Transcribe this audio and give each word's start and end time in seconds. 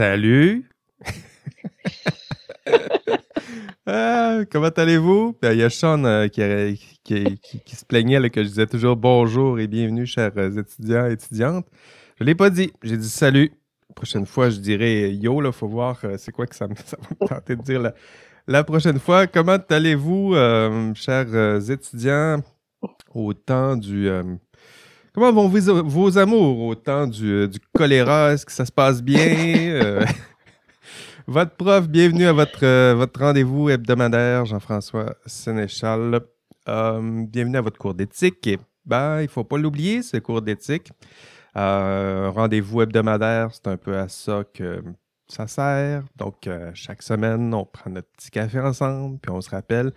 Salut! 0.00 0.64
Ah, 3.86 4.42
comment 4.50 4.68
allez-vous? 4.68 5.36
Ben, 5.42 5.52
il 5.52 5.58
y 5.58 5.62
a 5.62 5.68
Sean 5.68 6.04
euh, 6.04 6.28
qui, 6.28 6.78
qui, 7.02 7.76
se 7.76 7.84
plaignait 7.84 8.30
que 8.30 8.42
je 8.42 8.48
disais 8.48 8.66
toujours 8.66 8.96
bonjour 8.96 9.58
et 9.58 9.66
bienvenue, 9.66 10.06
chers 10.06 10.32
euh, 10.38 10.58
étudiants 10.58 11.06
et 11.06 11.12
étudiantes. 11.12 11.66
Je 12.16 12.24
ne 12.24 12.28
l'ai 12.28 12.34
pas 12.34 12.48
dit, 12.48 12.72
j'ai 12.82 12.96
dit 12.96 13.10
salut. 13.10 13.52
La 13.90 13.94
prochaine 13.94 14.24
fois, 14.24 14.48
je 14.48 14.58
dirais 14.58 15.12
yo, 15.12 15.44
il 15.44 15.52
faut 15.52 15.68
voir 15.68 15.98
euh, 16.04 16.16
c'est 16.16 16.32
quoi 16.32 16.46
que 16.46 16.54
ça, 16.56 16.66
ça, 16.86 16.96
va 16.96 17.08
me 17.20 17.28
tenter 17.28 17.56
de 17.56 17.62
dire 17.62 17.92
la, 18.46 18.64
prochaine 18.64 18.98
fois. 18.98 19.26
Comment 19.26 19.58
allez-vous, 19.68 20.34
chers 20.94 21.70
étudiants, 21.70 22.42
au 23.12 23.34
temps 23.34 23.76
du. 23.76 24.08
Comment 25.12 25.32
vont 25.32 25.48
vos, 25.48 25.82
vos, 25.84 26.18
amours 26.18 26.60
au 26.60 26.74
temps 26.74 27.06
du, 27.06 27.48
du 27.48 27.58
choléra? 27.74 28.32
Est-ce 28.32 28.46
que 28.46 28.52
ça 28.52 28.64
se 28.64 28.72
passe 28.72 29.02
bien? 29.02 30.04
Votre 31.26 31.54
prof, 31.54 31.88
bienvenue 31.88 32.26
à 32.26 32.32
votre, 32.32 32.64
euh, 32.64 32.94
votre 32.96 33.20
rendez-vous 33.20 33.68
hebdomadaire, 33.68 34.46
Jean-François 34.46 35.14
Sénéchal. 35.26 36.20
Euh, 36.68 37.24
bienvenue 37.26 37.56
à 37.56 37.60
votre 37.60 37.78
cours 37.78 37.94
d'éthique. 37.94 38.48
ben, 38.84 39.20
il 39.20 39.24
ne 39.24 39.28
faut 39.28 39.44
pas 39.44 39.56
l'oublier, 39.56 40.02
ce 40.02 40.16
cours 40.16 40.42
d'éthique. 40.42 40.90
Euh, 41.56 42.30
rendez-vous 42.34 42.82
hebdomadaire, 42.82 43.50
c'est 43.52 43.68
un 43.68 43.76
peu 43.76 43.96
à 43.96 44.08
ça 44.08 44.42
que 44.52 44.82
ça 45.28 45.46
sert. 45.46 46.02
Donc, 46.16 46.48
chaque 46.74 47.02
semaine, 47.02 47.54
on 47.54 47.64
prend 47.64 47.90
notre 47.90 48.08
petit 48.08 48.30
café 48.30 48.58
ensemble, 48.58 49.18
puis 49.20 49.30
on 49.30 49.40
se 49.40 49.50
rappelle. 49.50 49.92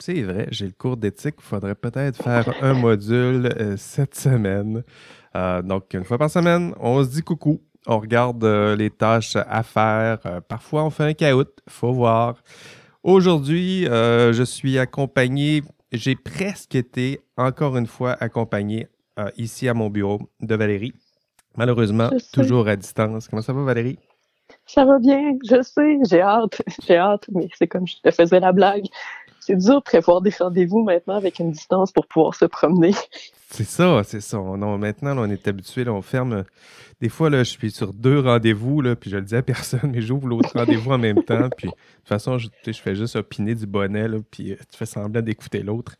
C'est 0.00 0.22
vrai, 0.22 0.48
j'ai 0.50 0.66
le 0.66 0.72
cours 0.72 0.96
d'éthique. 0.96 1.36
Il 1.38 1.44
faudrait 1.44 1.74
peut-être 1.74 2.22
faire 2.22 2.52
un 2.62 2.74
module 2.74 3.52
cette 3.76 4.14
semaine. 4.14 4.82
donc, 5.34 5.92
une 5.94 6.04
fois 6.04 6.18
par 6.18 6.30
semaine, 6.30 6.74
on 6.80 7.04
se 7.04 7.10
dit 7.10 7.22
coucou 7.22 7.60
on 7.86 7.98
regarde 7.98 8.44
euh, 8.44 8.76
les 8.76 8.90
tâches 8.90 9.36
à 9.36 9.62
faire. 9.62 10.18
Euh, 10.26 10.40
parfois, 10.40 10.84
on 10.84 10.90
fait 10.90 11.04
un 11.04 11.14
caout. 11.14 11.48
faut 11.68 11.92
voir. 11.92 12.36
Aujourd'hui, 13.02 13.86
euh, 13.88 14.32
je 14.32 14.42
suis 14.42 14.78
accompagné, 14.78 15.62
j'ai 15.90 16.16
presque 16.16 16.74
été, 16.74 17.20
encore 17.36 17.76
une 17.76 17.86
fois, 17.86 18.16
accompagné 18.20 18.88
ici 19.36 19.68
à 19.68 19.74
mon 19.74 19.90
bureau 19.90 20.18
de 20.40 20.54
Valérie. 20.54 20.94
Malheureusement, 21.54 22.08
toujours 22.32 22.68
à 22.68 22.76
distance. 22.76 23.28
Comment 23.28 23.42
ça 23.42 23.52
va, 23.52 23.62
Valérie? 23.64 23.98
Ça 24.66 24.84
va 24.84 24.98
bien, 24.98 25.36
je 25.46 25.60
sais, 25.62 25.98
j'ai 26.08 26.22
hâte, 26.22 26.62
j'ai 26.86 26.96
hâte, 26.96 27.26
mais 27.32 27.48
c'est 27.54 27.66
comme 27.66 27.86
je 27.86 27.96
te 28.02 28.10
faisais 28.10 28.40
la 28.40 28.52
blague. 28.52 28.86
C'est 29.50 29.56
dur 29.56 29.78
de 29.78 29.82
prévoir 29.82 30.20
des 30.20 30.30
rendez-vous 30.30 30.84
maintenant 30.84 31.16
avec 31.16 31.40
une 31.40 31.50
distance 31.50 31.90
pour 31.90 32.06
pouvoir 32.06 32.36
se 32.36 32.44
promener. 32.44 32.94
C'est 33.50 33.64
ça, 33.64 34.02
c'est 34.04 34.20
ça. 34.20 34.38
Maintenant, 34.38 35.18
on 35.18 35.28
est 35.28 35.48
habitué, 35.48 35.88
on 35.88 36.02
ferme 36.02 36.44
des 37.00 37.08
fois, 37.08 37.30
là, 37.30 37.38
je 37.38 37.50
suis 37.50 37.72
sur 37.72 37.94
deux 37.94 38.20
rendez-vous, 38.20 38.82
puis 39.00 39.10
je 39.10 39.16
le 39.16 39.22
dis 39.22 39.34
à 39.34 39.42
personne, 39.42 39.90
mais 39.90 40.02
j'ouvre 40.02 40.28
l'autre 40.28 40.50
rendez-vous 40.54 40.92
en 40.92 40.98
même 40.98 41.24
temps. 41.24 41.48
Puis 41.56 41.66
de 41.66 41.72
toute 41.72 42.08
façon, 42.08 42.38
je, 42.38 42.48
fais 42.72 42.94
juste 42.94 43.16
opiner 43.16 43.56
du 43.56 43.66
bonnet, 43.66 44.06
là, 44.06 44.18
puis 44.30 44.52
euh, 44.52 44.56
tu 44.70 44.78
fais 44.78 44.86
semblant 44.86 45.20
d'écouter 45.22 45.64
l'autre. 45.64 45.96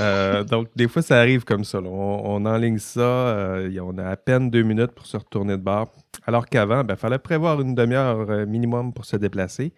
Euh, 0.00 0.42
donc, 0.42 0.68
des 0.74 0.88
fois, 0.88 1.02
ça 1.02 1.18
arrive 1.18 1.44
comme 1.44 1.62
ça. 1.62 1.80
On, 1.80 2.44
enligne 2.46 2.78
ça, 2.78 3.00
euh, 3.00 3.80
on 3.80 3.98
a 3.98 4.08
à 4.08 4.16
peine 4.16 4.50
deux 4.50 4.62
minutes 4.62 4.92
pour 4.92 5.06
se 5.06 5.16
retourner 5.16 5.58
de 5.58 5.62
bar. 5.62 5.88
Alors 6.26 6.46
qu'avant, 6.46 6.80
il 6.80 6.86
ben, 6.86 6.96
fallait 6.96 7.18
prévoir 7.18 7.60
une 7.60 7.74
demi-heure 7.74 8.46
minimum 8.46 8.92
pour 8.92 9.04
se 9.04 9.16
déplacer. 9.16 9.72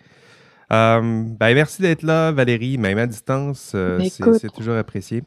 Ben, 0.73 1.55
merci 1.55 1.83
d'être 1.83 2.03
là, 2.03 2.33
Valérie, 2.33 2.79
même 2.79 2.99
à 2.99 3.07
distance. 3.07 3.75
c'est 3.75 4.53
toujours 4.53 4.77
apprécié. 4.77 5.23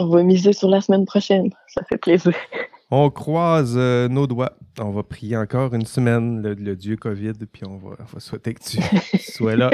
On 0.00 0.06
va 0.06 0.22
miser 0.22 0.52
sur 0.52 0.68
la 0.68 0.80
semaine 0.80 1.04
prochaine. 1.04 1.50
Ça 1.66 1.82
fait 1.82 1.98
plaisir. 1.98 2.32
On 2.90 3.10
croise 3.10 3.74
euh, 3.76 4.08
nos 4.08 4.26
doigts. 4.26 4.56
On 4.80 4.90
va 4.90 5.02
prier 5.02 5.36
encore 5.36 5.74
une 5.74 5.84
semaine, 5.84 6.40
le, 6.40 6.74
Dieu 6.74 6.96
COVID, 6.96 7.34
puis 7.52 7.62
on 7.66 7.76
va, 7.76 7.96
souhaiter 8.18 8.54
que 8.54 8.62
tu 8.62 8.78
sois 9.32 9.56
là. 9.56 9.70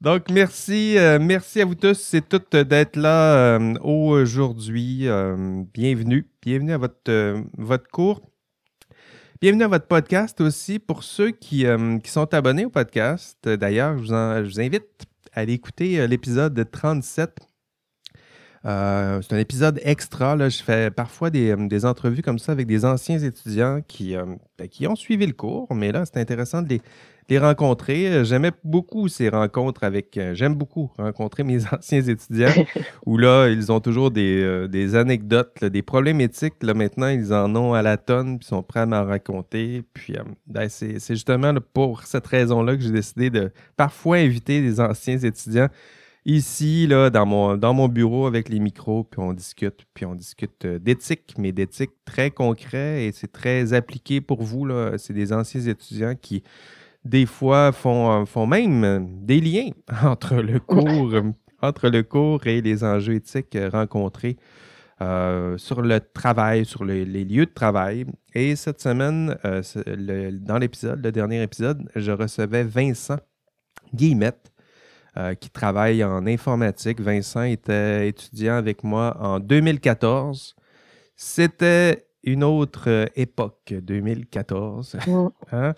Donc, 0.00 0.30
merci, 0.30 0.96
euh, 0.96 1.18
merci 1.20 1.60
à 1.60 1.66
vous 1.66 1.74
tous 1.74 2.14
et 2.14 2.22
toutes 2.22 2.56
d'être 2.56 2.96
là 2.96 3.58
euh, 3.58 3.74
aujourd'hui. 3.82 5.08
bienvenue, 5.74 6.26
bienvenue 6.40 6.72
à 6.72 6.78
votre, 6.78 7.42
votre 7.58 7.88
cours. 7.90 8.22
Bienvenue 9.42 9.64
à 9.64 9.68
votre 9.68 9.88
podcast 9.88 10.40
aussi. 10.40 10.78
Pour 10.78 11.02
ceux 11.02 11.32
qui, 11.32 11.66
qui 12.04 12.10
sont 12.12 12.32
abonnés 12.32 12.64
au 12.64 12.70
podcast, 12.70 13.48
d'ailleurs, 13.48 13.98
je, 13.98 14.44
vous, 14.44 14.60
invite 14.60 14.86
à 15.32 15.40
aller 15.40 15.54
écouter 15.54 16.06
l'épisode 16.06 16.64
37 16.70 17.40
euh, 18.64 19.20
c'est 19.22 19.34
un 19.34 19.38
épisode 19.38 19.80
extra. 19.82 20.36
Là. 20.36 20.48
Je 20.48 20.62
fais 20.62 20.90
parfois 20.90 21.30
des, 21.30 21.50
euh, 21.50 21.84
entrevues 21.84 22.22
comme 22.22 22.38
ça 22.38 22.52
avec 22.52 22.66
des 22.66 22.84
anciens 22.84 23.18
étudiants 23.18 23.80
qui, 23.86 24.14
euh, 24.14 24.24
ben, 24.58 24.68
qui 24.68 24.86
ont 24.86 24.94
suivi 24.94 25.26
le 25.26 25.32
cours, 25.32 25.74
mais 25.74 25.90
là, 25.90 26.04
c'est 26.04 26.18
intéressant 26.20 26.62
de 26.62 26.68
les, 26.68 26.82
rencontrer. 27.38 28.24
J'aimais 28.24 28.52
beaucoup 28.64 29.08
ces 29.08 29.28
rencontres 29.28 29.84
avec. 29.84 30.18
J'aime 30.32 30.54
beaucoup 30.54 30.90
rencontrer 30.98 31.44
mes 31.44 31.66
anciens 31.72 32.02
étudiants 32.02 32.64
où 33.06 33.16
là, 33.18 33.48
ils 33.48 33.72
ont 33.72 33.80
toujours 33.80 34.10
des, 34.10 34.94
anecdotes, 34.94 35.64
des 35.64 35.82
problèmes 35.82 36.20
éthiques. 36.20 36.62
Là, 36.62 36.74
maintenant, 36.74 37.08
ils 37.08 37.32
en 37.32 37.54
ont 37.56 37.74
à 37.74 37.82
la 37.82 37.96
tonne 37.96 38.38
puis 38.38 38.46
sont 38.46 38.62
prêts 38.62 38.80
à 38.80 38.86
m'en 38.86 39.04
raconter. 39.04 39.82
Puis, 39.94 40.14
ben, 40.46 40.68
c'est 40.68 40.98
justement 41.08 41.54
pour 41.72 42.02
cette 42.02 42.26
raison-là 42.26 42.76
que 42.76 42.82
j'ai 42.82 42.92
décidé 42.92 43.30
de 43.30 43.52
parfois 43.76 44.16
inviter 44.16 44.60
des 44.60 44.80
anciens 44.80 45.18
étudiants 45.18 45.68
ici, 46.24 46.86
là, 46.86 47.10
dans 47.10 47.26
mon, 47.26 47.56
dans 47.56 47.74
mon 47.74 47.88
bureau 47.88 48.26
avec 48.26 48.48
les 48.48 48.60
micros, 48.60 49.04
puis 49.04 49.20
on 49.20 49.32
discute, 49.32 49.86
puis 49.94 50.04
on 50.04 50.14
discute 50.14 50.64
euh, 50.64 50.78
d'éthique, 50.78 51.34
mais 51.38 51.52
d'éthique 51.52 51.90
très 52.04 52.30
concret 52.30 53.06
et 53.06 53.12
c'est 53.12 53.32
très 53.32 53.72
appliqué 53.72 54.20
pour 54.20 54.42
vous. 54.42 54.64
Là. 54.64 54.98
C'est 54.98 55.14
des 55.14 55.32
anciens 55.32 55.60
étudiants 55.60 56.14
qui, 56.20 56.42
des 57.04 57.26
fois, 57.26 57.72
font, 57.72 58.22
euh, 58.22 58.24
font 58.24 58.46
même 58.46 59.08
des 59.24 59.40
liens 59.40 59.70
entre 60.02 60.36
le 60.36 60.60
cours, 60.60 61.12
entre 61.60 61.88
le 61.88 62.02
cours 62.02 62.46
et 62.46 62.60
les 62.60 62.84
enjeux 62.84 63.14
éthiques 63.14 63.56
rencontrés. 63.72 64.36
Euh, 65.00 65.58
sur 65.58 65.82
le 65.82 65.98
travail, 65.98 66.64
sur 66.64 66.84
les 66.84 67.04
lieux 67.04 67.46
de 67.46 67.52
travail. 67.52 68.06
Et 68.34 68.54
cette 68.54 68.80
semaine, 68.80 69.36
dans 70.46 70.58
l'épisode, 70.58 71.04
le 71.04 71.10
dernier 71.10 71.42
épisode, 71.42 71.90
je 71.96 72.12
recevais 72.12 72.62
Vincent 72.62 73.18
Guillemette, 73.92 74.52
euh, 75.18 75.34
qui 75.34 75.50
travaille 75.50 76.02
en 76.02 76.26
informatique. 76.26 76.98
Vincent 76.98 77.42
était 77.42 78.08
étudiant 78.08 78.54
avec 78.54 78.82
moi 78.82 79.14
en 79.20 79.40
2014. 79.40 80.54
C'était 81.16 82.06
une 82.24 82.44
autre 82.44 82.84
euh, 82.88 83.06
époque, 83.16 83.74
2014. 83.82 84.96
Hein? 85.52 85.74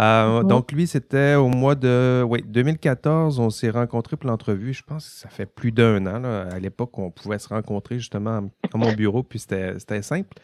Euh, 0.00 0.42
donc, 0.42 0.72
lui, 0.72 0.86
c'était 0.86 1.34
au 1.34 1.48
mois 1.48 1.74
de 1.74 2.24
oui, 2.26 2.42
2014. 2.46 3.38
On 3.38 3.50
s'est 3.50 3.68
rencontrés 3.68 4.16
pour 4.16 4.30
l'entrevue. 4.30 4.72
Je 4.72 4.82
pense 4.82 5.06
que 5.06 5.14
ça 5.16 5.28
fait 5.28 5.44
plus 5.44 5.70
d'un 5.70 6.06
an. 6.06 6.24
À 6.24 6.58
l'époque, 6.58 6.96
on 6.98 7.10
pouvait 7.10 7.38
se 7.38 7.48
rencontrer 7.48 7.98
justement 7.98 8.48
à 8.72 8.78
mon 8.78 8.92
bureau, 8.94 9.22
puis 9.22 9.38
c'était 9.38 10.02
simple. 10.02 10.38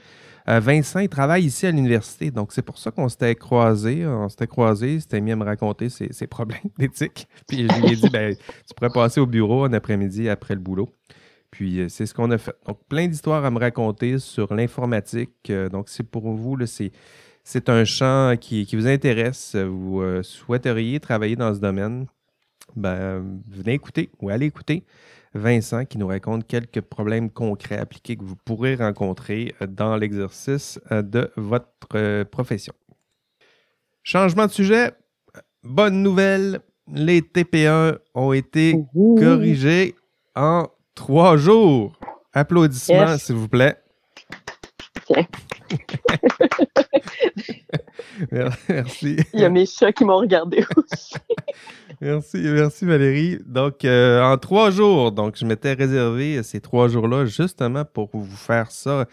Euh, 0.49 0.61
Vincent, 0.61 1.01
il 1.01 1.09
travaille 1.11 1.45
ici 1.45 1.67
à 1.67 1.71
l'université, 1.71 2.31
donc 2.31 2.53
c'est 2.53 2.63
pour 2.63 2.79
ça 2.79 2.91
qu'on 2.91 3.09
s'était 3.09 3.35
croisés. 3.35 4.07
On 4.07 4.29
s'était 4.31 4.47
croisés, 4.47 4.99
s'était 5.01 5.21
mis 5.21 5.33
à 5.33 5.37
me 5.37 5.45
raconter 5.45 5.91
ses, 5.91 6.27
problèmes 6.27 6.61
d'éthique. 6.79 7.29
Puis 7.47 7.69
je 7.69 7.81
lui 7.81 7.93
ai 7.93 7.97
dit, 7.97 8.09
ben, 8.09 8.35
tu 8.35 8.75
pourrais 8.75 8.91
passer 8.91 9.21
au 9.21 9.27
bureau 9.27 9.65
un 9.65 9.73
après-midi 9.75 10.29
après 10.29 10.55
le 10.55 10.61
boulot. 10.61 10.89
Puis 11.51 11.81
euh, 11.81 11.89
c'est 11.89 12.07
ce 12.07 12.15
qu'on 12.15 12.31
a 12.31 12.39
fait. 12.39 12.55
Donc, 12.67 12.79
plein 12.89 13.07
d'histoires 13.07 13.45
à 13.45 13.51
me 13.51 13.59
raconter 13.59 14.19
sur 14.19 14.55
l'informatique. 14.55 15.51
Euh, 15.51 15.69
donc, 15.69 15.89
c'est 15.89 16.03
pour 16.03 16.31
vous, 16.33 16.57
c'est 17.45 17.69
un 17.69 17.85
champ 17.85 18.35
qui, 18.41 18.69
vous 18.75 18.87
intéresse. 18.87 19.57
Vous 19.57 20.03
souhaiteriez 20.23 21.01
travailler 21.01 21.37
dans 21.37 21.55
ce 21.55 21.61
domaine? 21.61 22.07
Ben, 22.77 23.41
venez 23.49 23.73
écouter 23.73 24.11
ou 24.21 24.29
allez 24.29 24.47
écouter. 24.47 24.85
Vincent 25.35 25.85
qui 25.85 25.99
nous 25.99 26.07
raconte 26.07 26.47
quelques 26.47 26.81
problèmes 26.81 27.31
concrets 27.31 27.79
appliqués 27.79 28.17
que 28.17 28.25
vous 28.25 28.37
pourrez 28.37 28.75
rencontrer 28.75 29.55
euh, 29.61 29.67
dans 29.67 29.97
l'exercice 29.97 30.81
euh, 30.91 31.03
de 31.03 31.31
votre 31.37 31.69
euh, 31.95 32.25
profession. 32.25 32.75
Changement 34.03 34.47
de 34.47 34.53
sujet. 34.53 34.93
Bonne 35.63 36.03
nouvelle, 36.03 36.61
les 36.93 37.21
TP1 37.21 37.99
ont 38.15 38.33
été 38.33 38.75
corrigés 38.95 39.95
en 40.35 40.69
trois 40.99 41.37
jours. 41.37 41.93
Applaudissements, 42.35 43.17
s'il 43.19 43.37
vous 43.37 43.49
plaît. 43.49 43.77
Merci. 48.69 49.17
Il 49.33 49.41
y 49.41 49.45
a 49.45 49.49
mes 49.49 49.65
chats 49.65 49.93
qui 49.93 50.05
m'ont 50.05 50.19
regardé 50.19 50.65
aussi. 50.77 51.15
Merci, 52.01 52.37
merci 52.39 52.85
Valérie. 52.85 53.39
Donc, 53.45 53.85
euh, 53.85 54.23
en 54.23 54.39
trois 54.39 54.71
jours, 54.71 55.11
donc 55.11 55.35
je 55.37 55.45
m'étais 55.45 55.73
réservé 55.73 56.45
ces 56.45 56.61
trois 56.61 56.87
jours-là 56.87 57.27
justement 57.27 57.85
pour 57.85 58.09
vous 58.13 58.37
faire 58.37 58.71
ça 58.71 59.07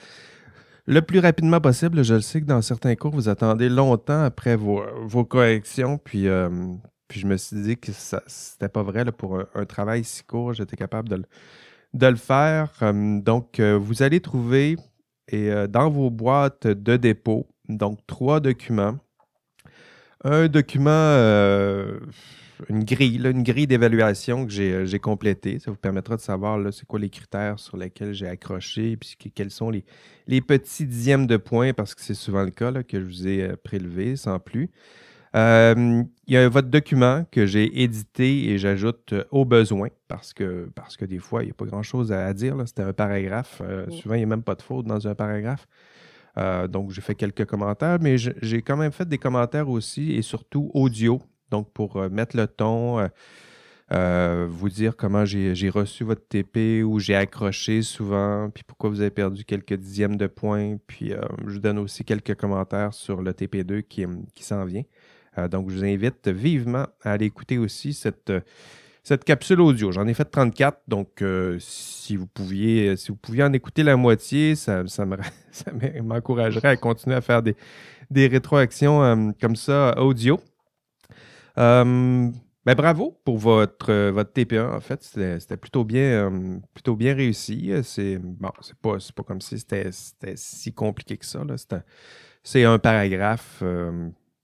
le 0.85 1.01
plus 1.01 1.17
rapidement 1.17 1.59
possible. 1.59 2.03
Je 2.03 2.13
le 2.13 2.21
sais 2.21 2.41
que 2.41 2.45
dans 2.45 2.61
certains 2.61 2.95
cours, 2.95 3.09
vous 3.09 3.27
attendez 3.27 3.69
longtemps 3.69 4.23
après 4.23 4.55
vos, 4.55 4.83
corrections, 5.27 5.97
puis, 5.97 6.27
euh, 6.27 6.47
puis 7.07 7.21
je 7.21 7.25
me 7.25 7.37
suis 7.37 7.59
dit 7.59 7.75
que 7.75 7.91
ce 7.91 8.17
n'était 8.17 8.69
pas 8.69 8.83
vrai 8.83 9.03
pour 9.11 9.39
un, 9.55 9.65
travail 9.65 10.03
si 10.03 10.23
court, 10.23 10.53
j'étais 10.53 10.77
capable 10.77 11.09
de 11.09 11.15
le, 11.15 11.23
de 11.95 12.07
le 12.07 12.15
faire. 12.15 12.71
Euh, 12.81 13.19
donc, 13.21 13.59
vous 13.59 14.03
allez 14.03 14.19
trouver 14.19 14.77
et, 15.31 15.49
dans 15.67 15.89
vos 15.89 16.11
boîtes 16.11 16.67
de 16.67 16.97
dépôt, 16.97 17.47
donc 17.67 17.99
trois 18.05 18.39
documents 18.39 18.97
un 20.23 20.47
document, 20.47 20.91
une 22.67 22.83
grille, 22.83 23.21
une 23.23 23.43
grille 23.43 23.67
d'évaluation 23.67 24.47
que 24.47 24.51
j'ai 24.51 24.99
complétée. 24.99 25.59
Ça 25.59 25.69
vous 25.69 25.77
permettra 25.77 26.15
de 26.15 26.21
savoir 26.21 26.59
c'est 26.73 26.87
quoi 26.87 26.97
les 26.97 27.11
critères 27.11 27.59
sur 27.59 27.77
lesquels 27.77 28.13
j'ai 28.13 28.27
accroché, 28.27 28.97
puis 28.97 29.31
quels 29.35 29.51
sont 29.51 29.69
les, 29.69 29.85
les, 30.25 30.41
petits 30.41 30.87
dixièmes 30.87 31.27
de 31.27 31.37
points, 31.37 31.73
parce 31.73 31.93
que 31.93 32.01
c'est 32.01 32.15
souvent 32.15 32.41
le 32.41 32.49
cas 32.49 32.71
que 32.81 32.99
je 32.99 33.05
vous 33.05 33.27
ai 33.27 33.55
prélevé 33.57 34.15
sans 34.15 34.39
plus. 34.39 34.71
Euh, 35.35 36.03
il 36.27 36.33
y 36.33 36.37
a 36.37 36.47
votre 36.47 36.69
document 36.69 37.25
que 37.29 37.45
j'ai 37.45 37.83
édité 37.83 38.49
et 38.49 38.57
j'ajoute 38.57 39.11
euh, 39.11 39.25
au 39.31 39.43
besoin 39.43 39.89
parce 40.07 40.33
que, 40.33 40.69
parce 40.75 40.95
que 40.95 41.03
des 41.03 41.19
fois, 41.19 41.43
il 41.43 41.47
n'y 41.47 41.51
a 41.51 41.53
pas 41.53 41.65
grand-chose 41.65 42.13
à, 42.13 42.33
dire. 42.33 42.55
C'était 42.65 42.83
un 42.83 42.93
paragraphe. 42.93 43.61
Euh, 43.63 43.89
souvent, 43.89 44.15
il 44.15 44.19
n'y 44.19 44.23
a 44.23 44.27
même 44.27 44.43
pas 44.43 44.55
de 44.55 44.61
faute 44.61 44.85
dans 44.85 45.07
un 45.07 45.15
paragraphe. 45.15 45.67
donc, 46.69 46.91
j'ai 46.91 47.01
fait 47.01 47.15
quelques 47.15 47.45
commentaires, 47.45 47.97
mais 48.01 48.17
j'ai 48.17 48.61
quand 48.61 48.77
même 48.77 48.91
fait 48.91 49.07
des 49.07 49.17
commentaires 49.17 49.69
aussi 49.69 50.13
et 50.13 50.21
surtout 50.21 50.71
audio. 50.73 51.21
Donc, 51.51 51.71
pour 51.73 51.97
mettre 52.09 52.35
le 52.37 52.47
ton, 52.47 53.09
vous 53.89 54.69
dire 54.69 54.95
comment 54.95 55.25
j'ai 55.25 55.69
reçu 55.69 56.03
votre 56.03 56.27
TP 56.27 56.83
ou 56.83 56.99
j'ai 56.99 57.15
accroché 57.15 57.81
souvent, 57.83 58.49
puis 58.49 58.63
pourquoi 58.65 58.89
vous 58.89 58.99
avez 58.99 59.11
perdu 59.11 59.45
quelques 59.45 59.75
dixièmes 59.75 60.17
de 60.17 60.27
points. 60.27 60.77
Puis, 60.87 61.13
je 61.45 61.53
vous 61.53 61.59
donne 61.59 61.79
aussi 61.79 62.03
quelques 62.03 62.35
commentaires 62.35 62.93
sur 62.93 63.21
le 63.21 63.31
TP2 63.31 63.83
qui, 63.83 64.05
qui 64.33 64.43
s'en 64.43 64.65
vient. 64.65 64.83
Euh, 65.37 65.47
donc, 65.47 65.69
je 65.69 65.75
vous 65.75 65.83
invite 65.83 66.27
vivement 66.27 66.87
à 67.03 67.11
aller 67.11 67.25
écouter 67.25 67.57
aussi 67.57 67.93
cette, 67.93 68.29
euh, 68.29 68.41
cette 69.03 69.23
capsule 69.23 69.61
audio. 69.61 69.91
J'en 69.91 70.07
ai 70.07 70.13
fait 70.13 70.25
34, 70.25 70.81
donc 70.87 71.21
euh, 71.21 71.57
si, 71.59 72.15
vous 72.15 72.27
pouviez, 72.27 72.95
si 72.95 73.09
vous 73.09 73.17
pouviez 73.17 73.43
en 73.43 73.53
écouter 73.53 73.83
la 73.83 73.95
moitié, 73.95 74.55
ça, 74.55 74.85
ça 74.87 75.05
m'encouragerait 76.03 76.69
à 76.69 76.77
continuer 76.77 77.15
à 77.15 77.21
faire 77.21 77.43
des, 77.43 77.55
des 78.09 78.27
rétroactions 78.27 79.33
comme 79.39 79.55
ça 79.55 79.99
audio. 80.01 80.39
Ben, 81.55 82.73
bravo 82.73 83.21
pour 83.23 83.37
votre, 83.37 84.09
votre 84.09 84.31
TP1. 84.31 84.75
En 84.75 84.79
fait, 84.79 85.03
c'était 85.03 85.55
plutôt 85.55 85.83
bien, 85.83 86.59
plutôt 86.73 86.95
bien 86.95 87.13
réussi. 87.13 87.71
C'est 87.83 88.17
bon, 88.17 88.49
pas, 88.81 88.97
pas 89.15 89.23
comme 89.23 89.39
si 89.39 89.59
c'était 89.59 89.91
si 90.35 90.73
compliqué 90.73 91.15
que 91.17 91.27
ça. 91.27 91.43
C'est 92.41 92.63
un 92.63 92.79
paragraphe 92.79 93.63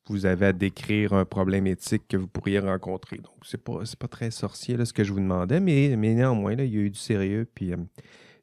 vous 0.10 0.26
avez 0.26 0.48
à 0.48 0.54
décrire 0.54 1.14
un 1.14 1.26
problème 1.26 1.68
éthique 1.68 2.04
que 2.08 2.18
vous 2.18 2.28
pourriez 2.28 2.60
rencontrer. 2.60 3.18
Donc, 3.18 3.36
c'est 3.44 3.62
pas, 3.62 3.82
pas 4.00 4.08
très 4.08 4.32
sorcier 4.32 4.78
là, 4.78 4.86
ce 4.86 4.94
que 4.94 5.04
je 5.04 5.14
vous 5.14 5.20
demandais, 5.20 5.60
mais, 5.60 5.96
mais 5.98 6.14
néanmoins, 6.14 6.56
là, 6.56 6.64
il 6.64 6.74
y 6.74 6.78
a 6.78 6.82
eu 6.82 6.90
du 6.90 7.00
sérieux. 7.00 7.48
Puis, 7.54 7.72
euh, 7.72 7.78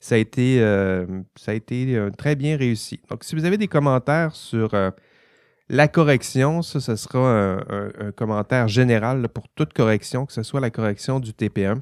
ça 0.00 0.14
a 0.14 0.18
été, 0.18 0.60
euh, 0.60 1.06
ça 1.36 1.50
a 1.50 1.54
été 1.54 1.96
euh, 1.96 2.10
très 2.10 2.36
bien 2.36 2.56
réussi. 2.56 3.00
Donc, 3.10 3.24
si 3.24 3.34
vous 3.34 3.44
avez 3.44 3.58
des 3.58 3.68
commentaires 3.68 4.34
sur 4.34 4.70
la 5.68 5.88
correction, 5.88 6.62
ça, 6.62 6.80
ce 6.80 6.96
sera 6.96 7.60
un, 7.68 8.12
commentaire 8.12 8.68
général 8.68 9.28
pour 9.28 9.48
toute 9.48 9.72
correction, 9.72 10.26
que 10.26 10.32
ce 10.32 10.42
soit 10.42 10.60
la 10.60 10.70
correction 10.70 11.20
du 11.20 11.32
TP1 11.32 11.80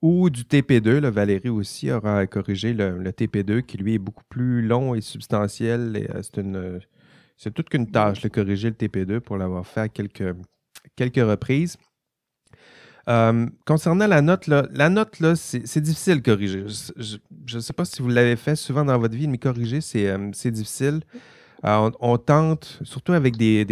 ou 0.00 0.30
du 0.30 0.42
TP2. 0.42 1.06
Valérie 1.08 1.50
aussi 1.50 1.90
aura 1.92 2.26
corrigé 2.26 2.72
le, 2.72 2.98
le, 2.98 3.10
TP2 3.10 3.62
qui, 3.62 3.76
lui, 3.76 3.94
est 3.94 3.98
beaucoup 3.98 4.24
plus 4.28 4.62
long 4.62 4.94
et 4.94 5.02
substantiel. 5.02 6.08
c'est 6.22 6.38
une 6.40 6.80
c'est 7.36 7.52
toute 7.52 7.68
qu'une 7.68 7.90
tâche, 7.90 8.22
de 8.22 8.28
corriger 8.28 8.70
le 8.70 8.74
TP2 8.74 9.20
pour 9.20 9.36
l'avoir 9.36 9.66
fait 9.66 9.80
à 9.80 9.88
quelques, 9.88 10.34
reprises. 10.98 11.76
Euh, 13.08 13.46
concernant 13.66 14.06
la 14.06 14.22
note, 14.22 14.46
la 14.48 14.88
note, 14.88 15.16
c'est 15.36 15.80
difficile 15.80 16.16
de 16.16 16.22
corriger. 16.22 16.64
Je 16.66 17.56
ne 17.56 17.60
sais 17.60 17.72
pas 17.72 17.84
si 17.84 18.02
vous 18.02 18.08
l'avez 18.08 18.36
fait 18.36 18.56
souvent 18.56 18.84
dans 18.84 18.98
votre 18.98 19.14
vie, 19.14 19.28
mais 19.28 19.38
corriger, 19.38 19.80
c'est 19.80 20.08
euh, 20.08 20.30
difficile. 20.50 21.02
Euh, 21.64 21.90
on, 22.00 22.18
tente, 22.18 22.80
surtout 22.82 23.12
avec 23.12 23.36
des, 23.36 23.64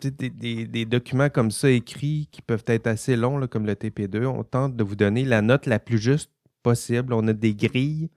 des, 0.00 0.84
documents 0.84 1.28
comme 1.28 1.50
ça 1.50 1.70
écrits 1.70 2.28
qui 2.30 2.42
peuvent 2.42 2.64
être 2.66 2.86
assez 2.86 3.16
longs, 3.16 3.46
comme 3.48 3.66
le 3.66 3.74
TP2, 3.74 4.26
on 4.26 4.44
tente 4.44 4.76
de 4.76 4.84
vous 4.84 4.96
donner 4.96 5.24
la 5.24 5.42
note 5.42 5.66
la 5.66 5.78
plus 5.78 5.98
juste 5.98 6.30
possible. 6.62 7.12
On 7.12 7.26
a 7.26 7.32
des 7.32 7.54
grilles 7.54 8.10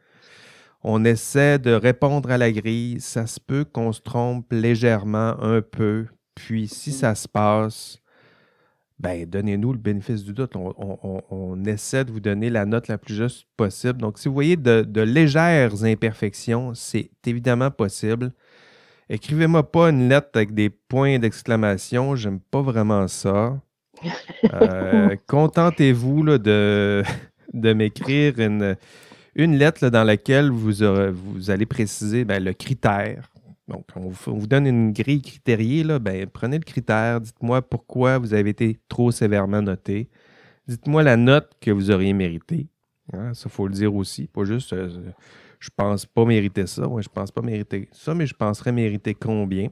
on 0.84 1.06
essaie 1.06 1.60
de 1.60 1.72
répondre 1.72 2.32
à 2.32 2.38
la 2.38 2.52
grille. 2.52 3.00
Ça 3.02 3.28
se 3.28 3.40
peut 3.40 3.66
qu'on 3.66 3.92
se 3.92 4.02
trompe 4.02 4.52
légèrement 4.52 5.42
un 5.42 5.62
peu. 5.62 6.08
Puis 6.36 6.68
si 6.68 6.92
ça 6.92 7.14
se 7.16 7.28
passe, 7.28 8.02
ben 9.00 9.26
donnez-nous 9.26 9.74
le 9.74 9.80
bénéfice 9.80 10.24
du 10.24 10.34
doute. 10.34 10.54
On, 10.56 11.66
essaie 11.66 12.06
de 12.06 12.12
vous 12.12 12.20
donner 12.20 12.50
la 12.50 12.66
note 12.66 12.88
la 12.88 12.98
plus 12.98 13.16
juste 13.16 13.48
possible. 13.58 14.00
Donc, 14.00 14.18
si 14.18 14.28
vous 14.28 14.34
voyez 14.34 14.58
de, 14.58 15.02
légères 15.02 15.84
imperfections, 15.84 16.74
c'est 16.74 17.10
évidemment 17.26 17.72
possible. 17.72 18.32
Écrivez-moi 19.10 19.70
pas 19.70 19.90
une 19.90 20.08
lettre 20.08 20.30
avec 20.36 20.54
des 20.54 20.70
points 20.70 21.20
d'exclamation. 21.20 22.16
J'aime 22.16 22.40
pas 22.40 22.62
vraiment 22.62 23.08
ça. 23.08 23.60
Euh, 24.54 25.16
contentez-vous 25.28 26.24
de, 26.40 27.04
de 27.54 27.74
m'écrire 27.74 28.40
une 28.40 28.76
une 29.36 29.58
lettre 29.58 29.90
dans 29.90 30.04
laquelle 30.04 30.50
vous, 30.50 30.84
allez 30.84 31.66
préciser 31.66 32.26
ben, 32.26 32.44
le 32.44 32.54
critère. 32.54 33.30
Donc, 33.68 33.86
on 33.96 34.10
vous, 34.10 34.48
donne 34.48 34.68
une 34.68 34.92
grille 34.92 35.22
critériée. 35.22 35.84
Là, 35.84 36.00
ben, 36.00 36.28
prenez 36.28 36.58
le 36.58 36.64
critère, 36.64 37.22
dites-moi 37.22 37.62
pourquoi 37.62 38.18
vous 38.18 38.34
avez 38.34 38.50
été 38.50 38.78
trop 38.90 39.12
sévèrement 39.12 39.62
noté. 39.62 40.10
Dites-moi 40.68 41.04
la 41.04 41.18
note 41.18 41.52
que 41.62 41.72
vous 41.72 41.92
auriez 41.92 42.14
méritée. 42.14 42.68
Hein, 43.14 43.34
ça, 43.34 43.48
il 43.50 43.52
faut 43.52 43.68
le 43.68 43.74
dire 43.74 43.96
aussi. 43.96 44.28
Pas 44.28 44.44
juste 44.44 44.74
euh, 44.74 44.90
je 45.60 45.70
pense 45.76 46.06
pas 46.06 46.26
mériter 46.26 46.68
ça. 46.68 46.88
Moi, 46.88 47.02
je 47.02 47.10
pense 47.10 47.32
pas 47.32 47.42
mériter 47.42 47.88
ça, 47.92 48.14
mais 48.14 48.26
je 48.26 48.34
penserais 48.34 48.72
mériter 48.72 49.14
combien? 49.14 49.70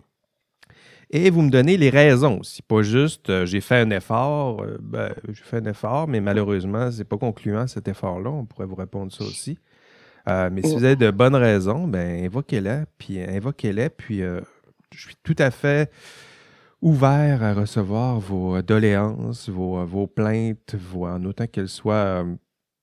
Et 1.11 1.31
vous 1.31 1.41
me 1.41 1.49
donnez 1.49 1.77
les 1.77 1.89
raisons 1.89 2.39
aussi. 2.39 2.61
Pas 2.61 2.83
juste 2.83 3.29
euh, 3.29 3.45
j'ai 3.45 3.61
fait 3.61 3.77
un 3.77 3.89
effort, 3.89 4.61
euh, 4.61 4.77
ben, 4.79 5.11
j'ai 5.27 5.43
fait 5.43 5.57
un 5.57 5.65
effort, 5.65 6.07
mais 6.07 6.21
malheureusement, 6.21 6.91
c'est 6.91 7.03
pas 7.03 7.17
concluant 7.17 7.65
cet 7.65 7.87
effort-là. 7.87 8.29
On 8.29 8.45
pourrait 8.45 8.67
vous 8.67 8.75
répondre 8.75 9.11
ça 9.11 9.23
aussi. 9.23 9.57
Euh, 10.27 10.49
mais 10.51 10.61
si 10.61 10.75
vous 10.75 10.83
avez 10.83 10.95
de 10.95 11.09
bonnes 11.09 11.35
raisons, 11.35 11.87
ben 11.87 12.25
invoquez-les, 12.25 12.83
puis 12.99 13.19
invoquez-les, 13.19 13.89
puis 13.89 14.19
je 14.19 15.01
suis 15.01 15.15
tout 15.23 15.35
à 15.39 15.49
fait 15.49 15.91
ouvert 16.81 17.41
à 17.41 17.53
recevoir 17.53 18.19
vos 18.19 18.61
doléances, 18.61 19.49
vos, 19.49 20.07
plaintes, 20.07 20.75
en 20.95 21.23
autant 21.23 21.47
qu'elles 21.47 21.69
soient 21.69 22.25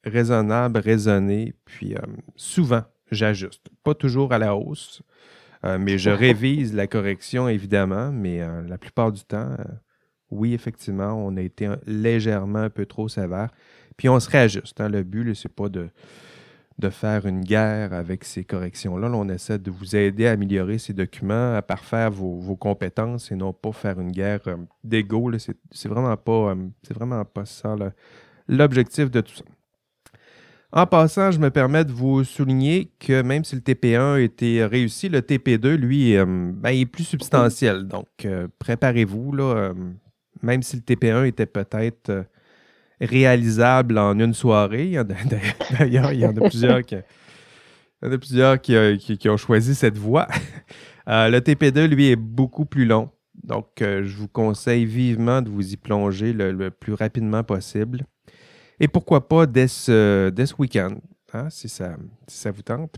raisonnables, 0.02 0.80
raisonnées, 0.80 1.54
puis 1.64 1.94
souvent, 2.34 2.82
j'ajuste. 3.12 3.68
Pas 3.84 3.94
toujours 3.94 4.32
à 4.32 4.38
la 4.38 4.56
hausse, 4.56 5.02
euh, 5.66 5.78
mais 5.78 5.98
je 5.98 6.10
révise 6.10 6.74
la 6.74 6.86
correction, 6.86 7.48
évidemment, 7.48 8.12
mais 8.12 8.40
euh, 8.40 8.62
la 8.68 8.78
plupart 8.78 9.10
du 9.10 9.24
temps, 9.24 9.50
euh, 9.58 9.64
oui, 10.30 10.54
effectivement, 10.54 11.14
on 11.14 11.36
a 11.36 11.40
été 11.40 11.68
légèrement 11.86 12.60
un 12.60 12.70
peu 12.70 12.86
trop 12.86 13.08
sévère. 13.08 13.48
Puis 13.96 14.08
on 14.08 14.20
se 14.20 14.30
réajuste. 14.30 14.80
Hein. 14.80 14.88
Le 14.88 15.02
but, 15.02 15.34
ce 15.34 15.48
n'est 15.48 15.54
pas 15.54 15.68
de, 15.68 15.88
de 16.78 16.90
faire 16.90 17.26
une 17.26 17.40
guerre 17.40 17.94
avec 17.94 18.22
ces 18.24 18.44
corrections-là. 18.44 19.10
on 19.10 19.28
essaie 19.28 19.58
de 19.58 19.70
vous 19.70 19.96
aider 19.96 20.26
à 20.26 20.32
améliorer 20.32 20.78
ces 20.78 20.92
documents, 20.92 21.56
à 21.56 21.62
parfaire 21.62 22.10
vos, 22.10 22.56
compétences 22.56 23.32
et 23.32 23.36
non 23.36 23.52
pas 23.52 23.72
faire 23.72 23.98
une 23.98 24.12
guerre 24.12 24.42
d'ego. 24.84 25.32
C'est 25.38 25.88
vraiment 25.88 26.16
c'est 26.82 26.94
vraiment 26.94 27.24
pas 27.24 27.46
ça 27.46 27.74
l'objectif 28.48 29.10
de 29.10 29.20
tout 29.20 29.34
ça. 29.34 29.44
En 30.76 30.86
passant, 30.86 31.30
je 31.30 31.38
me 31.38 31.48
permets 31.48 31.86
de 31.86 31.92
vous 31.92 32.22
souligner 32.22 32.90
que 32.98 33.22
même 33.22 33.44
si 33.44 33.54
le 33.54 33.62
TP1 33.62 34.22
était 34.22 34.62
réussi, 34.66 35.08
le 35.08 35.22
TP2, 35.22 35.74
lui, 35.74 36.14
euh, 36.14 36.26
ben, 36.26 36.68
est 36.68 36.84
plus 36.84 37.04
substantiel. 37.04 37.88
Donc, 37.88 38.08
euh, 38.26 38.46
préparez-vous. 38.58 39.32
Là, 39.32 39.44
euh, 39.44 39.74
même 40.42 40.62
si 40.62 40.76
le 40.76 40.82
TP1 40.82 41.24
était 41.24 41.46
peut-être 41.46 42.26
réalisable 43.00 43.96
en 43.96 44.18
une 44.20 44.34
soirée, 44.34 45.02
d'ailleurs, 45.78 46.12
il 46.12 46.20
y 46.20 46.26
en 46.26 46.36
a 46.36 46.46
plusieurs 46.46 46.82
qui, 46.82 46.96
plusieurs 48.02 48.60
qui, 48.60 49.28
ont 49.30 49.38
choisi 49.38 49.74
cette 49.74 49.96
voie. 49.96 50.26
le 51.06 51.38
TP2, 51.38 51.86
lui, 51.86 52.10
est 52.10 52.16
beaucoup 52.16 52.66
plus 52.66 52.84
long. 52.84 53.08
Donc, 53.44 53.68
je 53.78 54.14
vous 54.14 54.28
conseille 54.28 54.84
vivement 54.84 55.40
de 55.40 55.48
vous 55.48 55.72
y 55.72 55.78
plonger 55.78 56.34
le 56.34 56.70
plus 56.70 56.92
rapidement 56.92 57.44
possible. 57.44 58.04
Et 58.80 58.88
pourquoi 58.88 59.26
pas 59.26 59.46
dès 59.46 59.68
ce, 59.68 60.54
week-end, 60.58 60.96
hein, 61.32 61.48
si, 61.50 61.68
ça, 61.68 61.96
ça 62.26 62.50
vous 62.50 62.62
tente. 62.62 62.96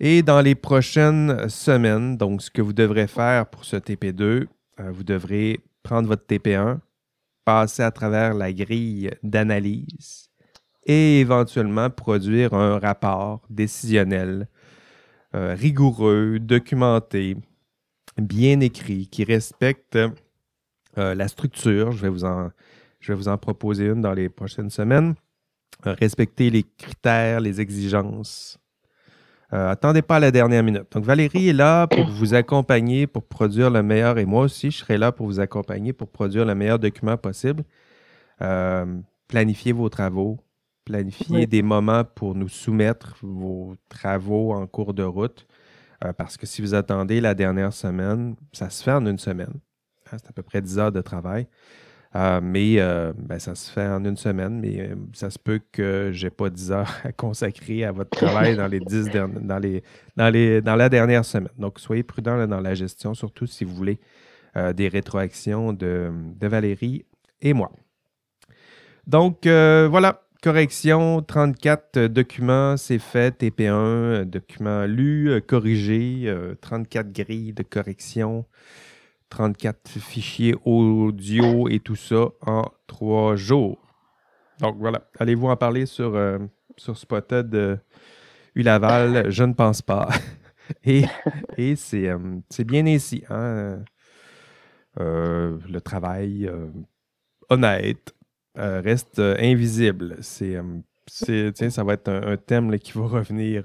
Et 0.00 0.22
dans 0.22 0.40
les 0.40 0.54
prochaines 0.54 1.48
semaines, 1.48 2.16
donc 2.16 2.42
ce 2.42 2.50
que 2.50 2.62
vous 2.62 2.72
devrez 2.72 3.06
faire 3.06 3.46
pour 3.46 3.64
ce 3.64 3.76
TP2, 3.76 4.22
euh, 4.22 4.46
vous 4.90 5.04
devrez 5.04 5.60
prendre 5.82 6.08
votre 6.08 6.26
TP1, 6.26 6.78
passer 7.44 7.82
à 7.82 7.90
travers 7.90 8.34
la 8.34 8.52
grille 8.52 9.10
d'analyse 9.22 10.30
et 10.84 11.20
éventuellement 11.20 11.90
produire 11.90 12.54
un 12.54 12.78
rapport 12.78 13.42
décisionnel 13.50 14.48
euh, 15.34 15.54
rigoureux, 15.54 16.38
documenté, 16.40 17.36
bien 18.16 18.60
écrit, 18.60 19.08
qui 19.08 19.24
respecte 19.24 19.96
euh, 19.96 21.14
la 21.14 21.28
structure. 21.28 21.92
Je 21.92 22.02
vais 22.02 22.08
vous 22.08 22.24
en 22.24 22.50
je 23.06 23.12
vais 23.12 23.16
vous 23.16 23.28
en 23.28 23.38
proposer 23.38 23.86
une 23.86 24.00
dans 24.00 24.14
les 24.14 24.28
prochaines 24.28 24.70
semaines. 24.70 25.14
Euh, 25.86 25.94
respecter 26.00 26.50
les 26.50 26.64
critères, 26.64 27.40
les 27.40 27.60
exigences. 27.60 28.58
Euh, 29.52 29.70
attendez 29.70 30.02
pas 30.02 30.16
à 30.16 30.20
la 30.20 30.32
dernière 30.32 30.64
minute. 30.64 30.90
Donc, 30.90 31.04
Valérie 31.04 31.50
est 31.50 31.52
là 31.52 31.86
pour 31.86 32.08
vous 32.08 32.34
accompagner 32.34 33.06
pour 33.06 33.24
produire 33.24 33.70
le 33.70 33.82
meilleur, 33.82 34.18
et 34.18 34.24
moi 34.24 34.42
aussi, 34.42 34.72
je 34.72 34.78
serai 34.78 34.98
là 34.98 35.12
pour 35.12 35.26
vous 35.26 35.38
accompagner 35.38 35.92
pour 35.92 36.08
produire 36.08 36.44
le 36.44 36.54
meilleur 36.56 36.80
document 36.80 37.16
possible. 37.16 37.62
Euh, 38.42 38.96
planifiez 39.28 39.70
vos 39.70 39.88
travaux, 39.88 40.38
planifiez 40.84 41.46
des 41.46 41.62
moments 41.62 42.02
pour 42.02 42.34
nous 42.34 42.48
soumettre 42.48 43.16
vos 43.22 43.76
travaux 43.88 44.52
en 44.52 44.66
cours 44.66 44.94
de 44.94 45.04
route. 45.04 45.46
Euh, 46.04 46.12
parce 46.12 46.36
que 46.36 46.46
si 46.46 46.60
vous 46.60 46.74
attendez 46.74 47.20
la 47.20 47.34
dernière 47.34 47.72
semaine, 47.72 48.34
ça 48.52 48.68
se 48.68 48.82
fait 48.82 48.92
en 48.92 49.06
une 49.06 49.18
semaine. 49.18 49.54
Hein, 50.10 50.16
c'est 50.20 50.28
à 50.28 50.32
peu 50.32 50.42
près 50.42 50.60
10 50.60 50.78
heures 50.78 50.92
de 50.92 51.00
travail. 51.00 51.46
Euh, 52.16 52.40
mais 52.42 52.76
euh, 52.78 53.12
ben, 53.18 53.38
ça 53.38 53.54
se 53.54 53.70
fait 53.70 53.86
en 53.86 54.02
une 54.02 54.16
semaine, 54.16 54.58
mais 54.58 54.90
ça 55.12 55.28
se 55.28 55.38
peut 55.38 55.60
que 55.70 56.10
je 56.14 56.26
n'ai 56.26 56.30
pas 56.30 56.48
10 56.48 56.72
heures 56.72 56.94
à 57.04 57.12
consacrer 57.12 57.84
à 57.84 57.92
votre 57.92 58.10
travail 58.10 58.56
dans 58.56 58.68
les 58.68 58.80
10 58.80 59.10
dans, 59.42 59.58
les, 59.58 59.82
dans, 60.16 60.30
les, 60.30 60.62
dans 60.62 60.76
la 60.76 60.88
dernière 60.88 61.26
semaine. 61.26 61.52
Donc, 61.58 61.78
soyez 61.78 62.02
prudent 62.02 62.46
dans 62.46 62.60
la 62.60 62.74
gestion, 62.74 63.12
surtout 63.12 63.46
si 63.46 63.64
vous 63.64 63.74
voulez 63.74 64.00
des 64.74 64.88
rétroactions 64.88 65.74
de, 65.74 66.10
de, 66.40 66.46
Valérie 66.48 67.04
et 67.42 67.52
moi. 67.52 67.70
Donc, 69.06 69.40
voilà, 69.42 70.22
correction, 70.42 71.20
34 71.20 72.06
documents, 72.06 72.78
c'est 72.78 72.98
fait, 72.98 73.38
TP1, 73.38 74.24
document 74.24 74.86
lu, 74.86 75.42
corrigé, 75.46 76.34
34 76.62 77.12
grilles 77.12 77.52
de 77.52 77.64
correction, 77.64 78.46
34 79.28 79.88
fichiers 79.98 80.54
audio 80.64 81.68
et 81.68 81.80
tout 81.80 81.96
ça 81.96 82.28
en 82.46 82.64
trois 82.86 83.36
jours. 83.36 83.78
Donc 84.60 84.76
voilà, 84.78 85.08
allez-vous 85.18 85.48
en 85.48 85.56
parler 85.56 85.86
sur, 85.86 86.14
euh, 86.14 86.38
sur 86.76 86.96
Spotted 86.96 87.54
euh, 87.54 87.76
Ulaval? 88.54 89.30
Je 89.30 89.44
ne 89.44 89.52
pense 89.52 89.82
pas. 89.82 90.08
et, 90.84 91.04
et 91.58 91.74
euh, 91.94 92.18
c'est 92.50 92.64
bien 92.64 92.86
ici. 92.86 93.22
Hein? 93.28 93.82
le 94.98 95.78
travail 95.80 96.50
honnête, 97.50 98.14
euh, 98.58 98.80
reste 98.80 99.18
euh, 99.18 99.36
invisible. 99.38 100.16
C'est, 100.20 100.56
euh, 100.56 101.50
tiens, 101.52 101.70
ça 101.70 101.84
va 101.84 101.94
être 101.94 102.08
un, 102.08 102.36
thème 102.36 102.78
qui 102.78 102.92
va 102.92 103.06
revenir 103.06 103.64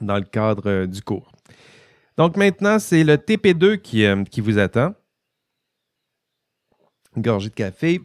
dans 0.00 0.16
le 0.16 0.24
cadre 0.24 0.86
du 0.86 1.02
cours. 1.02 1.30
Donc 2.16 2.36
maintenant, 2.36 2.78
c'est 2.78 3.04
le 3.04 3.16
TP2 3.16 3.78
qui, 3.78 4.04
qui 4.30 4.40
vous 4.40 4.58
attend. 4.58 4.94
Une 7.16 7.22
gorgée 7.22 7.48
de 7.50 7.54
café. 7.54 8.00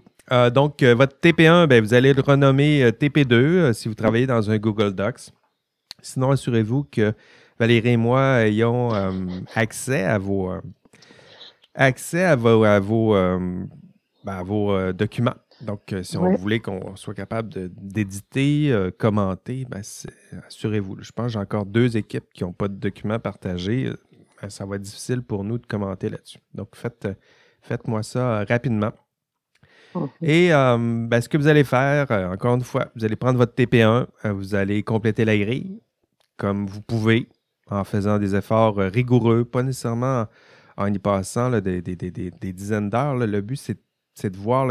donc, 0.53 0.83
votre 0.83 1.17
TP1, 1.19 1.67
ben, 1.67 1.81
vous 1.83 1.93
allez 1.93 2.13
le 2.13 2.21
renommer 2.21 2.89
TP2 2.91 3.73
si 3.73 3.87
vous 3.87 3.95
travaillez 3.95 4.27
dans 4.27 4.49
un 4.51 4.57
Google 4.57 4.93
Docs. 4.93 5.31
Sinon, 6.01 6.31
assurez-vous 6.31 6.85
que 6.91 7.13
Valérie 7.59 7.89
et 7.89 7.97
moi 7.97 8.45
ayons 8.45 8.89
accès 9.55 10.03
à 10.03 10.17
vos 10.17 10.51
documents. 14.93 15.35
Donc, 15.61 15.91
euh, 15.91 16.03
si 16.03 16.17
on 16.17 16.35
voulait 16.35 16.59
qu'on 16.59 16.95
soit 16.95 17.13
capable 17.13 17.49
d'éditer, 17.71 18.71
euh, 18.71 18.91
commenter, 18.91 19.65
ben, 19.65 19.81
assurez-vous. 20.47 20.97
Je 21.01 21.11
pense 21.11 21.27
que 21.27 21.31
j'ai 21.33 21.39
encore 21.39 21.65
deux 21.65 21.97
équipes 21.97 22.31
qui 22.33 22.43
n'ont 22.43 22.53
pas 22.53 22.67
de 22.67 22.75
documents 22.75 23.19
partagés. 23.19 23.87
Euh, 23.87 23.97
ben, 24.41 24.49
ça 24.49 24.65
va 24.65 24.75
être 24.75 24.83
difficile 24.83 25.23
pour 25.23 25.43
nous 25.43 25.57
de 25.57 25.65
commenter 25.65 26.09
là-dessus. 26.09 26.39
Donc, 26.53 26.75
faites, 26.75 27.07
faites-moi 27.61 28.03
ça 28.03 28.43
rapidement. 28.45 28.91
Et 30.21 30.49
ben, 30.49 31.21
ce 31.21 31.27
que 31.27 31.37
vous 31.37 31.47
allez 31.47 31.63
faire, 31.63 32.11
encore 32.11 32.53
une 32.53 32.63
fois, 32.63 32.91
vous 32.95 33.03
allez 33.03 33.15
prendre 33.15 33.39
votre 33.39 33.55
TP1, 33.55 34.05
vous 34.31 34.53
allez 34.53 34.83
compléter 34.83 35.25
la 35.25 35.35
grille 35.35 35.81
comme 36.35 36.67
vous 36.67 36.81
pouvez 36.81 37.27
en 37.71 37.83
faisant 37.83 38.19
des 38.19 38.35
efforts 38.35 38.75
rigoureux, 38.75 39.43
pas 39.43 39.63
nécessairement 39.63 40.27
en 40.75 40.93
y 40.93 40.99
passant 40.99 41.49
des, 41.59 41.81
dizaines 41.81 42.91
d'heures. 42.91 43.15
Le 43.15 43.41
but, 43.41 43.59
c'est 44.13 44.29
de 44.29 44.37
voir 44.37 44.67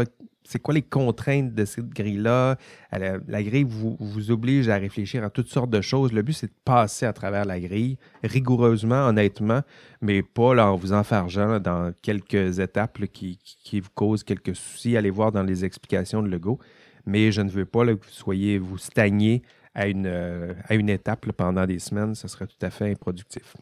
c'est 0.47 0.59
quoi 0.59 0.73
les 0.73 0.81
contraintes 0.81 1.53
de 1.53 1.65
cette 1.65 1.89
grille-là? 1.89 2.55
La, 2.93 3.43
grille 3.43 3.65
vous, 3.67 4.31
oblige 4.31 4.69
à 4.69 4.77
réfléchir 4.77 5.23
à 5.25 5.29
toutes 5.29 5.49
sortes 5.49 5.69
de 5.69 5.81
choses. 5.81 6.13
Le 6.13 6.21
but, 6.21 6.33
c'est 6.33 6.47
de 6.47 6.59
passer 6.63 7.05
à 7.05 7.11
travers 7.11 7.43
la 7.43 7.59
grille 7.59 7.97
rigoureusement, 8.23 9.07
honnêtement, 9.07 9.61
mais 10.01 10.23
pas 10.23 10.55
en 10.65 10.75
vous 10.77 10.93
enfargeant 10.93 11.59
dans 11.59 11.91
quelques 12.01 12.59
étapes 12.59 13.05
qui, 13.07 13.39
vous 13.73 13.89
causent 13.93 14.23
quelques 14.23 14.55
soucis. 14.55 14.95
Allez 14.95 15.09
voir 15.09 15.33
dans 15.33 15.43
les 15.43 15.65
explications 15.65 16.23
de 16.23 16.29
Lego. 16.29 16.59
Mais 17.05 17.31
je 17.33 17.41
ne 17.41 17.49
veux 17.49 17.65
pas 17.65 17.85
que 17.85 17.91
vous 17.91 18.09
soyez, 18.09 18.57
vous 18.57 18.77
stagner 18.77 19.41
à 19.75 19.87
une, 19.87 20.07
euh, 20.07 20.53
à 20.67 20.75
une 20.75 20.89
étape 20.89 21.29
pendant 21.33 21.65
des 21.65 21.79
semaines. 21.79 22.15
Ce 22.15 22.29
serait 22.29 22.47
tout 22.47 22.65
à 22.65 22.69
fait 22.69 22.89
improductif. 22.89 23.57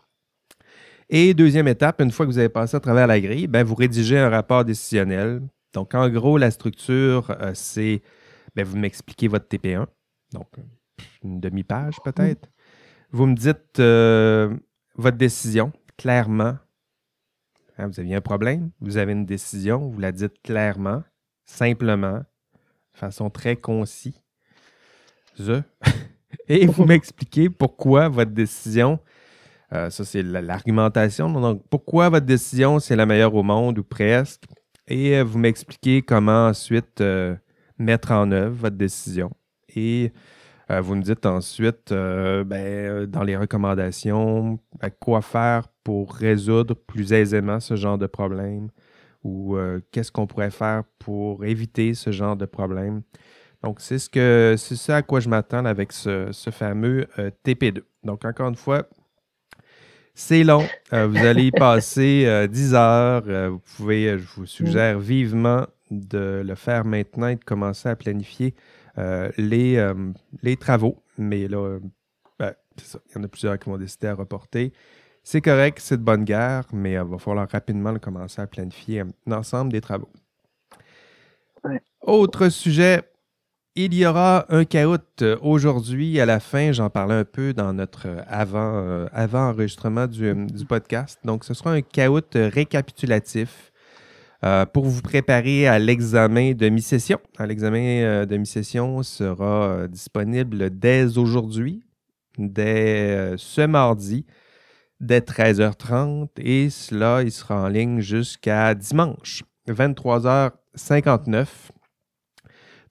Et 1.09 1.33
deuxième 1.33 1.67
étape, 1.67 1.99
une 2.01 2.11
fois 2.11 2.27
que 2.27 2.31
vous 2.31 2.39
avez 2.39 2.49
passé 2.49 2.77
à 2.77 2.79
travers 2.79 3.07
la 3.07 3.19
grille, 3.19 3.47
ben, 3.47 3.63
vous 3.63 3.75
rédigez 3.75 4.17
un 4.17 4.29
rapport 4.29 4.65
décisionnel 4.65 5.41
donc, 5.75 5.93
en 5.93 6.07
gros, 6.09 6.37
la 6.37 6.51
structure, 6.51 7.35
euh, 7.41 7.51
c'est, 7.53 8.01
ben, 8.55 8.65
vous 8.65 8.77
m'expliquez 8.77 9.27
votre 9.27 9.45
TP1, 9.45 9.85
donc 10.31 10.47
une 11.21 11.41
demi-page 11.41 11.97
peut-être. 12.01 12.49
Vous 13.11 13.25
me 13.25 13.35
dites 13.35 13.79
euh, 13.79 14.55
votre 14.95 15.17
décision 15.17 15.73
clairement. 15.97 16.57
Hein, 17.77 17.87
vous 17.87 17.99
aviez 17.99 18.15
un 18.15 18.21
problème, 18.21 18.71
vous 18.79 18.95
avez 18.95 19.11
une 19.11 19.25
décision, 19.25 19.89
vous 19.89 19.99
la 19.99 20.13
dites 20.13 20.41
clairement, 20.41 21.03
simplement, 21.43 22.19
de 22.19 22.97
façon 22.97 23.29
très 23.29 23.57
concise. 23.57 24.13
Et 26.47 26.67
vous 26.67 26.85
m'expliquez 26.85 27.49
pourquoi 27.49 28.07
votre 28.07 28.31
décision, 28.31 28.99
euh, 29.73 29.89
ça 29.89 30.05
c'est 30.05 30.23
l'argumentation, 30.23 31.29
donc 31.29 31.67
pourquoi 31.69 32.07
votre 32.07 32.25
décision 32.25 32.79
c'est 32.79 32.95
la 32.95 33.05
meilleure 33.05 33.35
au 33.35 33.43
monde 33.43 33.79
ou 33.79 33.83
presque, 33.83 34.45
et 34.87 35.17
euh, 35.17 35.23
vous 35.23 35.39
m'expliquez 35.39 36.01
comment 36.01 36.47
ensuite 36.47 37.01
euh, 37.01 37.35
mettre 37.77 38.11
en 38.11 38.31
œuvre 38.31 38.55
votre 38.55 38.75
décision. 38.75 39.31
Et 39.75 40.11
euh, 40.71 40.81
vous 40.81 40.95
me 40.95 41.01
dites 41.01 41.25
ensuite, 41.25 41.91
ben, 41.91 43.05
dans 43.05 43.23
les 43.23 43.37
recommandations, 43.37 44.59
ben, 44.79 44.89
quoi 44.99 45.21
faire 45.21 45.67
pour 45.83 46.13
résoudre 46.13 46.75
plus 46.75 47.13
aisément 47.13 47.59
ce 47.59 47.75
genre 47.75 47.97
de 47.97 48.07
problème 48.07 48.69
ou 49.23 49.57
qu'est-ce 49.91 50.11
qu'on 50.11 50.27
pourrait 50.27 50.51
faire 50.51 50.83
pour 50.99 51.45
éviter 51.45 51.95
ce 51.95 52.11
genre 52.11 52.35
de 52.35 52.45
problème. 52.45 53.01
Donc, 53.63 53.81
c'est 53.81 53.97
ce 53.97 54.07
que 54.07 54.53
c'est 54.55 54.75
ça 54.75 54.97
à 54.97 55.01
quoi 55.01 55.19
je 55.19 55.29
m'attends 55.29 55.65
avec 55.65 55.91
ce, 55.91 56.31
ce 56.31 56.51
fameux 56.51 57.07
TP2. 57.43 57.81
Donc, 58.03 58.23
encore 58.23 58.49
une 58.49 58.55
fois, 58.55 58.87
c'est 60.15 60.45
long. 60.45 60.65
Euh, 60.93 61.07
vous 61.07 61.17
allez 61.17 61.47
y 61.47 61.51
passer 61.51 62.47
10 62.49 62.73
euh, 62.73 62.77
heures. 62.77 63.23
Euh, 63.27 63.49
vous 63.49 63.61
pouvez, 63.75 64.17
je 64.17 64.25
vous 64.37 64.45
suggère 64.45 64.97
vivement 64.97 65.67
de 65.91 66.41
le 66.43 66.55
faire 66.55 66.85
maintenant 66.85 67.27
et 67.27 67.35
de 67.35 67.43
commencer 67.43 67.89
à 67.89 67.95
planifier 67.95 68.55
les, 69.37 69.93
les 70.41 70.55
travaux. 70.55 71.03
Mais 71.17 71.49
là, 71.49 71.79
ben, 72.39 72.53
c'est 72.77 72.87
ça. 72.87 72.99
Il 73.09 73.17
y 73.17 73.19
en 73.19 73.23
a 73.25 73.27
plusieurs 73.27 73.59
qui 73.59 73.69
vont 73.69 73.77
décider 73.77 74.07
à 74.07 74.15
reporter. 74.15 74.71
C'est 75.21 75.41
correct, 75.41 75.79
c'est 75.81 75.97
de 75.97 76.03
bonne 76.03 76.23
guerre, 76.23 76.63
mais 76.71 76.93
il 76.93 76.99
va 76.99 77.17
falloir 77.17 77.49
rapidement 77.49 77.93
commencer 77.99 78.41
à 78.41 78.47
planifier 78.47 79.03
l'ensemble 79.27 79.73
des 79.73 79.81
travaux. 79.81 80.09
Autre 82.01 82.49
sujet, 82.49 83.01
il 83.77 83.93
y 83.93 84.05
aura 84.05 84.45
un 84.49 84.63
caout 84.63 85.01
euh, 85.21 85.37
aujourd'hui 85.41 86.21
à 86.21 86.25
la 86.25 86.39
fin. 86.39 86.71
J'en 86.71 86.89
parlais 86.89 87.15
un 87.15 87.25
peu 87.25 87.53
dans 87.53 87.73
notre 87.73 88.07
euh, 88.07 88.21
euh, 88.31 89.07
avant 89.11 89.49
enregistrement 89.49 90.07
du, 90.07 90.33
podcast. 90.67 91.19
Donc, 91.25 91.43
ce 91.43 91.53
sera 91.53 91.73
un 91.73 91.81
caout 91.81 92.23
récapitulatif 92.33 93.71
pour 94.73 94.85
vous 94.85 95.01
préparer 95.01 95.67
à 95.67 95.79
l'examen 95.79 96.51
de 96.51 96.69
mi-session. 96.69 97.17
L'examen 97.39 98.27
de 98.27 98.37
mi-session 98.37 99.01
sera 99.01 99.87
disponible 99.87 100.69
dès 100.69 101.17
aujourd'hui, 101.17 101.81
dès 102.37 103.33
ce 103.37 103.65
mardi, 103.65 104.27
dès 104.99 105.21
13h30 105.21 106.27
et 106.37 106.69
cela, 106.69 107.23
il 107.23 107.31
sera 107.31 107.63
en 107.63 107.69
ligne 107.69 108.01
jusqu'à 108.01 108.75
dimanche, 108.75 109.41
23h59. 109.67 111.47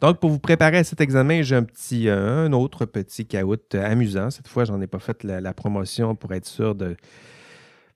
Donc, 0.05 0.19
pour 0.19 0.29
vous 0.29 0.39
préparer 0.39 0.77
à 0.77 0.85
cet 0.85 1.01
examen, 1.01 1.41
j'ai 1.41 1.57
un 1.57 1.63
petit, 1.63 2.11
euh, 2.11 2.51
autre 2.51 2.85
petit 2.85 3.25
caout 3.25 3.57
euh, 3.75 3.91
amusant. 3.91 4.29
Cette 4.29 4.49
fois, 4.49 4.67
je 4.67 4.73
n'en 4.73 4.79
ai 4.83 4.87
pas 4.87 4.99
fait 4.99 5.25
la, 5.25 5.55
promotion 5.55 6.15
pour 6.15 6.35
être 6.35 6.45
sûr 6.45 6.75
de, 6.75 6.95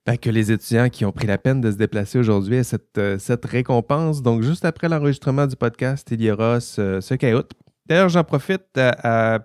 ben, 0.07 0.17
que 0.17 0.31
les 0.31 0.51
étudiants 0.51 0.89
qui 0.89 1.05
ont 1.05 1.13
pris 1.13 1.27
la 1.27 1.37
peine 1.37 1.61
de 1.61 1.71
se 1.71 1.77
déplacer 1.77 2.19
aujourd'hui 2.19 2.57
aient 2.57 2.65
cette, 2.65 2.97
euh, 2.97 3.19
cette 3.19 3.45
récompense. 3.45 4.23
Donc, 4.23 4.41
juste 4.41 4.65
après 4.65 4.89
l'enregistrement 4.89 5.47
du 5.47 5.55
podcast, 5.55 6.09
il 6.11 6.23
y 6.23 6.31
aura 6.31 6.61
ce, 6.61 7.03
ce 7.03 7.13
caout. 7.13 7.47
D'ailleurs, 7.85 8.09
j'en 8.09 8.25
profite 8.25 8.81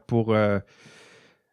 pour 0.08 0.34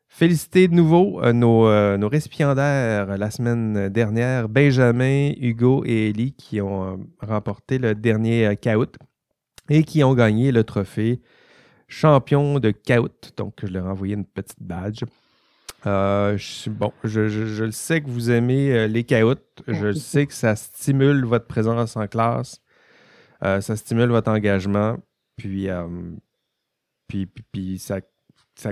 féliciter 0.07 0.69
de 0.69 0.75
nouveau 0.75 1.21
nos, 1.33 1.97
nos, 1.97 2.09
récipiendaires 2.09 3.19
la 3.19 3.31
semaine 3.33 3.89
dernière, 3.89 4.49
Benjamin, 4.49 5.33
Hugo 5.41 5.83
et 5.87 6.11
Ellie, 6.11 6.35
qui 6.35 6.61
ont 6.61 7.01
remporté 7.21 7.79
le 7.79 7.97
dernier 7.97 8.57
caout 8.61 8.93
et 9.71 9.85
qui 9.85 10.05
ont 10.05 10.15
gagné 10.15 10.53
le 10.53 10.65
trophée 10.65 11.23
champion 11.89 12.59
de 12.59 12.71
Caout. 12.71 13.33
Donc, 13.37 13.55
je 13.63 13.69
leur 13.69 13.87
ai 13.87 13.89
envoyé 13.89 14.15
une 14.15 14.27
petite 14.27 14.63
badge. 14.63 15.05
Euh, 15.87 16.37
je, 16.37 16.69
bon, 16.69 16.93
je, 17.05 17.65
le 17.65 17.71
sais 17.73 18.03
que 18.03 18.09
vous 18.09 18.31
aimez 18.31 18.71
euh, 18.73 18.87
les 18.87 19.05
caoutes. 19.05 19.63
Je 19.67 19.93
sais 19.93 20.27
que 20.27 20.35
ça 20.35 20.55
stimule 20.55 21.25
votre 21.25 21.47
présence 21.47 21.97
en 21.97 22.07
classe. 22.07 22.61
Euh, 23.43 23.63
ça 23.63 23.77
stimule 23.77 24.11
votre 24.11 24.31
engagement. 24.31 24.99
Puis, 25.37 25.69
puis, 27.09 27.27
puis, 27.27 27.79
ça, 27.79 28.03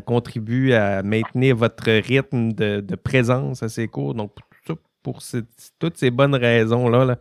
contribue 0.03 0.75
à 0.75 1.03
maintenir 1.03 1.57
votre 1.57 1.91
rythme 1.91 2.53
de, 2.53 2.81
de 2.81 2.95
présence 2.95 3.63
à 3.63 3.71
ces 3.71 3.89
cours. 3.89 4.15
Donc, 4.15 4.33
pour, 5.03 5.21
toutes 5.79 5.97
ces 5.97 6.11
bonnes 6.11 6.35
raisons-là, 6.35 7.19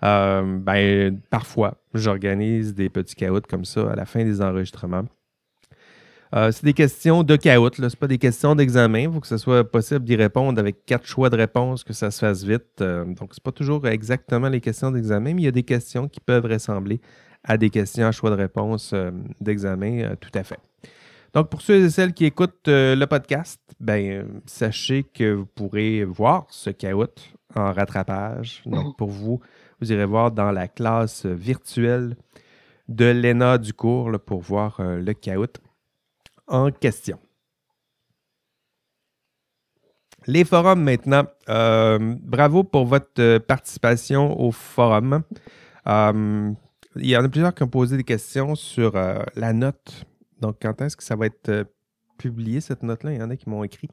ben, 0.00 1.20
parfois, 1.30 1.74
j'organise 1.94 2.74
des 2.74 2.88
petits 2.88 3.16
caoutes 3.16 3.46
comme 3.46 3.64
ça 3.64 3.90
à 3.90 3.96
la 3.96 4.04
fin 4.04 4.24
des 4.24 4.40
enregistrements. 4.40 5.04
Euh, 6.34 6.52
c'est 6.52 6.64
des 6.64 6.74
questions 6.74 7.22
de 7.22 7.36
caout, 7.36 7.74
ce 7.74 7.96
pas 7.96 8.06
des 8.06 8.18
questions 8.18 8.54
d'examen. 8.54 9.00
Il 9.00 9.12
faut 9.12 9.20
que 9.20 9.26
ce 9.26 9.38
soit 9.38 9.64
possible 9.64 10.04
d'y 10.04 10.16
répondre 10.16 10.58
avec 10.58 10.84
quatre 10.84 11.06
choix 11.06 11.30
de 11.30 11.36
réponse, 11.36 11.84
que 11.84 11.92
ça 11.92 12.10
se 12.10 12.18
fasse 12.18 12.44
vite. 12.44 12.80
Euh, 12.80 13.04
donc, 13.04 13.32
ce 13.32 13.40
n'est 13.40 13.42
pas 13.42 13.52
toujours 13.52 13.86
exactement 13.86 14.48
les 14.48 14.60
questions 14.60 14.90
d'examen, 14.90 15.34
mais 15.34 15.42
il 15.42 15.44
y 15.44 15.48
a 15.48 15.52
des 15.52 15.62
questions 15.62 16.08
qui 16.08 16.20
peuvent 16.20 16.44
ressembler 16.44 17.00
à 17.44 17.56
des 17.56 17.70
questions 17.70 18.06
à 18.06 18.12
choix 18.12 18.30
de 18.30 18.36
réponse 18.36 18.90
euh, 18.92 19.10
d'examen, 19.40 20.16
tout 20.20 20.30
à 20.34 20.42
fait. 20.42 20.58
Donc, 21.32 21.48
pour 21.48 21.62
ceux 21.62 21.84
et 21.84 21.90
celles 21.90 22.12
qui 22.12 22.24
écoutent 22.24 22.66
le 22.66 23.04
podcast, 23.04 23.60
ben, 23.80 24.26
sachez 24.46 25.04
que 25.04 25.34
vous 25.34 25.46
pourrez 25.46 26.04
voir 26.04 26.46
ce 26.48 26.70
caout 26.70 27.06
en 27.54 27.72
rattrapage. 27.72 28.62
Donc, 28.66 28.96
pour 28.96 29.08
vous, 29.08 29.40
vous 29.80 29.92
irez 29.92 30.06
voir 30.06 30.30
dans 30.30 30.50
la 30.50 30.68
classe 30.68 31.26
virtuelle 31.26 32.16
de 32.88 33.04
l'ENA 33.04 33.58
du 33.58 33.72
cours 33.72 34.18
pour 34.24 34.40
voir 34.40 34.80
le 34.80 35.12
caout 35.12 35.58
en 36.46 36.70
question. 36.70 37.18
Les 40.28 40.44
forums 40.44 40.82
maintenant. 40.82 41.24
Euh, 41.48 41.98
bravo 42.22 42.62
pour 42.62 42.84
votre 42.84 43.20
euh, 43.20 43.38
participation 43.38 44.38
au 44.38 44.52
forum. 44.52 45.22
Euh, 45.86 46.52
il 46.96 47.06
y 47.06 47.16
en 47.16 47.24
a 47.24 47.28
plusieurs 47.30 47.54
qui 47.54 47.62
ont 47.62 47.68
posé 47.68 47.96
des 47.96 48.04
questions 48.04 48.54
sur 48.54 48.92
la 48.92 49.52
note. 49.52 50.04
Donc, 50.40 50.56
quand 50.60 50.80
est-ce 50.82 50.96
que 50.96 51.02
ça 51.02 51.16
va 51.16 51.26
être 51.26 51.66
publié, 52.18 52.60
cette 52.60 52.82
note-là? 52.82 53.12
Il 53.12 53.20
y 53.20 53.22
en 53.22 53.30
a 53.30 53.36
qui 53.36 53.48
m'ont 53.48 53.62
écrit. 53.62 53.88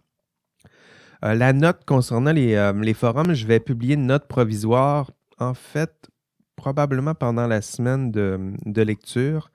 la 1.22 1.54
note 1.54 1.86
concernant 1.86 2.32
les, 2.32 2.94
forums, 2.96 3.34
je 3.34 3.46
vais 3.46 3.60
publier 3.60 3.94
une 3.94 4.08
note 4.08 4.28
provisoire, 4.28 5.12
en 5.38 5.54
fait, 5.54 6.10
probablement 6.56 7.14
pendant 7.14 7.48
la 7.48 7.62
semaine 7.62 8.12
de, 8.12 8.82
lecture. 8.82 9.52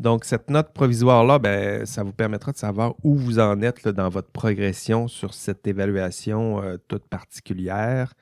Donc, 0.00 0.24
cette 0.24 0.50
note 0.50 0.72
provisoire-là, 0.72 1.38
ben, 1.38 1.86
ça 1.86 2.02
vous 2.02 2.12
permettra 2.12 2.52
de 2.52 2.56
savoir 2.56 2.94
où 3.04 3.14
vous 3.16 3.38
en 3.38 3.62
êtes 3.62 3.88
dans 3.88 4.08
votre 4.08 4.30
progression 4.30 5.08
sur 5.08 5.34
cette 5.34 5.66
évaluation 5.66 6.62
euh, 6.62 6.76
toute 6.88 7.04
particulière. 7.06 8.14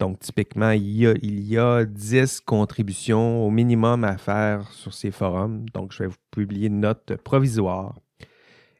Donc, 0.00 0.18
typiquement, 0.18 0.70
il 0.70 0.90
y, 0.90 1.06
a, 1.06 1.14
il 1.22 1.40
y, 1.40 1.58
a, 1.58 1.84
10 1.84 2.40
contributions 2.40 3.46
au 3.46 3.50
minimum 3.50 4.02
à 4.04 4.16
faire 4.16 4.70
sur 4.72 4.92
ces 4.92 5.10
forums. 5.10 5.68
Donc, 5.70 5.92
je 5.92 6.02
vais 6.02 6.08
vous 6.08 6.16
publier 6.30 6.66
une 6.66 6.80
note 6.80 7.16
provisoire. 7.22 7.94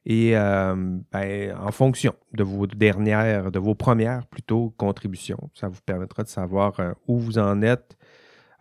Et 0.07 0.37
euh, 0.37 0.75
ben, 1.13 1.57
en 1.59 1.71
fonction 1.73 2.15
de 2.35 2.43
vos 2.43 2.67
dernières, 2.67 3.51
de 3.51 3.59
vos 3.59 3.75
premières 3.75 4.27
plutôt 4.27 4.75
contributions, 4.77 5.51
ça 5.55 5.69
vous 5.69 5.81
permettra 5.85 6.23
de 6.23 6.29
savoir 6.29 6.79
euh, 6.79 6.93
où 7.09 7.19
vous 7.19 7.39
en 7.39 7.63
êtes, 7.63 7.97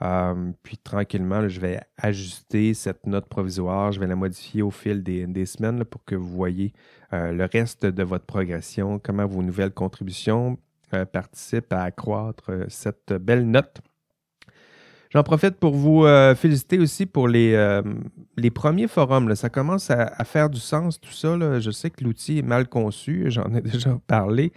euh, 0.01 0.51
puis 0.63 0.77
tranquillement, 0.77 1.47
je 1.49 1.59
vais 1.59 1.81
ajuster 1.97 2.73
cette 2.73 3.05
note 3.05 3.27
provisoire, 3.27 3.91
je 3.91 3.99
vais 3.99 4.07
la 4.07 4.15
modifier 4.15 4.61
au 4.61 4.71
fil 4.71 5.03
des, 5.03 5.45
semaines 5.45 5.83
pour 5.83 6.03
que 6.05 6.15
vous 6.15 6.29
voyez 6.29 6.73
le 7.11 7.45
reste 7.45 7.85
de 7.85 8.03
votre 8.03 8.25
progression, 8.25 8.97
comment 8.97 9.27
vos 9.27 9.43
nouvelles 9.43 9.71
contributions 9.71 10.57
participent 11.11 11.71
à 11.71 11.83
accroître 11.83 12.51
cette 12.69 13.13
belle 13.13 13.49
note. 13.49 13.81
J'en 15.13 15.23
profite 15.23 15.57
pour 15.57 15.75
vous 15.75 16.05
féliciter 16.35 16.79
aussi 16.79 17.05
pour 17.05 17.27
les, 17.27 17.81
les 18.35 18.49
premiers 18.49 18.87
forums. 18.87 19.35
Ça 19.35 19.49
commence 19.49 19.91
à, 19.91 20.23
faire 20.23 20.49
du 20.49 20.59
sens, 20.59 20.99
tout 20.99 21.11
ça. 21.11 21.59
Je 21.59 21.71
sais 21.71 21.89
que 21.91 22.03
l'outil 22.03 22.39
est 22.39 22.43
mal 22.43 22.67
conçu, 22.67 23.25
j'en 23.27 23.53
ai 23.53 23.61
déjà 23.61 23.99
parlé. 24.07 24.51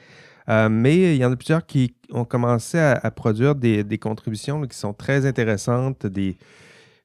Euh, 0.48 0.68
mais 0.68 1.14
il 1.14 1.20
y 1.20 1.24
en 1.24 1.32
a 1.32 1.36
plusieurs 1.36 1.66
qui 1.66 1.94
ont 2.10 2.24
commencé 2.24 2.78
à, 2.78 3.10
produire 3.10 3.54
des, 3.54 3.98
contributions 3.98 4.62
qui 4.62 4.76
sont 4.76 4.92
très 4.92 5.26
intéressantes. 5.26 6.06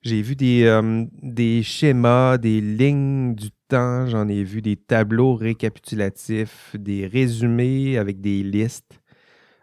j'ai 0.04 0.22
vu 0.22 0.36
euh, 0.42 1.06
des, 1.22 1.64
schémas, 1.64 2.38
des 2.38 2.62
lignes 2.62 3.34
du 3.34 3.50
temps, 3.68 4.06
j'en 4.08 4.28
ai 4.28 4.44
vu 4.44 4.62
des 4.62 4.76
tableaux 4.76 5.36
récapitulatifs, 5.36 6.76
des 6.78 7.08
résumés 7.08 7.98
avec 7.98 8.22
des 8.22 8.44
listes, 8.44 9.01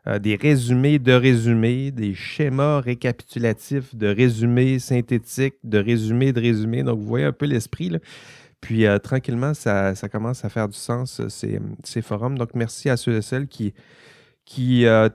euh, 0.09 0.19
des 0.19 0.37
résumés 0.37 0.99
de 0.99 1.13
résumés, 1.13 1.91
des 1.91 2.15
schémas 2.15 2.81
récapitulatifs 2.81 3.95
de 3.95 4.07
résumés 4.07 4.79
synthétiques, 4.79 5.57
de 5.65 5.79
résumés 5.79 6.33
de 6.33 6.41
résumés. 6.41 6.83
Donc, 6.83 6.99
vous 6.99 7.07
voyez 7.07 7.27
un 7.27 7.33
peu 7.33 7.45
l'esprit. 7.45 7.93
Puis 8.63 8.87
euh, 8.87 8.99
tranquillement, 8.99 9.53
ça, 9.53 9.93
commence 10.11 10.45
à 10.47 10.49
faire 10.49 10.69
du 10.69 10.79
sens, 10.79 11.21
euh, 11.21 11.61
ces, 11.85 12.03
forums. 12.03 12.39
Donc, 12.39 12.55
merci 12.55 12.89
à 12.89 12.97
ceux 12.97 13.17
et 13.17 13.23
celles 13.23 13.49
qui, 13.49 13.75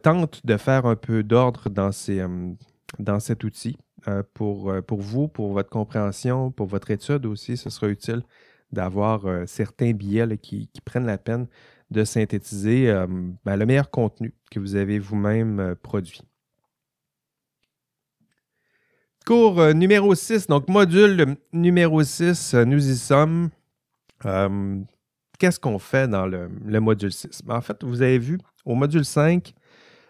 tentent 0.03 0.45
de 0.45 0.57
faire 0.57 0.85
un 0.85 0.95
peu 0.95 1.23
d'ordre 1.23 1.69
dans, 1.69 1.91
cet 3.19 3.43
outil. 3.43 3.77
pour, 4.35 4.71
pour 4.85 5.01
vous, 5.01 5.27
pour 5.27 5.53
votre 5.53 5.69
compréhension, 5.69 6.51
pour 6.51 6.67
votre 6.67 6.91
étude 6.91 7.25
aussi, 7.25 7.57
ce 7.57 7.71
sera 7.71 7.87
utile 7.87 8.21
d'avoir 8.71 9.23
certains 9.47 9.93
billets 9.93 10.37
qui, 10.37 10.69
prennent 10.85 11.07
la 11.07 11.17
peine 11.17 11.47
de 11.93 12.03
synthétiser 12.03 12.93
ben, 13.45 13.55
le 13.55 13.65
meilleur 13.65 13.89
contenu 13.89 14.33
que 14.51 14.59
vous 14.59 14.75
avez 14.75 14.99
vous-même 14.99 15.75
produit. 15.81 16.21
Cours 19.25 19.61
euh, 19.61 19.71
numéro 19.71 20.13
6, 20.13 20.47
donc 20.47 20.67
module 20.67 21.37
numéro 21.53 22.03
6, 22.03 22.55
euh, 22.55 22.65
nous 22.65 22.91
y 22.91 22.97
sommes. 22.97 23.51
Euh, 24.25 24.81
qu'est-ce 25.39 25.61
qu'on 25.61 25.79
fait 25.79 26.09
dans 26.09 26.25
le, 26.25 26.49
module 26.81 27.13
6? 27.13 27.41
Ben, 27.45 27.55
en 27.55 27.61
fait, 27.61 27.85
vous 27.85 28.01
avez 28.01 28.19
vu, 28.19 28.37
au 28.65 28.75
module 28.75 29.05
5, 29.05 29.53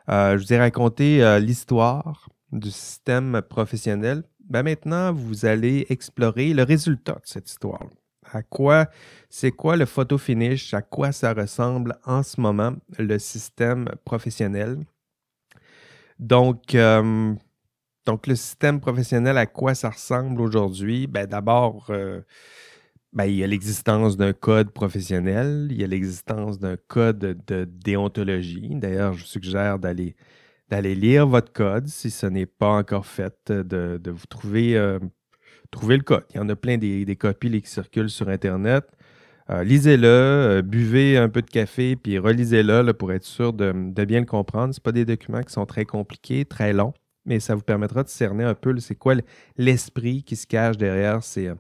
je 0.08 0.36
vous 0.36 0.52
ai 0.52 0.58
raconté 0.58 1.40
l'histoire 1.40 2.28
du 2.52 2.72
système 2.72 3.42
professionnel. 3.48 4.24
Ben, 4.50 4.64
maintenant, 4.64 5.14
vous 5.14 5.46
allez 5.46 5.86
explorer 5.90 6.54
le 6.54 6.64
résultat 6.64 7.14
de 7.14 7.26
cette 7.26 7.50
histoire. 7.50 7.86
À 8.34 8.44
quoi, 8.44 8.88
c'est 9.30 9.52
quoi 9.52 9.76
le 9.78 9.86
photo 9.86 10.18
finish? 10.18 10.74
À 10.74 10.82
quoi 10.82 11.12
ça 11.12 11.34
ressemble 11.34 11.98
en 12.06 12.24
ce 12.24 12.42
moment, 12.42 12.74
le 12.98 13.20
système 13.20 13.88
professionnel? 14.06 14.80
Donc, 16.20 16.76
donc, 18.06 18.28
le 18.28 18.36
système 18.36 18.82
professionnel, 18.82 19.38
à 19.38 19.46
quoi 19.46 19.76
ça 19.76 19.90
ressemble 19.90 20.42
aujourd'hui? 20.42 21.08
Ben, 21.08 21.26
D'abord, 21.26 21.88
euh, 21.90 22.22
ben, 23.14 23.26
il 23.26 23.36
y 23.36 23.44
a 23.44 23.48
l'existence 23.48 24.18
d'un 24.18 24.34
code 24.34 24.72
professionnel, 24.72 25.68
il 25.72 25.80
y 25.80 25.84
a 25.84 25.88
l'existence 25.88 26.60
d'un 26.60 26.76
code 26.76 27.20
de 27.48 27.66
déontologie. 27.66 28.72
D'ailleurs, 28.76 29.14
je 29.14 29.22
vous 29.22 29.28
suggère 29.28 29.80
d'aller 29.80 30.16
d'aller 30.70 30.96
lire 30.96 31.28
votre 31.28 31.54
code 31.54 31.88
si 31.88 32.10
ce 32.10 32.26
n'est 32.26 32.48
pas 32.48 32.70
encore 32.72 33.06
fait, 33.06 33.52
de, 33.52 34.00
vous 34.10 34.26
trouver, 34.28 34.76
euh, 34.76 34.98
trouver 35.74 35.98
le 35.98 36.04
code. 36.04 36.24
Il 36.34 36.38
y 36.38 36.40
en 36.40 36.48
a 36.48 36.56
plein 36.56 36.78
des, 36.78 37.16
copies 37.18 37.62
qui 37.62 37.70
circulent 37.70 38.10
sur 38.10 38.30
Internet. 38.30 38.86
Euh, 39.50 39.64
lisez-le, 39.64 40.62
buvez 40.64 41.18
un 41.18 41.28
peu 41.28 41.42
de 41.42 41.50
café, 41.50 41.98
puis 41.98 42.18
relisez-le 42.18 42.94
pour 42.94 43.12
être 43.12 43.26
sûr 43.26 43.52
de, 43.52 43.72
bien 44.06 44.22
le 44.22 44.26
comprendre. 44.26 44.74
Ce 44.74 44.80
pas 44.80 44.94
des 44.94 45.04
documents 45.04 45.42
qui 45.42 45.52
sont 45.52 45.66
très 45.66 45.86
compliqués, 45.86 46.46
très 46.46 46.72
longs 46.72 46.94
mais 47.26 47.40
ça 47.40 47.56
vous 47.56 47.62
permettra 47.62 48.04
de 48.04 48.10
cerner 48.10 48.44
un 48.44 48.54
peu 48.54 48.78
c'est 48.80 48.96
quoi 48.96 49.16
l'esprit 49.58 50.24
qui 50.24 50.36
se 50.36 50.46
cache 50.46 50.78
derrière 50.78 51.24
ces, 51.24 51.48
euh, 51.48 51.56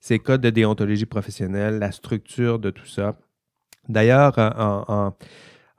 ces, 0.00 0.18
codes 0.18 0.40
de 0.40 0.50
déontologie 0.50 1.06
professionnelle, 1.06 1.78
la 1.78 1.92
structure 1.92 2.58
de 2.58 2.70
tout 2.70 2.86
ça. 2.86 3.16
D'ailleurs, 3.88 4.34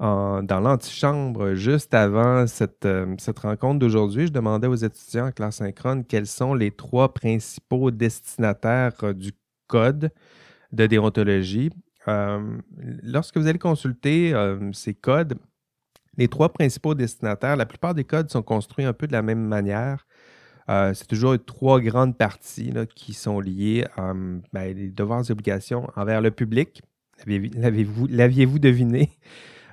euh, 0.01 0.41
dans 0.41 0.59
l'antichambre, 0.59 1.55
juste 1.55 1.93
avant 1.93 2.45
cette, 2.47 2.85
euh, 2.85 3.15
cette 3.17 3.39
rencontre 3.39 3.79
d'aujourd'hui, 3.79 4.27
je 4.27 4.31
demandais 4.31 4.67
aux 4.67 4.75
étudiants 4.75 5.27
en 5.27 5.31
classe 5.31 5.57
synchrone 5.57 6.05
quels 6.05 6.27
sont 6.27 6.53
les 6.53 6.71
trois 6.71 7.13
principaux 7.13 7.91
destinataires 7.91 9.13
du 9.13 9.31
code 9.67 10.11
de 10.71 10.85
déontologie. 10.85 11.71
lorsque 13.03 13.37
vous 13.37 13.47
allez 13.47 13.59
consulter 13.59 14.33
ces 14.71 14.93
codes, 14.93 15.37
les 16.17 16.27
trois 16.27 16.49
principaux 16.49 16.95
destinataires, 16.95 17.55
la 17.55 17.65
plupart 17.65 17.93
des 17.93 18.03
codes 18.03 18.29
sont 18.29 18.41
construits 18.41 18.85
un 18.85 18.93
peu 18.93 19.07
de 19.07 19.13
la 19.13 19.21
même 19.21 19.45
manière. 19.45 20.05
Euh, 20.69 20.93
c'est 20.93 21.07
toujours 21.07 21.35
trois 21.45 21.79
grandes 21.79 22.17
parties 22.17 22.73
qui 22.93 23.13
sont 23.13 23.39
liées 23.39 23.85
à 23.95 24.13
ben, 24.13 24.75
les 24.75 24.89
devoirs 24.89 25.23
et 25.29 25.31
obligations 25.31 25.87
envers 25.95 26.21
le 26.21 26.31
public. 26.31 26.81
L'aviez-vous 27.25 28.59
deviné? 28.59 29.09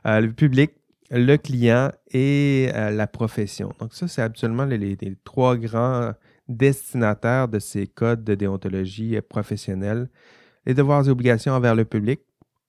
Euh, 0.07 0.21
le 0.21 0.33
public, 0.33 0.73
le 1.11 1.37
client 1.37 1.91
et 2.13 2.71
euh, 2.75 2.91
la 2.91 3.07
profession. 3.07 3.73
Donc 3.79 3.95
ça, 3.95 4.09
c'est 4.09 4.23
absolument 4.23 4.65
les, 4.65 4.97
trois 5.25 5.57
grands 5.57 6.13
destinataires 6.49 7.49
de 7.49 7.59
ces 7.59 7.87
codes 7.87 8.23
de 8.25 8.35
déontologie 8.35 9.19
professionnelle. 9.23 10.09
Les 10.67 10.75
devoirs 10.75 11.07
et 11.07 11.11
obligations 11.11 11.53
envers 11.53 11.75
le 11.75 11.85
public, 11.85 12.21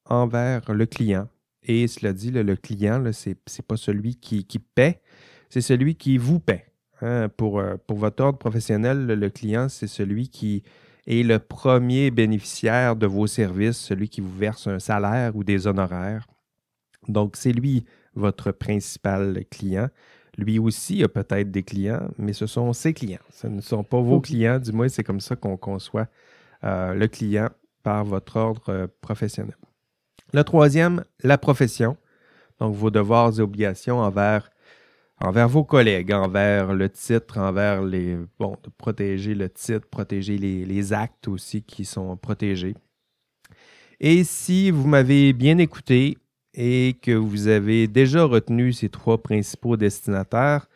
envers 0.05 0.71
le 0.71 0.85
client 0.85 1.27
Et 1.63 1.87
cela 1.87 2.13
dit, 2.13 2.31
le 2.31 2.55
client, 2.55 3.03
ce 3.11 3.29
n'est 3.29 3.35
pas 3.67 3.77
celui 3.77 4.15
qui, 4.15 4.45
paie, 4.59 5.01
c'est 5.49 5.61
celui 5.61 5.95
qui 5.95 6.17
vous 6.17 6.39
paie. 6.39 6.65
Hein. 7.01 7.27
Pour, 7.35 7.59
euh, 7.59 7.75
pour 7.85 7.97
votre 7.97 8.23
ordre 8.23 8.39
professionnel, 8.39 9.07
le 9.07 9.29
client, 9.29 9.67
c'est 9.67 9.87
celui 9.87 10.29
qui 10.29 10.63
est 11.07 11.23
le 11.23 11.39
premier 11.39 12.11
bénéficiaire 12.11 12.95
de 12.95 13.07
vos 13.07 13.27
services, 13.27 13.77
celui 13.77 14.07
qui 14.07 14.21
vous 14.21 14.35
verse 14.35 14.67
un 14.67 14.79
salaire 14.79 15.35
ou 15.35 15.43
des 15.43 15.67
honoraires. 15.67 16.25
Donc, 17.07 17.35
c'est 17.35 17.51
lui 17.51 17.85
votre 18.15 18.51
principal 18.51 19.43
client. 19.49 19.89
Lui 20.37 20.59
aussi 20.59 21.03
a 21.03 21.07
peut-être 21.07 21.51
des 21.51 21.63
clients, 21.63 22.09
mais 22.17 22.33
ce 22.33 22.45
sont 22.45 22.73
ses 22.73 22.93
clients. 22.93 23.19
Ce 23.31 23.47
ne 23.47 23.61
sont 23.61 23.83
pas 23.83 24.01
vos 24.01 24.19
clients, 24.19 24.59
du 24.59 24.71
moins, 24.71 24.89
c'est 24.89 25.03
comme 25.03 25.21
ça 25.21 25.35
qu'on 25.35 25.57
conçoit 25.57 26.07
euh, 26.63 26.93
le 26.93 27.07
client 27.07 27.49
par 27.83 28.03
votre 28.03 28.35
ordre 28.35 28.69
euh, 28.69 28.87
professionnel. 29.01 29.55
Le 30.33 30.43
troisième, 30.43 31.03
la 31.23 31.37
profession. 31.37 31.97
Donc, 32.59 32.75
vos 32.75 32.91
devoirs 32.91 33.37
et 33.37 33.41
obligations 33.41 33.99
envers, 33.99 34.49
envers 35.21 35.47
vos 35.47 35.63
collègues, 35.63 36.11
envers 36.11 36.73
le 36.73 36.89
titre, 36.89 37.37
envers 37.37 37.81
les. 37.81 38.17
Bon, 38.39 38.57
de 38.63 38.69
protéger 38.69 39.35
le 39.35 39.49
titre, 39.49 39.87
protéger 39.87 40.37
les, 40.37 40.65
les 40.65 40.93
actes 40.93 41.27
aussi 41.27 41.61
qui 41.61 41.85
sont 41.85 42.17
protégés. 42.17 42.75
Et 43.99 44.23
si 44.23 44.71
vous 44.71 44.87
m'avez 44.87 45.31
bien 45.31 45.57
écouté 45.57 46.17
et 46.55 46.97
que 47.01 47.11
vous 47.11 47.47
avez 47.47 47.87
déjà 47.87 48.23
retenu 48.23 48.71
ces 48.73 48.89
trois 48.89 49.21
principaux 49.21 49.77
destinataires, 49.77 50.67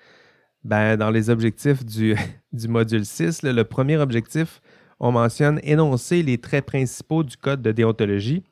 ben, 0.64 0.98
dans 0.98 1.10
les 1.10 1.30
objectifs 1.30 1.86
du, 1.86 2.16
du 2.52 2.68
module 2.68 3.06
6, 3.06 3.44
le 3.44 3.64
premier 3.64 3.98
objectif, 3.98 4.62
on 5.00 5.12
mentionne 5.12 5.60
énoncer 5.64 6.22
les 6.22 6.38
traits 6.38 6.66
principaux 6.66 7.24
du 7.24 7.38
code 7.38 7.62
de 7.62 7.72
déontologie. 7.72 8.44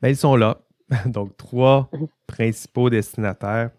Ben, 0.00 0.08
ils 0.08 0.16
sont 0.16 0.36
là. 0.36 0.62
Donc, 1.06 1.36
trois 1.36 1.90
principaux 2.26 2.88
destinataires, 2.88 3.70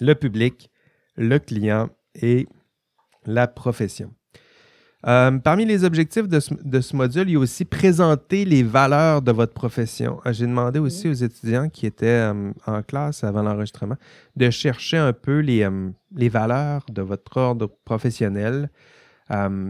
le 0.00 0.14
public, 0.14 0.70
le 1.16 1.38
client 1.38 1.90
et 2.14 2.46
la 3.26 3.46
profession. 3.46 4.14
Euh, 5.08 5.38
parmi 5.38 5.64
les 5.64 5.84
objectifs 5.84 6.28
de 6.28 6.38
ce, 6.38 6.94
module, 6.96 7.30
il 7.30 7.32
y 7.32 7.36
a 7.36 7.38
aussi 7.38 7.64
présenter 7.64 8.44
les 8.44 8.62
valeurs 8.62 9.22
de 9.22 9.32
votre 9.32 9.54
profession. 9.54 10.20
Euh, 10.26 10.34
j'ai 10.34 10.46
demandé 10.46 10.78
aussi 10.78 11.08
aux 11.08 11.14
étudiants 11.14 11.70
qui 11.70 11.86
étaient 11.86 12.06
euh, 12.06 12.52
en 12.66 12.82
classe 12.82 13.24
avant 13.24 13.42
l'enregistrement 13.42 13.96
de 14.36 14.50
chercher 14.50 14.98
un 14.98 15.14
peu 15.14 15.38
les, 15.38 15.66
les 16.14 16.28
valeurs 16.28 16.84
de 16.90 17.00
votre 17.00 17.38
ordre 17.38 17.70
professionnel. 17.84 18.70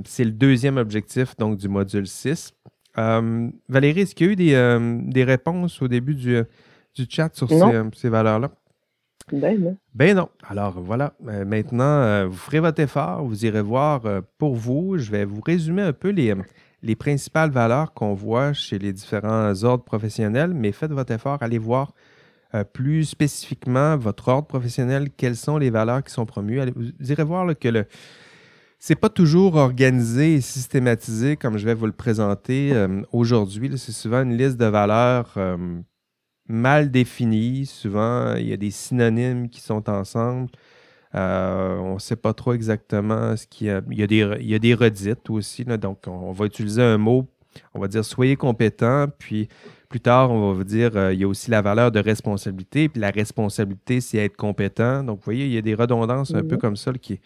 C'est 0.04 0.24
le 0.24 0.30
deuxième 0.30 0.76
objectif 0.76 1.36
donc, 1.36 1.56
du 1.56 1.68
module 1.68 2.06
6. 2.06 2.52
Valérie, 2.96 4.00
est-ce 4.00 4.14
qu'il 4.14 4.26
y 4.26 4.30
a 4.54 4.76
eu 4.76 5.02
des, 5.02 5.24
réponses 5.24 5.82
au 5.82 5.88
début 5.88 6.14
du, 6.14 6.42
du 6.94 7.06
chat 7.08 7.34
sur 7.34 7.48
ces 7.94 8.08
valeurs-là? 8.08 8.50
Ben 9.94 10.16
non. 10.16 10.28
Alors 10.48 10.80
voilà, 10.80 11.14
euh, 11.26 11.44
maintenant, 11.44 11.84
euh, 11.84 12.26
vous 12.26 12.36
ferez 12.36 12.60
votre 12.60 12.80
effort, 12.80 13.22
vous 13.24 13.44
irez 13.44 13.62
voir 13.62 14.06
euh, 14.06 14.20
pour 14.38 14.54
vous. 14.54 14.98
Je 14.98 15.10
vais 15.10 15.24
vous 15.24 15.40
résumer 15.40 15.82
un 15.82 15.92
peu 15.92 16.10
les, 16.10 16.34
les 16.82 16.96
principales 16.96 17.50
valeurs 17.50 17.92
qu'on 17.92 18.14
voit 18.14 18.52
chez 18.52 18.78
les 18.78 18.92
différents 18.92 19.62
ordres 19.64 19.84
professionnels, 19.84 20.54
mais 20.54 20.72
faites 20.72 20.92
votre 20.92 21.12
effort, 21.12 21.38
allez 21.40 21.58
voir 21.58 21.92
plus 22.72 23.04
spécifiquement 23.04 23.98
votre 23.98 24.28
ordre 24.28 24.46
professionnel, 24.46 25.10
quelles 25.14 25.36
sont 25.36 25.58
les 25.58 25.68
valeurs 25.68 26.02
qui 26.02 26.10
sont 26.10 26.24
promues? 26.24 26.58
vous 26.74 27.10
irez 27.10 27.22
voir 27.22 27.46
que 27.58 27.68
le, 27.68 27.84
c'est 28.78 28.94
pas 28.94 29.10
toujours 29.10 29.56
organisé 29.56 30.36
et 30.36 30.40
systématisé 30.40 31.36
comme 31.36 31.58
je 31.58 31.66
vais 31.66 31.74
vous 31.74 31.84
le 31.84 31.92
présenter 31.92 32.72
aujourd'hui. 33.12 33.70
C'est 33.76 33.92
souvent 33.92 34.22
une 34.22 34.34
liste 34.34 34.56
de 34.56 34.64
valeurs 34.64 35.36
mal 36.48 36.90
défini. 36.90 37.66
Souvent, 37.66 38.34
il 38.34 38.48
y 38.48 38.52
a 38.52 38.56
des 38.56 38.70
synonymes 38.70 39.48
qui 39.48 39.60
sont 39.60 39.88
ensemble. 39.88 40.48
Euh, 41.14 41.76
on 41.78 41.94
ne 41.94 41.98
sait 41.98 42.16
pas 42.16 42.34
trop 42.34 42.52
exactement 42.52 43.36
ce 43.36 43.46
qu'il 43.46 43.68
y 43.68 43.70
a. 43.70 43.80
Il 43.90 43.98
y 43.98 44.02
a 44.02 44.06
des, 44.06 44.36
il 44.40 44.48
y 44.48 44.54
a 44.54 44.58
des 44.58 44.74
redites 44.74 45.30
aussi. 45.30 45.64
donc, 45.64 46.00
on, 46.06 46.32
va 46.32 46.46
utiliser 46.46 46.82
un 46.82 46.98
mot, 46.98 47.26
on 47.74 47.80
va 47.80 47.88
dire 47.88 48.04
soyez 48.04 48.36
compétent, 48.36 49.06
puis 49.18 49.48
plus 49.88 50.00
tard, 50.00 50.30
on 50.30 50.48
va 50.48 50.52
vous 50.52 50.64
dire 50.64 50.96
euh, 50.96 51.14
il 51.14 51.20
y 51.20 51.24
a 51.24 51.28
aussi 51.28 51.50
la 51.50 51.62
valeur 51.62 51.90
de 51.90 51.98
responsabilité, 51.98 52.88
puis 52.90 53.00
la 53.00 53.10
responsabilité, 53.10 54.00
c'est 54.00 54.18
être 54.18 54.36
compétent. 54.36 55.02
Donc, 55.02 55.18
vous 55.18 55.24
voyez, 55.24 55.46
il 55.46 55.52
y 55.52 55.58
a 55.58 55.62
des 55.62 55.74
redondances 55.74 56.34
un 56.34 56.42
peu 56.42 56.56
mhm. 56.56 56.60
comme 56.60 56.76
ça 56.76 56.92
qui, 56.92 57.20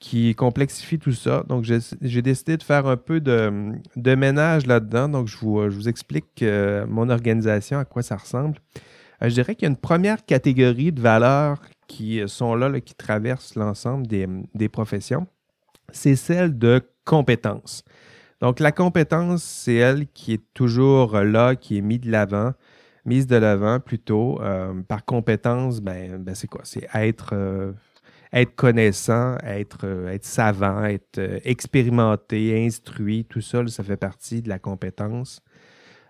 qui 0.00 0.34
complexifie 0.34 0.98
tout 0.98 1.12
ça. 1.12 1.44
Donc, 1.46 1.64
j'ai 1.64 2.22
décidé 2.22 2.56
de 2.56 2.62
faire 2.62 2.86
un 2.86 2.96
peu 2.96 3.20
de, 3.20 4.14
ménage 4.16 4.66
là-dedans. 4.66 5.10
Donc, 5.10 5.28
je 5.28 5.36
vous, 5.36 5.62
je 5.68 5.76
vous 5.76 5.88
explique 5.88 6.42
euh, 6.42 6.86
mon 6.88 7.10
organisation, 7.10 7.78
à 7.78 7.84
quoi 7.84 8.02
ça 8.02 8.16
ressemble. 8.16 8.58
Euh, 9.22 9.28
je 9.28 9.34
dirais 9.34 9.54
qu'il 9.54 9.66
y 9.66 9.68
a 9.68 9.70
une 9.70 9.76
première 9.76 10.24
catégorie 10.24 10.90
de 10.90 11.02
valeurs 11.02 11.60
qui 11.86 12.22
sont 12.26 12.54
là, 12.54 12.80
qui 12.80 12.94
traversent 12.94 13.56
l'ensemble 13.56 14.06
des, 14.06 14.68
professions. 14.70 15.26
C'est 15.92 16.16
celle 16.16 16.56
de 16.56 16.80
compétence. 17.04 17.84
Donc, 18.40 18.58
la 18.58 18.72
compétence, 18.72 19.42
c'est 19.42 19.74
elle 19.74 20.06
qui 20.08 20.32
est 20.32 20.42
toujours 20.54 21.18
là, 21.18 21.56
qui 21.56 21.76
est 21.76 21.82
mise 21.82 22.00
de 22.00 22.10
l'avant, 22.10 22.52
mise 23.04 23.26
de 23.26 23.36
l'avant 23.36 23.80
plutôt. 23.80 24.40
Euh, 24.40 24.80
par 24.88 25.04
compétence, 25.04 25.82
ben, 25.82 26.16
ben 26.16 26.34
c'est 26.34 26.46
quoi? 26.46 26.62
C'est 26.64 26.88
être 26.94 27.34
être 28.32 28.54
connaissant, 28.54 29.36
être, 29.44 29.84
euh, 29.84 30.08
être 30.08 30.24
savant, 30.24 30.84
être 30.84 31.18
euh, 31.18 31.40
expérimenté, 31.44 32.64
instruit, 32.64 33.24
tout 33.24 33.40
ça, 33.40 33.66
ça 33.66 33.82
fait 33.82 33.96
partie 33.96 34.42
de 34.42 34.48
la 34.48 34.58
compétence. 34.58 35.42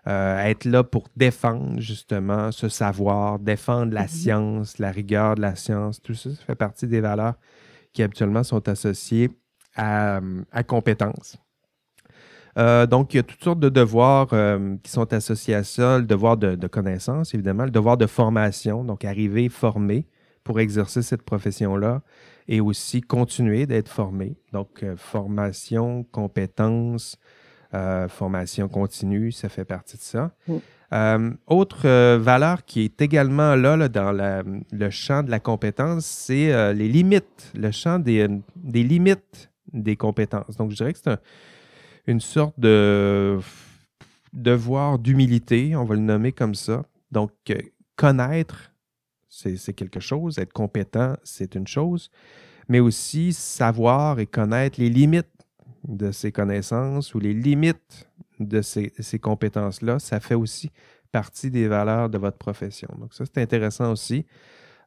Euh, 0.07 0.39
être 0.39 0.65
là 0.65 0.83
pour 0.83 1.07
défendre 1.15 1.79
justement 1.79 2.51
ce 2.51 2.69
savoir, 2.69 3.37
défendre 3.39 3.93
la 3.93 4.05
mm-hmm. 4.05 4.07
science, 4.07 4.77
la 4.79 4.91
rigueur 4.91 5.35
de 5.35 5.41
la 5.41 5.55
science, 5.55 6.01
tout 6.01 6.15
ça, 6.15 6.31
ça 6.31 6.43
fait 6.43 6.55
partie 6.55 6.87
des 6.87 7.01
valeurs 7.01 7.35
qui 7.93 8.01
habituellement 8.01 8.43
sont 8.43 8.67
associées 8.67 9.29
à, 9.75 10.19
à 10.51 10.63
compétence. 10.63 11.37
donc, 12.55 13.13
il 13.13 13.17
y 13.17 13.19
a 13.19 13.23
toutes 13.23 13.43
sortes 13.43 13.59
de 13.59 13.69
devoirs 13.69 14.27
qui 14.83 14.91
sont 14.91 15.13
associés 15.13 15.55
à 15.55 15.63
ça. 15.63 15.99
Le 15.99 16.05
devoir 16.05 16.35
de, 16.35 16.55
de, 16.55 16.67
connaissance, 16.67 17.33
évidemment, 17.33 17.65
le 17.65 17.71
devoir 17.71 17.97
de 17.97 18.07
formation, 18.07 18.83
donc 18.83 19.05
arriver 19.05 19.49
formé 19.49 20.07
pour 20.43 20.59
exercer 20.59 21.01
cette 21.01 21.23
profession-là 21.23 22.01
et 22.47 22.61
aussi 22.61 23.01
continuer 23.01 23.65
d'être 23.65 23.89
formé. 23.89 24.35
Donc, 24.51 24.83
euh, 24.83 24.95
formation, 24.97 26.03
compétences, 26.11 27.17
euh, 27.73 28.07
formation 28.07 28.67
continue, 28.67 29.31
ça 29.31 29.49
fait 29.49 29.65
partie 29.65 29.97
de 29.97 30.01
ça. 30.01 30.31
Mm. 30.47 30.55
Euh, 30.93 31.31
autre 31.47 32.17
valeur 32.17 32.65
qui 32.65 32.81
est 32.81 33.01
également 33.01 33.55
là, 33.55 33.87
dans 33.87 34.11
le 34.11 34.89
champ 34.89 35.23
de 35.23 35.31
la 35.31 35.39
compétence, 35.39 36.05
c'est 36.05 36.73
les 36.73 36.89
limites, 36.89 37.49
le 37.55 37.71
champ 37.71 37.97
des, 37.97 38.27
des, 38.57 38.83
limites 38.83 39.49
des 39.71 39.95
compétences. 39.95 40.57
Donc, 40.57 40.71
je 40.71 40.75
dirais 40.75 40.91
que 40.91 40.99
c'est 41.01 41.17
une 42.07 42.19
sorte 42.19 42.59
de 42.59 43.39
devoir 44.33 44.99
d'humilité, 44.99 45.77
on 45.77 45.85
va 45.85 45.95
le 45.95 46.01
nommer 46.01 46.33
comme 46.33 46.55
ça. 46.55 46.83
Donc, 47.09 47.31
connaître 47.95 48.70
c'est 49.31 49.73
quelque 49.73 49.99
chose. 49.99 50.37
Être 50.37 50.53
compétent, 50.53 51.15
c'est 51.23 51.55
une 51.55 51.67
chose. 51.67 52.11
Mais 52.67 52.79
aussi 52.79 53.33
savoir 53.33 54.19
et 54.19 54.27
connaître 54.27 54.79
les 54.79 54.89
limites 54.89 55.27
de 55.87 56.11
ces 56.11 56.31
connaissances 56.31 57.15
ou 57.15 57.19
les 57.19 57.33
limites 57.33 58.09
de 58.39 58.61
ces, 58.61 59.19
compétences-là, 59.19 59.99
ça 59.99 60.19
fait 60.19 60.35
aussi 60.35 60.71
partie 61.11 61.49
des 61.49 61.67
valeurs 61.67 62.09
de 62.09 62.17
votre 62.17 62.37
profession. 62.37 62.89
Donc 62.99 63.13
ça, 63.13 63.23
c'est 63.25 63.41
intéressant 63.41 63.91
aussi. 63.91 64.25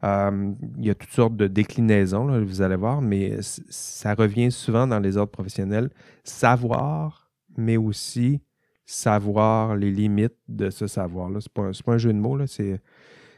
Euh, 0.02 0.52
il 0.78 0.86
y 0.86 0.90
a 0.90 0.94
toutes 0.94 1.10
sortes 1.12 1.36
de 1.36 1.46
déclinaisons, 1.46 2.44
vous 2.44 2.62
allez 2.62 2.76
voir, 2.76 3.00
mais 3.00 3.38
ça 3.40 4.14
revient 4.14 4.50
souvent 4.50 4.86
dans 4.86 5.00
les 5.00 5.16
ordres 5.16 5.32
professionnels. 5.32 5.90
Savoir, 6.24 7.30
mais 7.56 7.76
aussi 7.76 8.42
savoir 8.84 9.76
les 9.76 9.90
limites 9.90 10.36
de 10.48 10.68
ce 10.68 10.86
savoir-là. 10.86 11.40
Ce 11.40 11.48
n'est 11.48 11.72
pas, 11.84 11.92
un 11.92 11.98
jeu 11.98 12.12
de 12.12 12.18
mots, 12.18 12.44
c'est 12.46 12.80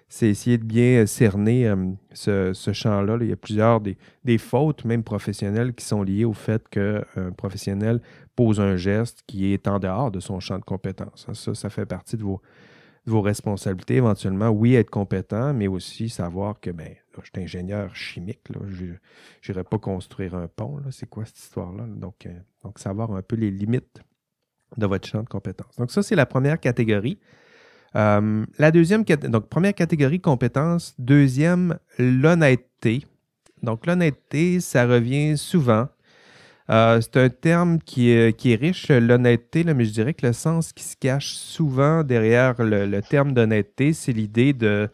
c'est 0.09 0.29
essayer 0.29 0.59
de 0.59 0.65
bien 0.65 1.03
euh, 1.03 1.07
cerner 1.07 1.67
euh, 1.69 1.93
ce, 2.13 2.73
champ-là. 2.73 3.19
Il 3.21 3.29
y 3.29 3.33
a 3.33 3.37
plusieurs 3.37 3.81
des, 3.81 4.39
fautes, 4.39 4.85
même 4.85 5.03
professionnelles, 5.03 5.75
qui 5.75 5.85
sont 5.85 6.03
liées 6.03 6.25
au 6.25 6.33
fait 6.33 6.69
qu'un 6.69 7.03
professionnel 7.37 8.01
pose 8.37 8.61
un 8.61 8.77
geste 8.77 9.23
qui 9.27 9.53
est 9.53 9.67
en 9.67 9.79
dehors 9.79 10.11
de 10.11 10.21
son 10.21 10.41
champ 10.41 10.59
de 10.59 10.65
compétences. 10.65 11.27
Ça, 11.33 11.55
ça 11.55 11.71
fait 11.71 11.87
partie 11.87 12.17
de 12.17 12.23
vos, 12.23 12.41
vos 13.07 13.23
responsabilités 13.23 13.97
éventuellement. 13.97 14.49
Oui, 14.51 14.75
être 14.75 14.91
compétent, 14.91 15.55
mais 15.55 15.69
aussi 15.69 16.09
savoir 16.09 16.61
que, 16.61 16.71
ben, 16.71 16.95
je 17.17 17.31
suis 17.33 17.43
ingénieur 17.43 17.95
chimique, 17.95 18.41
je 18.69 18.85
n'irai 19.49 19.65
pas 19.65 19.79
construire 19.79 20.35
un 20.35 20.49
pont. 20.49 20.81
C'est 20.91 21.09
quoi 21.09 21.25
cette 21.25 21.39
histoire-là? 21.39 21.87
Donc, 21.87 22.27
euh, 22.27 22.39
donc, 22.63 22.79
savoir 22.79 23.13
un 23.13 23.23
peu 23.23 23.37
les 23.37 23.51
limites 23.51 24.01
de 24.77 24.87
votre 24.87 25.07
champ 25.07 25.23
de 25.23 25.29
compétences. 25.29 25.77
Donc, 25.77 25.91
ça, 25.91 26.03
c'est 26.03 26.17
la 26.17 26.27
première 26.27 26.59
catégorie. 26.59 27.19
Euh, 27.97 28.45
la 28.59 28.71
deuxième, 28.71 29.05
donc 29.05 29.49
première 29.49 29.75
catégorie 29.75 30.21
compétence, 30.21 30.95
deuxième, 30.99 31.79
l'honnêteté. 31.99 33.05
Donc 33.63 33.87
l'honnêteté, 33.87 34.61
ça 34.61 34.87
revient 34.87 35.39
souvent. 35.39 35.89
Euh, 36.69 37.01
c'est 37.01 37.17
un 37.17 37.29
terme 37.29 37.79
qui 37.79 38.11
est, 38.11 38.37
qui 38.37 38.53
est 38.53 38.57
riche, 38.57 38.89
l'honnêteté, 38.89 39.65
mais 39.65 39.85
je 39.85 39.93
dirais 39.93 40.15
que 40.15 40.27
le 40.27 40.33
sens 40.33 40.73
qui 40.73 40.85
se 40.85 40.97
cache 40.97 41.35
souvent 41.35 42.03
derrière 42.03 42.55
le, 42.59 43.01
terme 43.01 43.33
d'honnêteté, 43.33 43.93
c'est 43.93 44.13
l'idée 44.13 44.53
de 44.53 44.89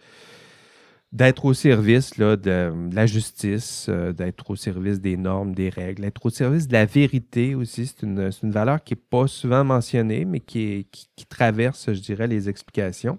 d'être 1.13 1.45
au 1.45 1.55
service 1.55 2.19
de, 2.19 2.73
la 2.95 3.07
justice, 3.07 3.87
euh, 3.89 4.13
d'être 4.13 4.51
au 4.51 4.57
service 4.57 5.01
des 5.01 5.17
normes, 5.17 5.55
des 5.55 5.69
règles, 5.69 6.05
être 6.05 6.25
au 6.25 6.31
service 6.31 6.67
de 6.69 6.73
la 6.73 6.87
vérité 6.87 7.55
aussi. 7.55 7.87
C'est 7.87 8.03
une, 8.03 8.31
valeur 8.51 8.83
qui 8.83 8.95
n'est 8.95 9.01
pas 9.11 9.27
souvent 9.27 9.65
mentionnée, 9.65 10.25
mais 10.25 10.41
qui, 10.41 10.87
traverse, 11.29 11.93
je 11.93 12.01
dirais, 12.01 12.27
les 12.27 12.49
explications. 12.49 13.19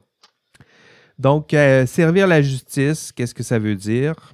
Donc, 1.20 1.54
euh, 1.54 1.86
servir 1.86 2.28
la 2.28 2.42
justice, 2.42 3.12
qu'est-ce 3.12 3.36
que 3.36 3.44
ça 3.44 3.60
veut 3.60 3.76
dire? 3.76 4.34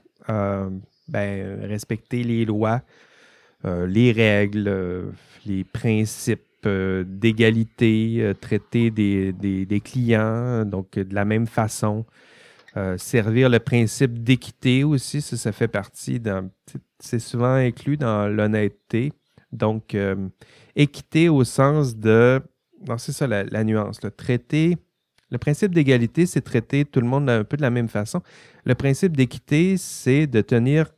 ben, 1.10 1.66
respecter 1.66 2.24
les 2.24 2.46
lois, 2.46 2.82
euh, 3.66 3.88
les 3.88 4.12
règles, 4.12 4.68
euh, 4.68 5.12
les 5.46 5.64
principes 5.64 6.42
euh, 6.66 7.04
d'égalité, 7.06 8.34
traiter 8.40 8.92
des, 8.92 9.82
clients, 9.84 10.66
donc 10.66 10.92
de 10.96 11.14
la 11.14 11.26
même 11.26 11.48
façon. 11.48 12.06
Servir 12.98 13.50
le 13.50 13.60
principe 13.60 14.24
d'équité 14.24 14.84
aussi, 14.84 15.22
ça, 15.22 15.38
ça 15.38 15.52
fait 15.52 15.68
partie, 15.68 16.22
c'est 17.00 17.20
souvent 17.20 17.54
inclus 17.54 17.98
dans 17.98 18.28
l'honnêteté. 18.28 19.14
Donc, 19.52 19.96
équité 20.76 21.30
au 21.30 21.44
sens 21.44 21.96
de, 21.96 22.42
c'est 22.98 23.12
ça 23.12 23.28
la, 23.28 23.64
nuance, 23.64 24.00
traiter, 24.18 24.78
le 25.32 25.38
principe 25.38 25.74
d'égalité, 25.74 26.26
c'est 26.26 26.42
traiter 26.42 26.86
tout 26.86 27.02
le 27.02 27.08
monde 27.08 27.30
un 27.30 27.44
peu 27.44 27.58
de 27.58 27.62
la 27.62 27.70
même 27.70 27.88
façon. 27.88 28.22
Le 28.66 28.76
principe 28.76 29.16
d'équité, 29.16 29.78
c'est 29.78 30.28
de 30.28 30.42
tenir 30.42 30.92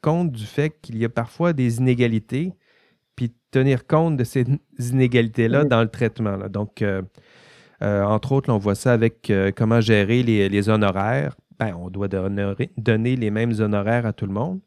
compte 0.00 0.32
du 0.32 0.44
fait 0.44 0.70
qu'il 0.80 0.98
y 0.98 1.04
a 1.04 1.08
parfois 1.08 1.52
des 1.52 1.78
inégalités, 1.78 2.52
puis 3.16 3.32
tenir 3.50 3.86
compte 3.86 4.16
de 4.16 4.24
ces 4.24 4.44
inégalités-là 4.78 5.64
dans 5.64 5.82
le 5.82 5.88
traitement. 5.88 6.38
Donc, 6.48 6.82
euh, 6.82 7.02
euh, 7.02 7.02
entre 7.82 8.32
autres, 8.32 8.52
on 8.52 8.58
voit 8.58 8.74
ça 8.74 8.92
avec 8.92 9.30
euh, 9.30 9.50
comment 9.54 9.80
gérer 9.80 10.22
les, 10.22 10.68
honoraires. 10.68 11.36
Ben, 11.58 11.74
on 11.74 11.90
doit 11.90 12.08
donner 12.08 13.16
les 13.16 13.30
mêmes 13.30 13.52
honoraires 13.60 14.06
à 14.06 14.12
tout 14.12 14.26
le 14.26 14.32
monde, 14.32 14.60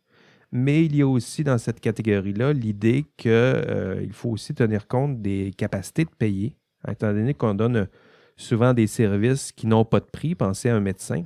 mais 0.51 0.86
il 0.86 0.95
y 0.95 1.01
a 1.01 1.08
aussi 1.08 1.43
dans 1.43 1.58
cette 1.58 1.80
catégorie-là 1.80 2.54
l'idée 2.54 3.06
qu'il 3.17 4.13
faut 4.13 4.30
aussi 4.30 4.54
tenir 4.54 4.88
compte 4.88 5.21
des 5.21 5.51
capacités 5.58 6.06
de 6.06 6.10
payer, 6.10 6.56
étant 6.89 7.12
donné 7.12 7.34
qu'on 7.34 7.54
donne 7.54 7.88
souvent 8.38 8.73
des 8.73 8.88
services 8.88 9.51
qui 9.51 9.67
n'ont 9.67 9.86
pas 9.86 9.99
de 9.99 10.06
prix. 10.06 10.36
Pensez 10.36 10.69
à 10.69 10.75
un 10.75 10.80
médecin. 10.80 11.23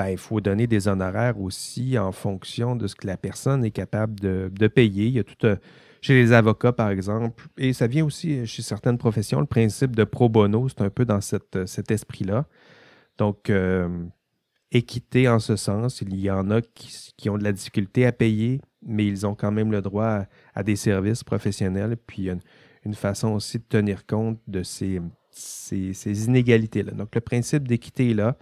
Ben, 0.00 0.08
il 0.08 0.16
faut 0.16 0.40
donner 0.40 0.66
des 0.66 0.88
honoraires 0.88 1.38
aussi 1.38 1.98
en 1.98 2.10
fonction 2.10 2.74
de 2.74 2.86
ce 2.86 2.94
que 2.94 3.06
la 3.06 3.18
personne 3.18 3.66
est 3.66 3.70
capable 3.70 4.18
de, 4.18 4.66
payer. 4.66 5.08
Il 5.08 5.12
y 5.12 5.18
a 5.18 5.24
tout 5.24 5.44
euh, 5.44 5.56
chez 6.00 6.14
les 6.14 6.32
avocats, 6.32 6.72
par 6.72 6.90
exemple, 6.90 7.46
et 7.56 7.72
ça 7.72 7.86
vient 7.86 8.04
aussi 8.04 8.46
chez 8.46 8.62
certaines 8.62 8.98
professions, 8.98 9.40
le 9.40 9.46
principe 9.46 9.94
de 9.94 10.04
pro 10.04 10.28
bono, 10.28 10.68
c'est 10.68 10.82
un 10.82 10.90
peu 10.90 11.04
dans 11.04 11.20
euh, 11.56 11.66
cet 11.66 11.90
esprit-là. 11.90 12.46
Donc, 13.18 13.50
euh, 13.50 13.88
équité 14.72 15.28
en 15.28 15.38
ce 15.38 15.56
sens, 15.56 16.00
il 16.00 16.18
y 16.18 16.30
en 16.30 16.50
a 16.50 16.60
qui, 16.62 17.28
ont 17.28 17.36
de 17.36 17.44
la 17.44 17.52
difficulté 17.52 18.06
à 18.06 18.12
payer, 18.12 18.60
mais 18.82 19.06
ils 19.06 19.26
ont 19.26 19.34
quand 19.34 19.52
même 19.52 19.70
le 19.72 19.82
droit 19.82 20.24
à, 20.54 20.62
des 20.62 20.76
services 20.76 21.22
professionnels, 21.22 21.96
puis 22.06 22.30
une, 22.30 22.40
une, 22.84 22.94
façon 22.94 23.28
aussi 23.32 23.58
de 23.58 23.64
tenir 23.68 24.06
compte 24.06 24.40
de 24.46 24.62
ces, 24.62 25.00
ces 25.30 26.24
inégalités-là. 26.26 26.92
Donc, 26.92 27.14
le 27.14 27.20
principe 27.20 27.68
d'équité 27.68 28.10
est 28.10 28.14
là. 28.14 28.38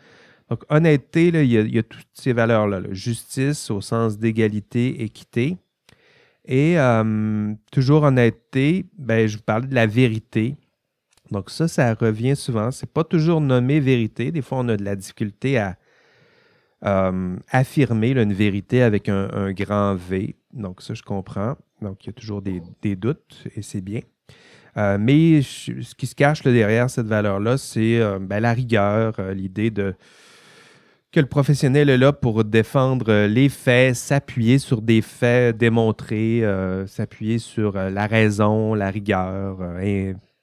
Donc, 0.48 0.64
honnêteté, 0.70 1.28
il, 1.28 1.74
y 1.74 1.78
a, 1.78 1.82
toutes 1.82 2.06
ces 2.14 2.32
valeurs-là. 2.32 2.80
Justice 2.90 3.70
au 3.70 3.80
sens 3.80 4.18
d'égalité, 4.18 5.02
équité. 5.02 5.58
Et 6.48 6.78
euh, 6.78 7.52
toujours 7.70 8.04
honnêteté, 8.04 8.86
ben, 8.96 9.28
je 9.28 9.36
vous 9.36 9.42
parlais 9.42 9.66
de 9.66 9.74
la 9.74 9.86
vérité. 9.86 10.56
Donc, 11.30 11.50
ça, 11.50 11.68
ça 11.68 11.92
revient 11.92 12.34
souvent. 12.34 12.70
Ce 12.70 12.84
n'est 12.84 12.90
pas 12.90 13.04
toujours 13.04 13.42
nommé 13.42 13.80
vérité. 13.80 14.32
Des 14.32 14.40
fois, 14.40 14.58
on 14.60 14.68
a 14.70 14.78
de 14.78 14.84
la 14.84 14.96
difficulté 14.96 15.58
à 15.58 15.76
euh, 16.86 17.36
affirmer 17.50 18.12
une 18.12 18.32
vérité 18.32 18.82
avec 18.82 19.10
un, 19.10 19.52
grand 19.52 19.94
V. 19.94 20.36
Donc, 20.54 20.80
ça, 20.80 20.94
je 20.94 21.02
comprends. 21.02 21.54
Donc, 21.82 22.04
il 22.04 22.06
y 22.06 22.10
a 22.10 22.14
toujours 22.14 22.40
des, 22.40 22.96
doutes 22.96 23.44
et 23.54 23.60
c'est 23.60 23.82
bien. 23.82 24.00
Euh, 24.78 24.96
mais 24.98 25.42
ce 25.42 25.94
qui 25.94 26.06
se 26.06 26.14
cache 26.14 26.42
derrière 26.42 26.88
cette 26.88 27.08
valeur-là, 27.08 27.58
c'est 27.58 28.00
ben, 28.20 28.40
la 28.40 28.54
rigueur, 28.54 29.20
l'idée 29.34 29.70
de 29.70 29.94
que 31.10 31.20
le 31.20 31.26
professionnel 31.26 31.88
est 31.88 31.96
là 31.98 32.12
pour 32.12 32.44
défendre 32.44 33.10
euh, 33.10 33.26
les 33.26 33.48
faits, 33.48 33.96
s'appuyer 33.96 34.58
sur 34.58 34.82
des 34.82 35.00
faits 35.00 35.56
démontrés, 35.56 36.44
euh, 36.44 36.86
s'appuyer 36.86 37.38
sur 37.38 37.76
euh, 37.76 37.88
la 37.88 38.06
raison, 38.06 38.74
la 38.74 38.90
rigueur, 38.90 39.58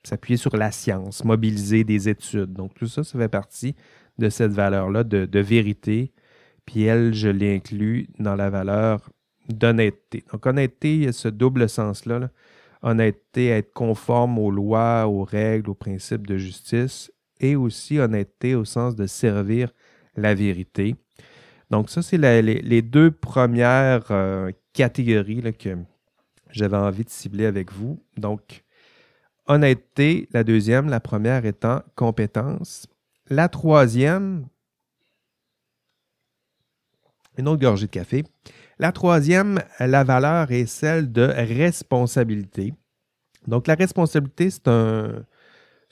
s'appuyer 0.04 0.38
sur 0.38 0.58
la 0.58 0.72
science, 0.72 1.24
mobiliser 1.24 1.84
des 1.84 2.10
études. 2.10 2.54
Donc 2.54 2.74
tout 2.74 2.88
ça, 2.88 3.04
ça 3.04 3.18
fait 3.20 3.30
partie 3.30 3.76
de 4.18 4.30
cette 4.30 4.52
valeur-là 4.52 5.04
de, 5.04 5.40
vérité. 5.40 6.14
Puis 6.66 6.84
elle, 6.84 7.14
je 7.14 7.30
l'inclus 7.30 8.08
dans 8.18 8.36
la 8.36 8.50
valeur 8.50 9.10
d'honnêteté. 9.50 10.24
Donc 10.32 10.46
honnêteté, 10.48 10.96
il 10.96 11.04
y 11.04 11.08
a 11.08 11.14
ce 11.14 11.28
double 11.28 11.70
sens-là. 11.70 12.30
Honnêteté, 12.82 13.50
être 13.50 13.74
conforme 13.74 14.40
aux 14.40 14.52
lois, 14.52 15.08
aux 15.08 15.24
règles, 15.24 15.70
aux 15.70 15.76
principes 15.76 16.26
de 16.26 16.38
justice, 16.38 17.12
et 17.40 17.56
aussi 17.56 18.00
honnêteté 18.00 18.56
au 18.56 18.66
sens 18.66 18.96
de 18.96 19.06
servir 19.06 19.70
la 20.16 20.34
vérité. 20.34 20.96
Donc, 21.72 21.90
ça, 21.90 22.02
c'est 22.02 22.18
les, 22.18 22.82
deux 22.82 23.12
premières 23.12 24.12
euh, 24.12 24.52
catégories 24.74 25.42
que 25.58 25.78
j'avais 26.52 26.78
envie 26.78 27.04
de 27.04 27.10
cibler 27.10 27.46
avec 27.46 27.72
vous. 27.72 28.02
Donc, 28.18 28.64
honnêteté, 29.48 30.28
la 30.32 30.44
deuxième, 30.44 30.90
la 30.90 31.00
première 31.00 31.46
étant 31.46 31.82
compétence. 31.96 32.88
La 33.30 33.50
troisième, 33.50 34.48
une 37.38 37.48
autre 37.48 37.62
gorgée 37.62 37.88
de 37.88 37.92
café. 37.92 38.24
La 38.78 38.92
troisième, 38.92 39.62
la 39.80 40.04
valeur 40.04 40.52
est 40.52 40.66
celle 40.66 41.12
de 41.12 41.24
responsabilité. 41.24 42.74
Donc, 43.48 43.68
la 43.68 43.76
responsabilité, 43.76 44.50
c'est 44.50 44.68
un, 44.68 45.26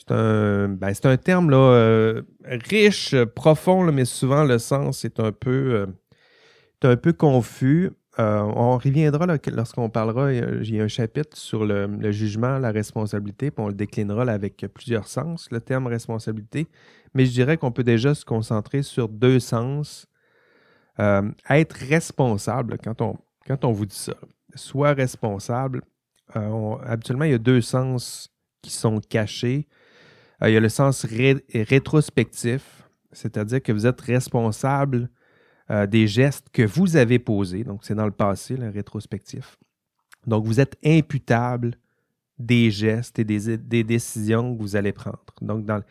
c'est 0.08 1.06
un, 1.06 1.18
terme 1.18 1.50
là, 1.50 1.58
euh, 1.58 2.22
riche, 2.44 3.16
profond, 3.36 3.92
mais 3.92 4.06
souvent 4.06 4.44
le 4.44 4.60
sens 4.60 5.06
est 5.06 5.20
un 5.20 5.32
peu, 5.32 5.74
euh, 5.76 5.86
un 6.84 6.98
peu 6.98 7.14
confus. 7.14 7.92
Euh, 8.20 8.42
on 8.42 8.78
reviendra 8.78 9.26
lorsqu'on 9.48 9.90
parlera, 9.90 10.32
il 10.32 10.76
y 10.76 10.80
a 10.80 10.84
un 10.84 10.88
chapitre 10.88 11.36
sur 11.36 11.66
le, 11.66 12.12
jugement, 12.12 12.60
la 12.60 12.72
responsabilité, 12.72 13.50
puis 13.50 13.64
on 13.64 13.70
le 13.70 13.74
déclinera 13.74 14.24
avec 14.24 14.66
plusieurs 14.74 15.08
sens, 15.08 15.50
le 15.52 15.62
terme 15.62 15.88
responsabilité. 15.88 16.68
Mais 17.16 17.26
je 17.26 17.32
dirais 17.32 17.58
qu'on 17.58 17.72
peut 17.72 17.84
déjà 17.84 18.14
se 18.14 18.24
concentrer 18.26 18.84
sur 18.84 19.10
deux 19.10 19.40
sens. 19.40 20.06
être 21.00 21.74
responsable, 21.90 22.78
quand 22.84 23.02
on, 23.02 23.18
quand 23.48 23.66
on 23.66 23.72
vous 23.72 23.88
dit 23.88 23.96
ça, 23.96 24.14
soit 24.54 24.94
responsable, 24.94 25.82
habituellement, 26.36 27.26
il 27.26 27.32
y 27.32 27.36
a 27.36 27.40
deux 27.40 27.62
sens 27.62 28.30
qui 28.62 28.70
sont 28.70 29.00
cachés 29.00 29.68
il 30.50 30.54
y 30.54 30.58
a 30.58 30.60
le 30.60 30.70
sens 30.70 31.06
rétrospectif, 31.06 32.84
c'est-à-dire 33.12 33.62
que 33.62 33.72
vous 33.72 33.86
êtes 33.86 34.02
responsable 34.02 35.10
euh, 35.72 35.88
des 35.88 36.08
gestes 36.08 36.50
que 36.52 36.64
vous 36.64 36.98
avez 36.98 37.20
posés. 37.20 37.64
Donc, 37.64 37.82
c'est 37.84 37.96
dans 37.96 38.06
le 38.06 38.12
passé, 38.12 38.58
le 38.58 38.70
rétrospectif. 38.70 39.58
Donc, 40.28 40.46
vous 40.46 40.60
êtes 40.60 40.78
imputable 40.86 41.78
des 42.38 42.72
gestes 42.72 43.20
et 43.20 43.24
des, 43.24 43.84
décisions 43.84 44.56
que 44.56 44.62
vous 44.62 44.76
allez 44.76 44.92
prendre. 44.92 45.24
Donc, 45.42 45.66
dans 45.66 45.82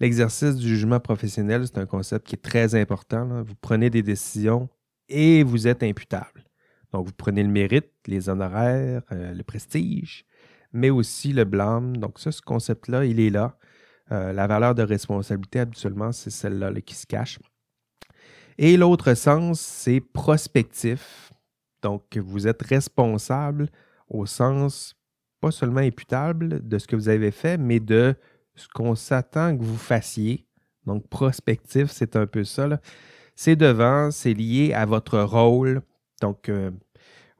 l'exercice 0.00 0.56
du 0.56 0.68
jugement 0.68 1.00
professionnel, 1.00 1.66
c'est 1.66 1.78
un 1.78 1.86
concept 1.86 2.26
qui 2.26 2.34
est 2.34 2.42
très 2.42 2.74
important. 2.74 3.42
Vous 3.42 3.54
prenez 3.60 3.88
des 3.88 4.02
décisions 4.02 4.68
et 5.08 5.42
vous 5.42 5.66
êtes 5.66 5.82
imputable. 5.82 6.44
Donc, 6.92 7.06
vous 7.06 7.14
prenez 7.16 7.42
le 7.42 7.48
mérite, 7.48 7.90
les 8.06 8.28
honoraires, 8.28 9.02
euh, 9.12 9.32
le 9.32 9.42
prestige, 9.42 10.24
mais 10.72 10.90
aussi 10.90 11.32
le 11.32 11.44
blâme. 11.44 11.96
Donc, 11.96 12.18
ça, 12.18 12.32
ce 12.32 12.42
concept-là, 12.42 13.04
il 13.04 13.20
est 13.20 13.30
là. 13.30 13.56
Euh, 14.12 14.32
la 14.32 14.46
valeur 14.46 14.74
de 14.74 14.82
responsabilité, 14.82 15.60
habituellement, 15.60 16.12
c'est 16.12 16.30
celle-là 16.30 16.72
qui 16.80 16.94
se 16.94 17.06
cache. 17.06 17.38
Et 18.58 18.76
l'autre 18.76 19.14
sens, 19.14 19.60
c'est 19.60 20.00
prospectif. 20.00 21.32
Donc, 21.82 22.16
vous 22.16 22.46
êtes 22.46 22.62
responsable 22.62 23.68
au 24.08 24.24
sens 24.26 24.94
pas 25.40 25.50
seulement 25.50 25.80
imputable 25.80 26.66
de 26.66 26.78
ce 26.78 26.86
que 26.86 26.96
vous 26.96 27.08
avez 27.08 27.30
fait, 27.30 27.58
mais 27.58 27.80
de 27.80 28.14
ce 28.54 28.66
qu'on 28.68 28.94
s'attend 28.94 29.56
que 29.56 29.62
vous 29.62 29.76
fassiez. 29.76 30.46
Donc, 30.86 31.08
prospectif, 31.08 31.90
c'est 31.90 32.16
un 32.16 32.26
peu 32.26 32.44
ça. 32.44 32.80
C'est 33.34 33.56
devant, 33.56 34.10
c'est 34.10 34.32
lié 34.32 34.72
à 34.72 34.86
votre 34.86 35.18
rôle. 35.18 35.82
Donc, 36.22 36.48
euh, 36.48 36.70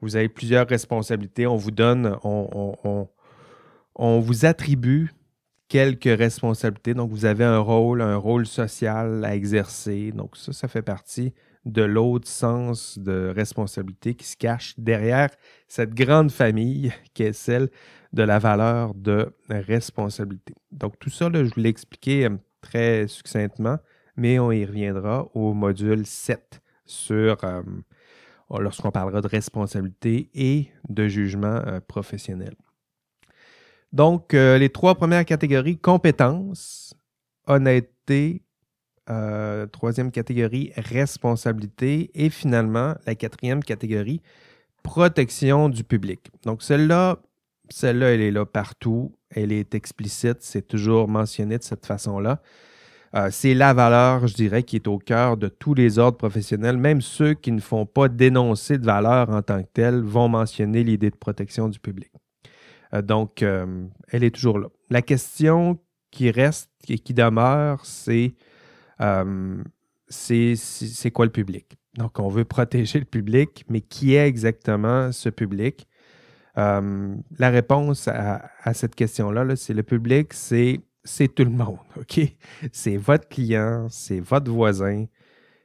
vous 0.01 0.15
avez 0.15 0.29
plusieurs 0.29 0.67
responsabilités. 0.67 1.47
On 1.47 1.55
vous 1.55 1.71
donne, 1.71 2.15
on, 2.23 3.07
on 3.95 4.19
vous 4.19 4.45
attribue 4.45 5.11
quelques 5.67 6.17
responsabilités. 6.17 6.93
Donc, 6.93 7.11
vous 7.11 7.25
avez 7.25 7.43
un 7.43 7.59
rôle, 7.59 8.01
un 8.01 8.17
rôle 8.17 8.45
social 8.45 9.23
à 9.25 9.35
exercer. 9.35 10.11
Donc, 10.11 10.37
ça, 10.37 10.53
ça 10.53 10.67
fait 10.67 10.81
partie 10.81 11.33
de 11.67 11.83
l'autre 11.83 12.27
sens 12.27 12.97
de 12.97 13.31
responsabilité 13.35 14.15
qui 14.15 14.25
se 14.25 14.37
cache 14.37 14.73
derrière 14.77 15.29
cette 15.67 15.93
grande 15.93 16.31
famille 16.31 16.93
qui 17.13 17.23
est 17.23 17.33
celle 17.33 17.69
de 18.13 18.23
la 18.23 18.39
valeur 18.39 18.93
de 18.95 19.33
responsabilité. 19.49 20.55
Donc 20.71 20.97
tout 20.99 21.09
ça, 21.09 21.29
je 21.31 21.43
vous 21.43 21.59
l'ai 21.59 21.69
expliqué 21.69 22.25
euh, 22.25 22.37
très 22.61 23.07
succinctement, 23.07 23.77
mais 24.15 24.39
on 24.39 24.51
y 24.51 24.65
reviendra 24.65 25.27
au 25.33 25.53
module 25.53 26.05
7 26.05 26.61
sur 26.85 27.37
euh, 27.43 27.61
lorsqu'on 28.49 28.91
parlera 28.91 29.21
de 29.21 29.27
responsabilité 29.27 30.29
et 30.33 30.71
de 30.87 31.07
jugement 31.07 31.61
euh, 31.67 31.79
professionnel. 31.81 32.55
Donc, 33.93 34.33
les 34.33 34.69
trois 34.69 34.95
premières 34.95 35.25
catégories, 35.25 35.77
compétences, 35.77 36.93
honnêteté, 37.47 38.43
troisième 39.71 40.11
catégorie, 40.11 40.71
responsabilité, 40.75 42.11
et 42.13 42.29
finalement, 42.29 42.95
la 43.05 43.15
quatrième 43.15 43.63
catégorie, 43.63 44.21
protection 44.83 45.69
du 45.69 45.83
public. 45.83 46.29
Donc, 46.43 46.61
celle-là, 46.63 47.17
celle-là, 47.69 48.13
elle 48.13 48.21
est 48.21 48.31
là 48.31 48.45
partout. 48.45 49.13
Elle 49.29 49.51
est 49.51 49.75
explicite. 49.75 50.37
C'est 50.41 50.67
toujours 50.67 51.07
mentionné 51.07 51.57
de 51.57 51.63
cette 51.63 51.85
façon-là. 51.85 52.41
Euh, 53.15 53.29
c'est 53.31 53.53
la 53.53 53.73
valeur, 53.73 54.27
je 54.27 54.33
dirais, 54.35 54.63
qui 54.63 54.75
est 54.77 54.87
au 54.87 54.97
cœur 54.97 55.37
de 55.37 55.47
tous 55.47 55.73
les 55.73 55.97
ordres 55.99 56.17
professionnels. 56.17 56.77
Même 56.77 57.01
ceux 57.01 57.33
qui 57.33 57.51
ne 57.51 57.59
font 57.59 57.85
pas 57.85 58.09
dénoncer 58.09 58.77
de 58.77 58.85
valeur 58.85 59.29
en 59.29 59.41
tant 59.41 59.61
que 59.63 59.69
telle 59.73 60.01
vont 60.01 60.29
mentionner 60.29 60.83
l'idée 60.83 61.09
de 61.09 61.15
protection 61.15 61.69
du 61.69 61.79
public. 61.79 62.11
Euh, 62.93 63.01
donc, 63.01 63.41
euh, 63.41 63.85
elle 64.09 64.23
est 64.23 64.33
toujours 64.33 64.59
là. 64.59 64.67
La 64.89 65.01
question 65.01 65.79
qui 66.11 66.31
reste 66.31 66.71
et 66.87 66.99
qui 66.99 67.13
demeure, 67.13 67.85
c'est 67.85 68.35
c'est 70.09 71.11
quoi 71.11 71.25
le 71.25 71.31
public? 71.31 71.77
Donc, 71.97 72.19
on 72.19 72.29
veut 72.29 72.45
protéger 72.45 72.99
le 72.99 73.05
public, 73.05 73.65
mais 73.69 73.81
qui 73.81 74.15
est 74.15 74.27
exactement 74.27 75.11
ce 75.11 75.29
public? 75.29 75.87
Euh, 76.57 77.15
la 77.37 77.49
réponse 77.49 78.07
à, 78.07 78.73
cette 78.73 78.95
question-là, 78.95 79.55
c'est 79.55 79.73
le 79.73 79.83
public, 79.83 80.33
c'est 80.33 80.81
tout 81.35 81.43
le 81.43 81.51
monde, 81.51 81.77
OK? 81.97 82.19
C'est 82.71 82.97
votre 82.97 83.27
client, 83.27 83.87
c'est 83.89 84.19
votre 84.19 84.51
voisin, 84.51 85.05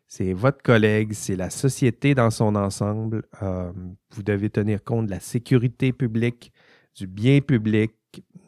c'est 0.06 0.34
votre 0.34 0.62
collègue, 0.62 1.12
c'est 1.14 1.36
la 1.36 1.48
société 1.48 2.14
dans 2.14 2.30
son 2.30 2.54
ensemble. 2.54 3.24
Euh, 3.42 3.72
vous 4.14 4.22
devez 4.22 4.50
tenir 4.50 4.84
compte 4.84 5.06
de 5.06 5.10
la 5.10 5.20
sécurité 5.20 5.92
publique, 5.92 6.52
du 6.94 7.06
bien 7.06 7.40
public, 7.40 7.92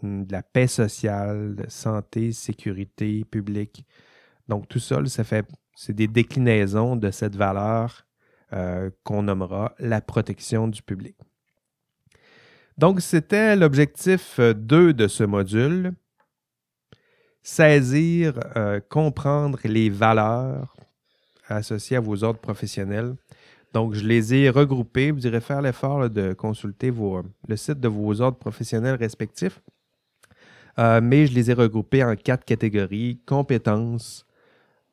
de 0.02 0.32
la 0.32 0.42
paix 0.42 0.66
sociale, 0.66 1.56
de 1.56 1.68
santé, 1.68 2.32
sécurité 2.32 3.24
publique. 3.24 3.86
Donc, 4.48 4.68
tout 4.68 4.78
ça, 4.78 4.98
c'est 5.74 5.92
des 5.94 6.08
déclinaisons 6.08 6.96
de 6.96 7.10
cette 7.10 7.36
valeur 7.36 8.06
euh, 8.52 8.90
qu'on 9.02 9.22
nommera 9.22 9.74
la 9.78 10.00
protection 10.00 10.68
du 10.68 10.82
public. 10.82 11.16
Donc, 12.76 13.00
c'était 13.00 13.56
l'objectif 13.56 14.38
2 14.38 14.88
euh, 14.88 14.92
de 14.92 15.08
ce 15.08 15.24
module. 15.24 15.92
Saisir, 17.42 18.38
euh, 18.56 18.80
comprendre 18.88 19.58
les 19.64 19.90
valeurs 19.90 20.76
associées 21.48 21.96
à 21.96 22.00
vos 22.00 22.24
ordres 22.24 22.40
professionnels. 22.40 23.16
Donc, 23.74 23.94
je 23.94 24.06
les 24.06 24.32
ai 24.34 24.50
regroupés. 24.50 25.10
Vous 25.10 25.26
irez 25.26 25.40
faire 25.40 25.60
l'effort 25.60 26.08
de 26.08 26.32
consulter 26.32 26.92
le 27.48 27.56
site 27.56 27.80
de 27.80 27.88
vos 27.88 28.20
ordres 28.20 28.38
professionnels 28.38 28.94
respectifs. 28.94 29.60
Euh, 30.78 31.00
mais 31.02 31.26
je 31.26 31.34
les 31.34 31.50
ai 31.50 31.54
regroupés 31.54 32.04
en 32.04 32.14
quatre 32.14 32.44
catégories 32.44 33.20
compétences, 33.26 34.26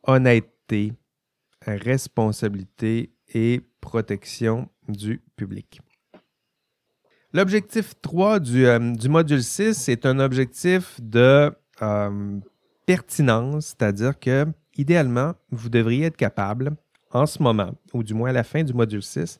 honnêteté, 0.03 0.93
responsabilité 1.65 3.11
et 3.33 3.61
protection 3.81 4.67
du 4.87 5.21
public. 5.35 5.79
L'objectif 7.33 7.93
3 8.01 8.39
euh, 8.39 8.95
du, 8.95 9.09
module 9.09 9.43
6 9.43 9.89
est 9.89 10.05
un 10.07 10.19
objectif 10.19 10.99
de 10.99 11.51
euh, 11.81 12.39
pertinence, 12.85 13.67
c'est-à-dire 13.67 14.19
que 14.19 14.47
idéalement, 14.75 15.33
vous 15.51 15.69
devriez 15.69 16.07
être 16.07 16.17
capable, 16.17 16.75
en 17.13 17.25
ce 17.25 17.41
moment, 17.41 17.71
ou 17.93 18.03
du 18.03 18.13
moins 18.13 18.29
à 18.29 18.33
la 18.33 18.43
fin 18.43 18.63
du 18.63 18.73
module 18.73 19.03
6, 19.03 19.39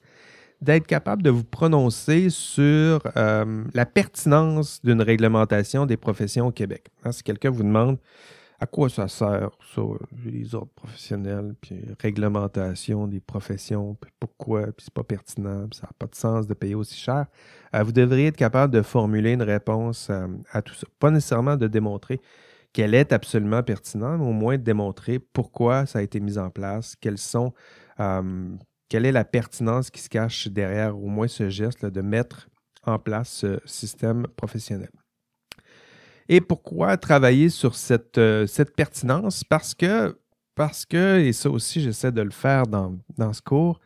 d'être 0.62 0.86
capable 0.86 1.24
de 1.24 1.30
vous 1.30 1.44
prononcer 1.44 2.30
sur 2.30 3.02
euh, 3.18 3.64
la 3.74 3.86
pertinence 3.86 4.82
d'une 4.84 5.02
réglementation 5.02 5.86
des 5.86 5.98
professions 5.98 6.48
au 6.48 6.52
Québec. 6.52 6.92
Hein, 7.04 7.12
si 7.12 7.24
quelqu'un 7.24 7.50
vous 7.50 7.64
demande 7.64 7.98
à 8.60 8.68
quoi 8.68 8.90
ça 8.90 9.08
sert, 9.08 9.50
ça, 9.74 9.82
les 10.24 10.54
ordres 10.54 10.72
professionnels, 10.76 11.56
puis 11.60 11.84
réglementation 12.00 13.08
des 13.08 13.20
professions, 13.20 13.98
puis 14.00 14.12
pourquoi, 14.20 14.68
puis 14.68 14.86
c'est 14.86 14.94
pas 14.94 15.04
pertinent, 15.04 15.68
puis 15.68 15.80
ça 15.80 15.88
n'a 15.88 15.94
pas 15.98 16.06
de 16.06 16.14
sens 16.14 16.46
de 16.46 16.54
payer 16.54 16.76
aussi 16.76 16.96
cher. 16.96 17.26
Euh, 17.74 17.82
vous 17.82 17.92
devriez 17.92 18.28
être 18.28 18.38
capable 18.38 18.72
de 18.72 18.84
formuler 18.84 19.32
une 19.32 19.42
réponse 19.42 20.10
euh, 20.12 20.28
à 20.52 20.62
tout 20.62 20.76
ça. 20.76 20.86
Pas 21.00 21.10
nécessairement 21.10 21.58
de 21.58 21.66
démontrer 21.66 22.22
qu'elle 22.74 22.94
est 22.94 23.12
absolument 23.12 23.64
pertinente, 23.64 24.20
mais 24.20 24.26
au 24.26 24.34
moins 24.34 24.58
démontrer 24.58 25.20
pourquoi 25.20 25.86
ça 25.86 26.00
a 26.00 26.02
été 26.02 26.20
mis 26.20 26.38
en 26.38 26.50
place, 26.50 26.96
quelles 27.00 27.18
sont, 27.18 27.54
quelle 27.98 29.06
est 29.06 29.12
la 29.12 29.26
pertinence 29.26 29.90
qui 29.90 30.02
se 30.02 30.10
cache 30.10 30.48
derrière 30.48 30.98
au 30.98 31.08
moins 31.08 31.28
ce 31.28 31.50
geste 31.50 31.86
de 31.86 32.02
mettre 32.02 32.50
en 32.84 33.00
place 33.00 33.30
ce 33.30 33.60
système 33.66 34.28
professionnel. 34.36 34.90
Et 36.30 36.42
pourquoi 36.42 36.98
travailler 36.98 37.50
sur 37.50 37.76
cette, 37.76 38.18
euh, 38.18 38.48
cette 38.48 38.76
pertinence? 38.76 39.44
Parce 39.44 39.76
que, 39.76 40.18
parce 40.56 40.86
que, 40.86 41.20
et 41.20 41.34
ça 41.34 41.50
aussi, 41.50 41.82
j'essaie 41.82 42.12
de 42.12 42.22
le 42.22 42.32
faire 42.32 42.68
dans, 42.68 42.98
ce 43.34 43.42
cours, 43.42 43.80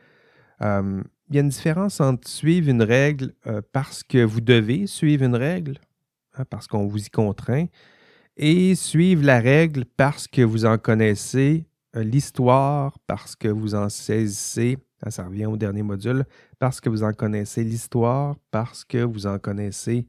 il 0.62 1.36
y 1.36 1.38
a 1.38 1.42
une 1.42 1.50
différence 1.50 2.00
entre 2.02 2.28
suivre 2.28 2.70
une 2.70 2.84
règle 2.84 3.34
euh, 3.48 3.62
parce 3.72 4.04
que 4.04 4.24
vous 4.24 4.42
devez 4.42 4.86
suivre 4.86 5.24
une 5.24 5.36
règle, 5.36 5.80
hein, 6.36 6.46
parce 6.50 6.68
qu'on 6.68 6.86
vous 6.86 7.04
y 7.04 7.10
contraint, 7.10 7.66
et 8.38 8.76
suivre 8.76 9.24
la 9.24 9.40
règle 9.40 9.86
parce 9.98 10.28
que 10.28 10.42
vous 10.42 10.66
en 10.66 10.78
connaissez 10.78 11.66
l'histoire, 11.94 12.98
parce 13.08 13.36
que 13.36 13.48
vous 13.48 13.76
en 13.76 13.90
saisissez, 13.90 14.78
ça 15.08 15.26
revient 15.26 15.46
au 15.46 15.58
dernier 15.58 15.84
module, 15.84 16.26
parce 16.60 16.82
que 16.82 16.90
vous 16.90 17.04
en 17.04 17.14
connaissez 17.14 17.64
l'histoire, 17.64 18.36
parce 18.52 18.84
que 18.84 18.98
vous 18.98 19.28
en 19.28 19.40
connaissez 19.40 20.06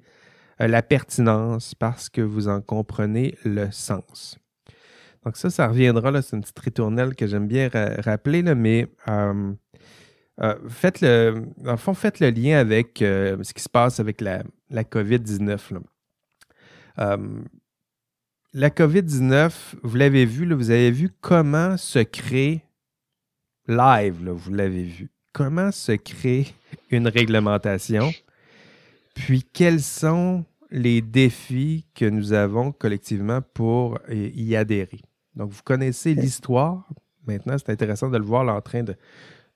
euh, 0.60 0.68
la 0.68 0.82
pertinence 0.82 1.74
parce 1.74 2.08
que 2.08 2.22
vous 2.22 2.48
en 2.48 2.60
comprenez 2.60 3.36
le 3.44 3.70
sens. 3.70 4.38
Donc 5.24 5.36
ça, 5.36 5.50
ça 5.50 5.68
reviendra, 5.68 6.22
c'est 6.22 6.36
une 6.36 6.42
petite 6.42 6.58
ritournelle 6.58 7.14
que 7.14 7.26
j'aime 7.26 7.46
bien 7.46 7.68
rappeler, 7.72 8.42
là, 8.42 8.54
mais 8.54 8.86
euh, 9.08 9.52
euh, 10.40 10.54
faites 10.68 11.00
le, 11.00 11.46
en 11.66 11.76
fond, 11.76 11.94
faites 11.94 12.20
le 12.20 12.30
lien 12.30 12.58
avec 12.58 12.98
ce 13.00 13.52
qui 13.52 13.62
se 13.62 13.68
passe 13.68 14.00
avec 14.00 14.20
la, 14.20 14.44
la 14.70 14.84
COVID-19. 14.84 15.80
La 18.56 18.70
COVID-19, 18.70 19.52
vous 19.82 19.96
l'avez 19.96 20.24
vu, 20.24 20.52
vous 20.52 20.70
avez 20.70 20.90
vu 20.90 21.10
comment 21.20 21.76
se 21.76 21.98
crée 22.00 22.62
live, 23.68 24.28
vous 24.28 24.52
l'avez 24.52 24.84
vu, 24.84 25.10
comment 25.32 25.70
se 25.70 25.92
crée 25.92 26.46
une 26.90 27.08
réglementation 27.08 28.10
puis, 29.16 29.42
quels 29.42 29.80
sont 29.80 30.44
les 30.70 31.00
défis 31.00 31.86
que 31.94 32.04
nous 32.04 32.34
avons 32.34 32.70
collectivement 32.70 33.40
pour 33.54 33.98
y 34.10 34.54
adhérer? 34.54 35.00
Donc, 35.34 35.50
vous 35.50 35.62
connaissez 35.64 36.14
l'histoire. 36.14 36.86
Maintenant, 37.26 37.56
c'est 37.58 37.72
intéressant 37.72 38.10
de 38.10 38.18
le 38.18 38.24
voir 38.24 38.46
en 38.54 38.60
train 38.60 38.82
de, 38.82 38.94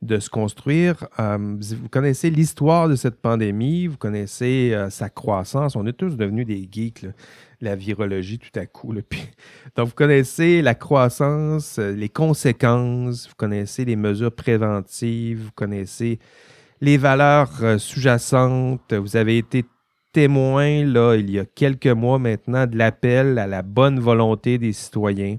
de 0.02 0.18
se 0.18 0.30
construire. 0.30 1.06
Euh, 1.18 1.56
vous 1.60 1.88
connaissez 1.90 2.30
l'histoire 2.30 2.88
de 2.88 2.96
cette 2.96 3.20
pandémie, 3.20 3.86
vous 3.86 3.98
connaissez 3.98 4.72
euh, 4.72 4.88
sa 4.88 5.10
croissance. 5.10 5.76
On 5.76 5.86
est 5.86 5.92
tous 5.92 6.16
devenus 6.16 6.46
des 6.46 6.66
geeks, 6.70 7.06
la 7.60 7.76
virologie 7.76 8.38
tout 8.38 8.58
à 8.58 8.64
coup. 8.64 8.94
donc, 9.76 9.88
vous 9.88 9.94
connaissez 9.94 10.62
la 10.62 10.74
croissance, 10.74 11.78
euh, 11.78 11.92
les 11.92 12.08
conséquences, 12.08 13.28
vous 13.28 13.34
connaissez 13.36 13.84
les 13.84 13.96
mesures 13.96 14.34
préventives, 14.34 15.44
vous 15.44 15.52
connaissez 15.54 16.18
les 16.80 16.96
valeurs 16.96 17.78
sous-jacentes. 17.78 18.94
Vous 18.94 19.16
avez 19.16 19.36
été 19.36 19.66
témoin, 20.12 20.82
là, 20.86 21.14
il 21.16 21.30
y 21.30 21.38
a 21.38 21.44
quelques 21.44 21.86
mois 21.86 22.18
maintenant, 22.18 22.66
de 22.66 22.76
l'appel 22.78 23.38
à 23.38 23.46
la 23.46 23.60
bonne 23.60 24.00
volonté 24.00 24.56
des 24.56 24.72
citoyens. 24.72 25.36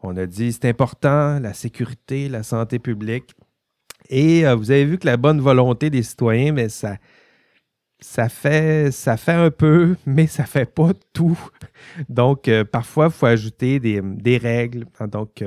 On 0.00 0.16
a 0.16 0.26
dit 0.26 0.52
c'est 0.52 0.68
important, 0.68 1.38
la 1.38 1.54
sécurité, 1.54 2.28
la 2.28 2.42
santé 2.42 2.80
publique. 2.80 3.34
Et 4.08 4.46
euh, 4.46 4.54
vous 4.54 4.70
avez 4.70 4.84
vu 4.84 4.98
que 4.98 5.06
la 5.06 5.16
bonne 5.16 5.40
volonté 5.40 5.90
des 5.90 6.02
citoyens, 6.02 6.52
mais 6.52 6.68
ça, 6.68 6.96
ça 8.00 8.28
fait, 8.28 8.90
ça 8.92 9.16
fait 9.16 9.32
un 9.32 9.50
peu, 9.50 9.96
mais 10.06 10.26
ça 10.26 10.44
fait 10.44 10.66
pas 10.66 10.92
tout. 11.12 11.38
Donc, 12.08 12.48
euh, 12.48 12.64
parfois, 12.64 13.06
il 13.06 13.12
faut 13.12 13.26
ajouter 13.26 13.80
des, 13.80 14.38
règles. 14.38 14.86
Donc, 15.10 15.42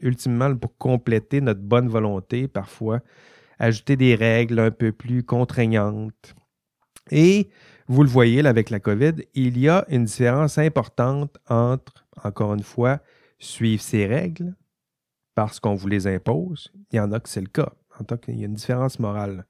ultimement, 0.00 0.54
pour 0.56 0.76
compléter 0.78 1.40
notre 1.40 1.60
bonne 1.60 1.88
volonté, 1.88 2.48
parfois, 2.48 3.00
ajouter 3.58 3.96
des 3.96 4.14
règles 4.14 4.58
un 4.58 4.70
peu 4.70 4.92
plus 4.92 5.22
contraignantes. 5.22 6.34
Et 7.10 7.50
vous 7.88 8.02
le 8.02 8.08
voyez 8.08 8.46
avec 8.46 8.70
la 8.70 8.80
COVID, 8.80 9.14
il 9.34 9.58
y 9.58 9.68
a 9.68 9.84
une 9.88 10.04
différence 10.04 10.58
importante 10.58 11.36
entre, 11.48 12.06
encore 12.22 12.54
une 12.54 12.62
fois, 12.62 13.00
suivre 13.40 13.82
ces 13.82 14.06
règles 14.06 14.54
parce 15.34 15.58
qu'on 15.58 15.74
vous 15.74 15.88
les 15.88 16.06
impose. 16.06 16.72
Il 16.92 16.96
y 16.96 17.00
en 17.00 17.12
a 17.12 17.20
que 17.20 17.28
c'est 17.28 17.40
le 17.40 17.48
cas. 17.48 17.72
En 18.00 18.04
tant 18.04 18.16
qu'il 18.16 18.38
y 18.38 18.42
a 18.42 18.46
une 18.46 18.54
différence 18.54 18.98
morale. 18.98 19.44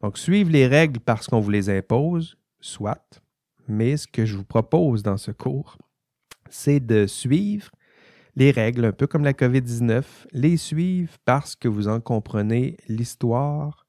Donc, 0.00 0.18
suivre 0.18 0.50
les 0.50 0.66
règles 0.66 1.00
parce 1.00 1.26
qu'on 1.26 1.40
vous 1.40 1.50
les 1.50 1.70
impose, 1.70 2.36
soit. 2.60 3.20
Mais 3.68 3.96
ce 3.96 4.06
que 4.06 4.24
je 4.24 4.36
vous 4.36 4.44
propose 4.44 5.02
dans 5.02 5.16
ce 5.16 5.30
cours, 5.30 5.76
c'est 6.50 6.80
de 6.80 7.06
suivre 7.06 7.70
les 8.36 8.50
règles, 8.52 8.84
un 8.84 8.92
peu 8.92 9.06
comme 9.06 9.24
la 9.24 9.32
COVID-19, 9.32 10.04
les 10.32 10.56
suivre 10.56 11.12
parce 11.24 11.56
que 11.56 11.68
vous 11.68 11.88
en 11.88 12.00
comprenez 12.00 12.76
l'histoire, 12.86 13.86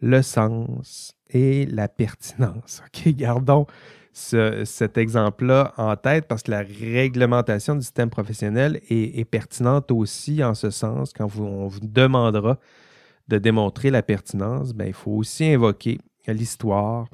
le 0.00 0.22
sens 0.22 1.14
et 1.28 1.66
la 1.66 1.88
pertinence. 1.88 2.82
OK, 2.86 3.08
gardons 3.14 3.66
cet 4.14 4.96
exemple-là 4.96 5.74
en 5.76 5.96
tête 5.96 6.26
parce 6.28 6.44
que 6.44 6.52
la 6.52 6.60
réglementation 6.62 7.74
du 7.74 7.82
système 7.82 8.10
professionnel 8.10 8.80
est, 8.88 9.24
pertinente 9.24 9.90
aussi 9.90 10.44
en 10.44 10.54
ce 10.54 10.70
sens. 10.70 11.12
Quand 11.12 11.28
on 11.38 11.66
vous 11.66 11.80
demandera 11.80 12.58
de 13.28 13.38
démontrer 13.38 13.90
la 13.90 14.02
pertinence, 14.02 14.72
ben, 14.72 14.86
il 14.86 14.92
faut 14.92 15.12
aussi 15.12 15.44
invoquer 15.44 15.98
l'histoire. 16.26 17.08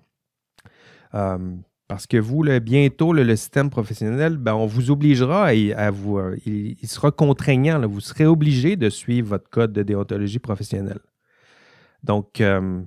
Euh, 1.14 1.56
parce 1.88 2.06
que 2.06 2.16
vous, 2.16 2.44
bientôt, 2.62 3.12
le 3.12 3.34
système 3.34 3.68
professionnel, 3.68 4.36
ben, 4.36 4.54
on 4.54 4.66
vous 4.66 4.90
obligera 4.90 5.48
à, 5.48 5.90
vous. 5.90 6.18
Euh, 6.18 6.36
il, 6.46 6.86
sera 6.86 7.10
contraignant. 7.10 7.80
vous 7.88 8.00
serez 8.00 8.26
obligé 8.26 8.76
de 8.76 8.88
suivre 8.88 9.30
votre 9.30 9.50
code 9.50 9.72
de 9.72 9.82
déontologie 9.82 10.38
professionnelle. 10.38 11.00
Donc, 12.04 12.40
euh, 12.40 12.80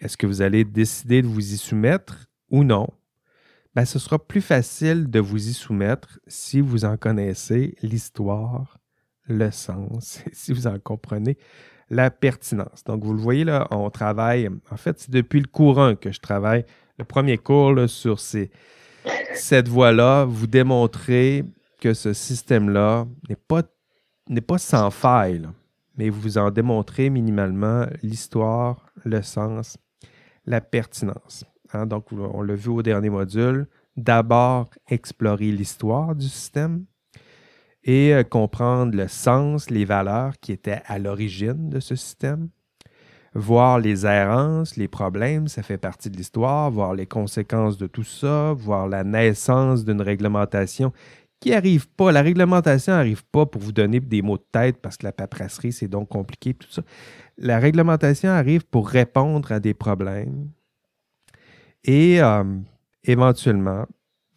est-ce 0.00 0.16
que 0.16 0.26
vous 0.26 0.42
allez 0.42 0.64
décider 0.64 1.22
de 1.22 1.26
vous 1.26 1.54
y 1.54 1.56
soumettre 1.56 2.26
ou 2.50 2.62
non? 2.62 2.86
Ben, 3.74 3.84
ce 3.84 3.98
sera 3.98 4.18
plus 4.18 4.40
facile 4.40 5.10
de 5.10 5.20
vous 5.20 5.48
y 5.48 5.52
soumettre 5.52 6.20
si 6.28 6.60
vous 6.60 6.84
en 6.84 6.96
connaissez 6.96 7.74
l'histoire, 7.82 8.78
le 9.26 9.50
sens, 9.50 10.22
si 10.32 10.52
vous 10.52 10.66
en 10.66 10.78
comprenez 10.78 11.36
la 11.90 12.10
pertinence. 12.10 12.84
Donc, 12.84 13.04
vous 13.04 13.12
le 13.12 13.20
voyez 13.20 13.44
là, 13.44 13.68
on 13.70 13.90
travaille, 13.90 14.48
en 14.70 14.76
fait, 14.76 14.98
c'est 14.98 15.10
depuis 15.10 15.40
le 15.40 15.46
cours 15.46 15.80
1 15.80 15.96
que 15.96 16.12
je 16.12 16.20
travaille. 16.20 16.64
Le 16.98 17.04
premier 17.04 17.38
cours 17.38 17.88
sur 17.88 18.18
cette 18.18 19.68
voie-là, 19.68 20.24
vous 20.24 20.46
démontrez 20.46 21.44
que 21.80 21.94
ce 21.94 22.12
système-là 22.12 23.06
n'est 23.28 23.36
pas, 23.36 23.62
pas 24.46 24.58
sans 24.58 24.90
faille, 24.90 25.46
mais 25.96 26.08
vous 26.08 26.38
en 26.38 26.50
démontrez 26.50 27.10
minimalement 27.10 27.86
l'histoire, 28.02 28.86
le 29.04 29.22
sens, 29.22 29.76
la 30.46 30.60
pertinence. 30.60 31.44
Hein. 31.72 31.86
Donc, 31.86 32.12
on 32.12 32.42
l'a 32.42 32.54
vu 32.54 32.70
au 32.70 32.82
dernier 32.82 33.10
module. 33.10 33.68
D'abord, 33.96 34.70
explorer 34.88 35.52
l'histoire 35.52 36.14
du 36.14 36.28
système, 36.28 36.84
et 37.86 38.12
euh, 38.12 38.24
comprendre 38.24 38.94
le 38.94 39.08
sens, 39.08 39.70
les 39.70 39.84
valeurs 39.84 40.34
qui 40.40 40.52
étaient 40.52 40.82
à 40.86 40.98
l'origine 40.98 41.70
de 41.70 41.80
ce 41.80 41.94
système. 41.94 42.48
Voir 43.32 43.78
les 43.78 44.04
errances, 44.04 44.76
les 44.76 44.88
problèmes, 44.88 45.46
ça 45.46 45.62
fait 45.62 45.78
partie 45.78 46.10
de 46.10 46.16
l'histoire, 46.16 46.70
voir 46.70 46.94
les 46.94 47.06
conséquences 47.06 47.76
de 47.76 47.86
tout 47.86 48.02
ça, 48.02 48.52
voir 48.54 48.88
la 48.88 49.04
naissance 49.04 49.84
d'une 49.84 50.00
réglementation 50.00 50.92
qui 51.38 51.50
n'arrive 51.50 51.86
pas. 51.88 52.12
La 52.12 52.22
réglementation 52.22 52.94
n'arrive 52.94 53.24
pas 53.26 53.46
pour 53.46 53.60
vous 53.60 53.72
donner 53.72 54.00
des 54.00 54.22
mots 54.22 54.38
de 54.38 54.46
tête 54.50 54.78
parce 54.80 54.96
que 54.96 55.04
la 55.04 55.12
paperasserie, 55.12 55.72
c'est 55.72 55.86
donc 55.86 56.08
compliqué, 56.08 56.54
tout 56.54 56.70
ça. 56.70 56.82
La 57.36 57.58
réglementation 57.58 58.30
arrive 58.30 58.64
pour 58.66 58.88
répondre 58.88 59.52
à 59.52 59.60
des 59.60 59.74
problèmes 59.74 60.48
et 61.84 62.22
euh, 62.22 62.42
éventuellement, 63.04 63.84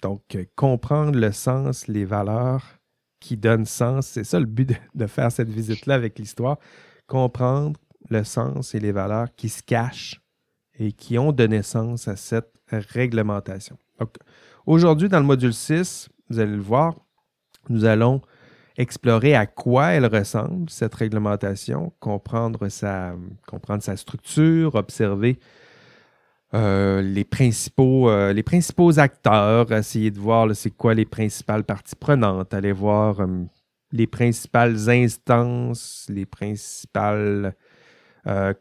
donc, 0.04 0.22
comprendre 0.56 1.18
le 1.18 1.32
sens, 1.32 1.88
les 1.88 2.06
valeurs 2.06 2.79
qui 3.20 3.38
donne 3.38 3.66
sens. 3.66 4.08
C'est 4.08 4.24
ça 4.24 4.40
le 4.40 4.46
but 4.46 4.72
de, 4.96 5.08
faire 5.08 5.32
cette 5.32 5.50
visite-là 5.50 5.96
avec 5.96 6.20
l'histoire. 6.20 6.58
Comprendre 7.08 7.80
le 8.10 8.24
sens 8.24 8.76
et 8.76 8.80
les 8.80 8.92
valeurs 8.92 9.28
qui 9.36 9.50
se 9.50 9.62
cachent 9.64 10.22
et 10.78 10.92
qui 10.92 11.18
ont 11.18 11.32
donné 11.32 11.62
sens 11.64 12.08
à 12.08 12.16
cette 12.16 12.54
réglementation. 12.72 13.78
aujourd'hui, 14.66 15.10
dans 15.10 15.20
le 15.20 15.26
module 15.26 15.54
6, 15.54 16.10
vous 16.30 16.40
allez 16.40 16.56
le 16.56 16.62
voir, 16.62 16.96
nous 17.68 17.86
allons 17.86 18.22
explorer 18.78 19.36
à 19.36 19.46
quoi 19.46 19.88
elle 19.88 20.06
ressemble, 20.06 20.70
cette 20.70 20.96
réglementation, 20.96 21.92
comprendre 22.00 22.70
sa, 22.70 23.16
comprendre 23.46 23.84
sa 23.84 23.98
structure, 23.98 24.76
observer 24.76 25.40
euh, 26.56 27.02
les, 27.04 27.26
principaux, 27.26 28.10
euh, 28.10 28.34
les 28.34 28.42
principaux 28.42 28.98
acteurs, 28.98 29.72
essayer 29.72 30.10
de 30.10 30.20
voir 30.20 30.48
c'est 30.56 30.72
quoi 30.72 30.96
les 30.96 31.06
principales 31.06 31.64
parties 31.64 31.96
prenantes, 31.96 32.54
aller 32.56 32.72
voir 32.72 33.20
euh, 33.20 33.28
les 33.92 34.08
principales 34.08 34.90
instances, 34.90 36.06
les 36.10 36.26
principales 36.26 37.56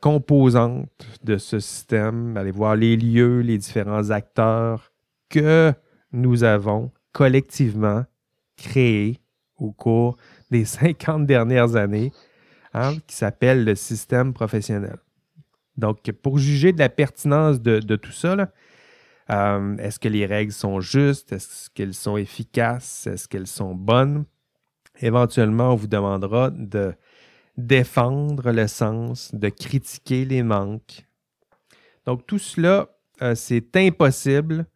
composantes 0.01 0.89
de 1.25 1.37
ce 1.37 1.61
système, 1.61 2.39
aller 2.39 2.53
voir 2.53 2.75
les 2.75 2.97
lieux, 2.97 3.41
les 3.41 3.59
différents 3.59 4.09
acteurs 4.09 4.93
que 5.29 5.75
nous 6.13 6.43
avons 6.43 6.91
collectivement 7.13 8.05
créés 8.57 9.21
au 9.59 9.73
cours 9.73 10.17
des 10.51 10.65
50 10.65 11.27
dernières 11.27 11.77
années, 11.77 12.13
hein, 12.73 12.95
qui 13.07 13.17
s'appelle 13.17 13.65
le 13.65 13.75
système 13.75 14.33
professionnel. 14.33 14.97
Donc, 15.79 16.11
pour 16.23 16.39
juger 16.39 16.73
de 16.73 16.79
la 16.79 16.89
pertinence 16.89 17.63
de, 17.63 17.97
tout 17.97 18.13
ça, 18.13 18.51
euh, 19.31 19.77
est-ce 19.79 19.99
que 19.99 20.09
les 20.09 20.27
règles 20.27 20.53
sont 20.53 20.81
justes? 20.81 21.33
Est-ce 21.33 21.71
qu'elles 21.71 21.95
sont 21.95 22.17
efficaces? 22.17 23.07
Est-ce 23.07 23.29
qu'elles 23.29 23.47
sont 23.47 23.75
bonnes? 23.75 24.25
Éventuellement, 25.01 25.73
on 25.73 25.77
vous 25.77 25.87
demandera 25.87 26.51
de 26.51 26.95
défendre 27.57 28.51
le 28.51 28.67
sens, 28.67 29.33
de 29.33 29.49
critiquer 29.49 30.25
les 30.25 30.43
manques. 30.43 31.07
Donc, 32.05 32.27
tout 32.27 32.39
cela, 32.39 32.89
euh, 33.23 33.37
c'est 33.37 33.77
impossible 33.77 34.67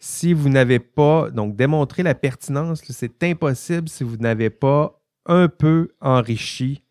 si 0.00 0.32
vous 0.32 0.48
n'avez 0.48 0.80
pas, 0.80 1.30
donc 1.30 1.54
démontrer 1.54 2.02
la 2.02 2.16
pertinence, 2.16 2.82
c'est 2.88 3.22
impossible 3.22 3.88
si 3.88 4.02
vous 4.02 4.16
n'avez 4.16 4.50
pas 4.50 5.00
un 5.26 5.46
peu 5.46 5.90
enrichi 6.00 6.82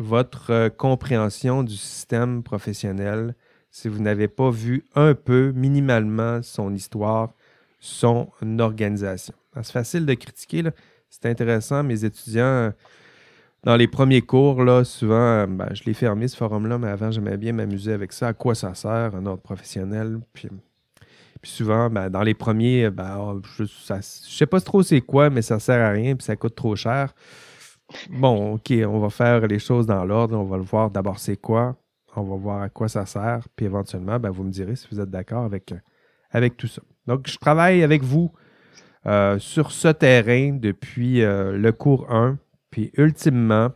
votre 0.00 0.50
euh, 0.50 0.68
compréhension 0.70 1.62
du 1.62 1.76
système 1.76 2.42
professionnel 2.42 3.34
si 3.70 3.88
vous 3.88 4.00
n'avez 4.00 4.28
pas 4.28 4.50
vu 4.50 4.84
un 4.94 5.14
peu, 5.14 5.52
minimalement, 5.54 6.42
son 6.42 6.74
histoire, 6.74 7.34
son 7.78 8.28
organisation? 8.58 9.34
C'est 9.54 9.72
facile 9.72 10.06
de 10.06 10.14
critiquer, 10.14 10.64
c'est 11.08 11.26
intéressant. 11.26 11.84
Mes 11.84 12.04
étudiants, 12.04 12.72
dans 13.62 13.76
les 13.76 13.86
premiers 13.86 14.22
cours, 14.22 14.64
souvent, 14.84 15.46
ben, 15.46 15.68
je 15.72 15.84
l'ai 15.84 15.94
fermé 15.94 16.28
ce 16.28 16.36
forum-là, 16.36 16.78
mais 16.78 16.88
avant, 16.88 17.10
j'aimais 17.10 17.36
bien 17.36 17.52
m'amuser 17.52 17.92
avec 17.92 18.12
ça. 18.12 18.28
À 18.28 18.32
quoi 18.32 18.54
ça 18.54 18.74
sert, 18.74 19.14
un 19.14 19.26
ordre 19.26 19.42
professionnel? 19.42 20.18
Puis, 20.32 20.48
puis 21.42 21.50
souvent, 21.50 21.90
ben, 21.90 22.10
dans 22.10 22.22
les 22.22 22.34
premiers, 22.34 22.90
ben, 22.90 23.16
oh, 23.18 23.40
je 23.56 23.64
ne 23.64 24.00
sais 24.00 24.46
pas 24.46 24.60
trop 24.60 24.82
c'est 24.82 25.00
quoi, 25.00 25.30
mais 25.30 25.42
ça 25.42 25.60
sert 25.60 25.84
à 25.84 25.90
rien, 25.90 26.16
puis 26.16 26.24
ça 26.24 26.36
coûte 26.36 26.54
trop 26.54 26.74
cher. 26.74 27.14
Bon, 28.10 28.54
OK, 28.54 28.72
on 28.86 28.98
va 29.00 29.10
faire 29.10 29.46
les 29.46 29.58
choses 29.58 29.86
dans 29.86 30.04
l'ordre. 30.04 30.38
On 30.38 30.44
va 30.44 30.56
le 30.56 30.62
voir 30.62 30.90
d'abord 30.90 31.18
c'est 31.18 31.36
quoi. 31.36 31.76
On 32.16 32.22
va 32.22 32.36
voir 32.36 32.62
à 32.62 32.68
quoi 32.68 32.88
ça 32.88 33.06
sert. 33.06 33.46
Puis 33.56 33.66
éventuellement, 33.66 34.18
ben, 34.18 34.30
vous 34.30 34.44
me 34.44 34.50
direz 34.50 34.76
si 34.76 34.86
vous 34.90 35.00
êtes 35.00 35.10
d'accord 35.10 35.44
avec, 35.44 35.74
avec 36.30 36.56
tout 36.56 36.66
ça. 36.66 36.82
Donc, 37.06 37.28
je 37.28 37.38
travaille 37.38 37.82
avec 37.82 38.02
vous 38.02 38.32
euh, 39.06 39.38
sur 39.38 39.72
ce 39.72 39.88
terrain 39.88 40.52
depuis 40.52 41.22
euh, 41.22 41.56
le 41.56 41.72
cours 41.72 42.10
1. 42.12 42.38
Puis 42.70 42.92
ultimement, 42.96 43.70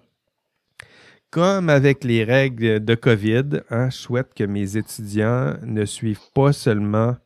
comme 1.31 1.69
avec 1.69 2.05
les 2.05 2.23
règles 2.23 2.85
de 2.85 2.95
COVID, 2.95 3.62
hein, 3.71 3.91
je 3.91 3.97
souhaite 3.97 4.35
que 4.35 4.45
mes 4.45 4.77
étudiants 4.77 5.55
ne 5.62 5.85
suivent 5.85 6.31
pas 6.33 6.53
seulement 6.53 7.17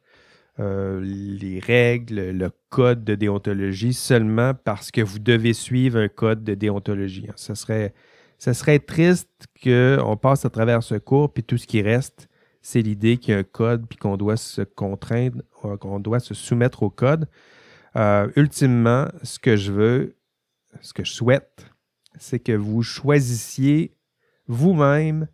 euh, 0.61 1.00
les 1.00 1.61
règles, 1.61 2.30
le 2.30 2.50
code 2.68 3.04
de 3.04 3.14
déontologie 3.14 3.92
seulement 3.92 4.54
parce 4.54 4.90
que 4.90 5.00
vous 5.00 5.20
devez 5.20 5.52
suivre 5.52 5.98
un 6.00 6.09
code 6.09 6.42
de 6.42 6.54
déontologie. 6.54 7.28
Serait, 7.36 7.94
ça 8.38 8.54
serait 8.54 8.80
triste 8.80 9.30
qu'on 9.62 10.16
passe 10.16 10.44
à 10.44 10.50
travers 10.50 10.82
ce 10.82 10.96
cours, 10.96 11.32
puis 11.32 11.44
tout 11.44 11.59
ce 11.59 11.66
qui 11.66 11.80
reste, 11.80 12.28
c'est 12.61 12.82
l'idée 12.82 13.18
qu'il 13.18 13.34
y 13.34 13.36
a 13.36 13.40
un 13.40 13.44
code, 13.44 13.86
puis 13.88 13.98
qu'on 13.98 14.16
doit 14.16 14.36
se 14.36 14.62
contraindre, 14.62 15.42
qu'on 15.78 16.00
doit 16.00 16.18
se 16.18 16.34
soumettre 16.34 16.82
au 16.82 16.90
code. 16.90 17.28
Euh, 17.94 18.28
ultimement, 18.34 19.06
ce 19.22 19.38
que 19.38 19.56
je 19.56 19.70
veux, 19.70 20.16
ce 20.80 20.92
que 20.92 21.04
je 21.04 21.12
souhaite, 21.12 21.66
c'est 22.18 22.40
que 22.40 22.52
vous 22.52 22.82
choisissiez 22.82 23.96
vous-même 24.48 25.28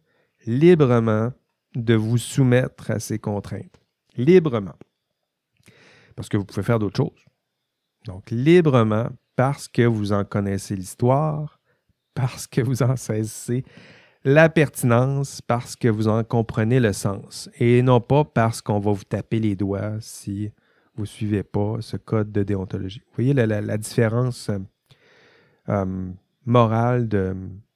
librement 0.45 1.33
de 1.75 1.95
vous 1.95 2.19
soumettre 2.19 2.91
à 2.91 2.99
ces 2.99 3.19
contraintes. 3.19 3.81
Librement 4.17 4.77
parce 6.17 6.29
que 6.29 6.37
vous 6.37 6.45
pouvez 6.45 6.63
faire 6.63 6.79
d'autres 6.79 6.97
choses. 6.97 7.25
Donc, 8.07 8.31
librement, 8.31 9.09
parce 9.37 9.69
que 9.69 9.83
vous 9.83 10.13
en 10.13 10.25
connaissez 10.25 10.77
l'histoire, 10.77 11.61
parce 12.15 12.47
que 12.47 12.61
vous 12.61 12.83
en 12.83 12.97
saisissez 12.97 13.65
la 14.25 14.49
pertinence, 14.49 15.43
parce 15.43 15.77
que 15.77 15.89
vous 15.89 16.09
en 16.09 16.25
comprenez 16.25 16.81
le 16.81 16.93
sens, 16.93 17.51
et 17.59 17.83
non 17.83 18.01
pas 18.01 18.25
parce 18.25 18.63
qu'on 18.63 18.79
va 18.79 18.93
vous 18.93 19.05
taper 19.05 19.39
les 19.39 19.55
doigts 19.55 20.01
si 20.01 20.51
vous 20.95 21.03
ne 21.03 21.07
suivez 21.07 21.43
pas 21.43 21.77
ce 21.81 21.97
code 21.97 22.33
de 22.33 22.43
déontologie. 22.43 23.01
Vous 23.01 23.25
voyez 23.25 23.35
la, 23.35 23.79
différence 23.79 24.49
euh, 24.49 24.59
euh, 25.69 26.11
morale 26.47 27.09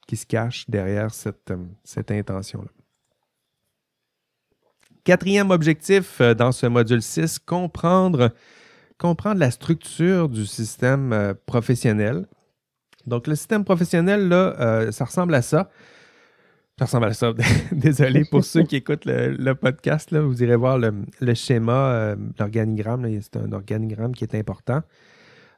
qui 0.07 0.17
se 0.17 0.25
cache 0.25 0.69
derrière 0.71 1.13
cette, 1.13 1.53
cette 1.85 2.11
intention-là. 2.11 2.71
Quatrième 5.09 5.51
objectif 5.53 6.21
dans 6.21 6.53
ce 6.53 6.67
module 6.67 7.01
6, 7.01 7.39
comprendre, 7.39 8.35
comprendre 8.99 9.41
la 9.41 9.51
structure 9.51 10.29
du 10.29 10.45
système 10.45 11.33
professionnel. 11.47 12.27
Donc, 13.07 13.27
le 13.27 13.35
système 13.35 13.65
professionnel, 13.65 14.29
là, 14.29 14.93
ça 14.93 15.07
ressemble 15.07 15.35
à 15.35 15.41
ça. 15.41 15.71
Ça 16.79 16.85
ressemble 16.85 17.07
à 17.07 17.15
ça. 17.15 17.33
Désolé 17.73 18.27
pour 18.27 18.45
ceux 18.45 18.65
qui 18.65 18.77
écoutent 18.77 19.07
le, 19.07 19.55
podcast. 19.55 20.11
Là, 20.11 20.21
vous 20.21 20.43
irez 20.43 20.57
voir 20.57 20.77
le, 20.77 21.35
schéma, 21.35 21.73
euh, 21.73 22.17
l'organigramme. 22.39 23.09
C'est 23.23 23.39
un 23.39 23.53
organigramme 23.53 24.15
qui 24.15 24.25
est 24.25 24.35
important. 24.35 24.83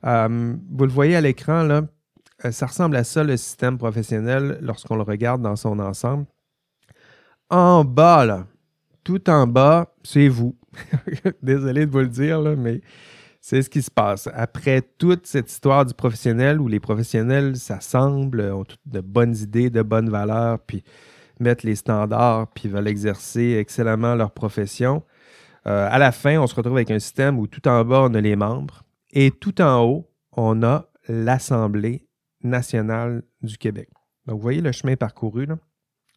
Euh, 0.07 0.55
vous 0.71 0.85
le 0.85 0.93
voyez 0.93 1.17
à 1.17 1.21
l'écran, 1.21 1.65
là, 1.65 1.83
euh, 2.45 2.53
ça 2.53 2.67
ressemble 2.67 2.95
à 2.95 3.03
ça, 3.03 3.25
le 3.25 3.37
système 3.37 3.79
professionnel, 3.79 4.59
lorsqu'on 4.63 4.95
le 4.95 5.03
regarde 5.03 5.43
dans 5.43 5.57
son 5.57 5.81
ensemble. 5.81 6.27
En 7.51 7.85
bas, 7.85 8.25
là, 8.25 8.47
tout 9.05 9.29
en 9.31 9.47
bas, 9.47 9.95
c'est 10.03 10.29
vous. 10.29 10.57
Désolé 11.43 11.87
de 11.87 11.91
vous 11.91 12.01
le 12.01 12.09
dire, 12.09 12.41
mais 12.57 12.81
c'est 13.41 13.63
ce 13.63 13.71
qui 13.71 13.83
se 13.83 13.91
passe. 13.91 14.29
Après 14.35 14.83
toute 14.83 15.27
cette 15.27 15.51
histoire 15.51 15.85
du 15.85 15.95
professionnel 15.95 16.61
où 16.61 16.69
les 16.69 16.81
professionnels 16.81 17.57
s'assemblent, 17.57 18.43
ont 18.53 18.65
toutes 18.65 18.81
de 18.87 19.01
bonnes 19.01 19.37
idées, 19.37 19.71
de 19.71 19.83
bonnes 19.83 20.11
valeurs, 20.11 20.59
puis 20.61 20.85
mettent 21.41 21.63
les 21.63 21.75
standards 21.75 22.49
puis 22.53 22.69
veulent 22.69 22.89
exercer 22.89 23.57
excellemment 23.59 24.15
leur 24.15 24.31
profession. 24.31 25.03
Euh, 25.67 25.89
à 25.91 25.99
la 25.99 26.13
fin, 26.13 26.39
on 26.39 26.47
se 26.47 26.55
retrouve 26.55 26.77
avec 26.77 26.91
un 26.91 26.99
système 26.99 27.39
où 27.39 27.47
tout 27.47 27.67
en 27.67 27.85
bas, 27.85 28.03
on 28.03 28.15
a 28.15 28.21
les 28.21 28.37
membres 28.37 28.85
et 29.11 29.31
tout 29.31 29.61
en 29.61 29.83
haut, 29.83 30.11
on 30.33 30.63
a 30.63 30.87
l'Assemblée 31.09 32.07
nationale 32.43 33.23
du 33.43 33.59
Québec. 33.59 33.89
Donc, 34.27 34.37
vous 34.37 34.43
voyez 34.43 34.61
le 34.61 34.73
chemin 34.73 34.97
parcouru. 34.97 35.47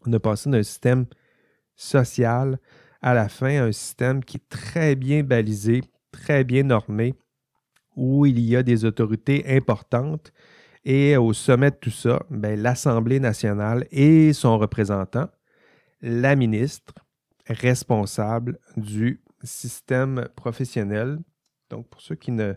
On 0.05 0.13
a 0.13 0.19
passé 0.19 0.49
d'un 0.49 0.63
système 0.63 1.05
social 1.75 2.59
à 3.01 3.13
la 3.13 3.29
fin 3.29 3.65
un 3.65 3.71
système 3.71 4.23
qui 4.23 4.37
est 4.37 4.49
très 4.49 4.95
bien 4.95 5.23
balisé, 5.23 5.81
très 6.11 6.43
bien 6.43 6.63
normé, 6.63 7.15
où 7.95 8.25
il 8.25 8.39
y 8.39 8.55
a 8.55 8.63
des 8.63 8.85
autorités 8.85 9.55
importantes. 9.55 10.31
Et 10.85 11.15
au 11.17 11.33
sommet 11.33 11.71
de 11.71 11.75
tout 11.75 11.91
ça, 11.91 12.23
ben, 12.29 12.59
l'Assemblée 12.61 13.19
nationale 13.19 13.85
et 13.91 14.33
son 14.33 14.57
représentant, 14.57 15.29
la 16.01 16.35
ministre, 16.35 16.93
responsable 17.47 18.59
du 18.75 19.21
système 19.43 20.27
professionnel. 20.35 21.19
Donc, 21.69 21.87
pour 21.89 22.01
ceux 22.01 22.15
qui 22.15 22.31
ne 22.31 22.53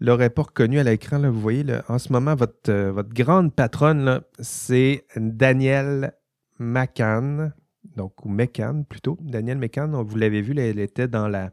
l'auraient 0.00 0.30
pas 0.30 0.42
reconnu 0.42 0.78
à 0.78 0.84
l'écran, 0.84 1.18
vous 1.18 1.40
voyez, 1.40 1.64
en 1.88 1.98
ce 1.98 2.12
moment, 2.12 2.34
votre, 2.34 2.70
euh, 2.70 2.92
votre 2.92 3.12
grande 3.14 3.54
patronne, 3.54 4.20
c'est 4.38 5.06
Danielle 5.16 6.12
McCann, 6.58 7.54
donc, 7.96 8.24
ou 8.24 8.28
McCann 8.28 8.84
plutôt. 8.84 9.18
Danielle 9.20 9.58
McCann, 9.58 9.94
vous 9.94 10.16
l'avez 10.16 10.42
vu, 10.42 10.58
elle 10.58 10.78
était 10.78 11.08
dans 11.08 11.28
la, 11.28 11.50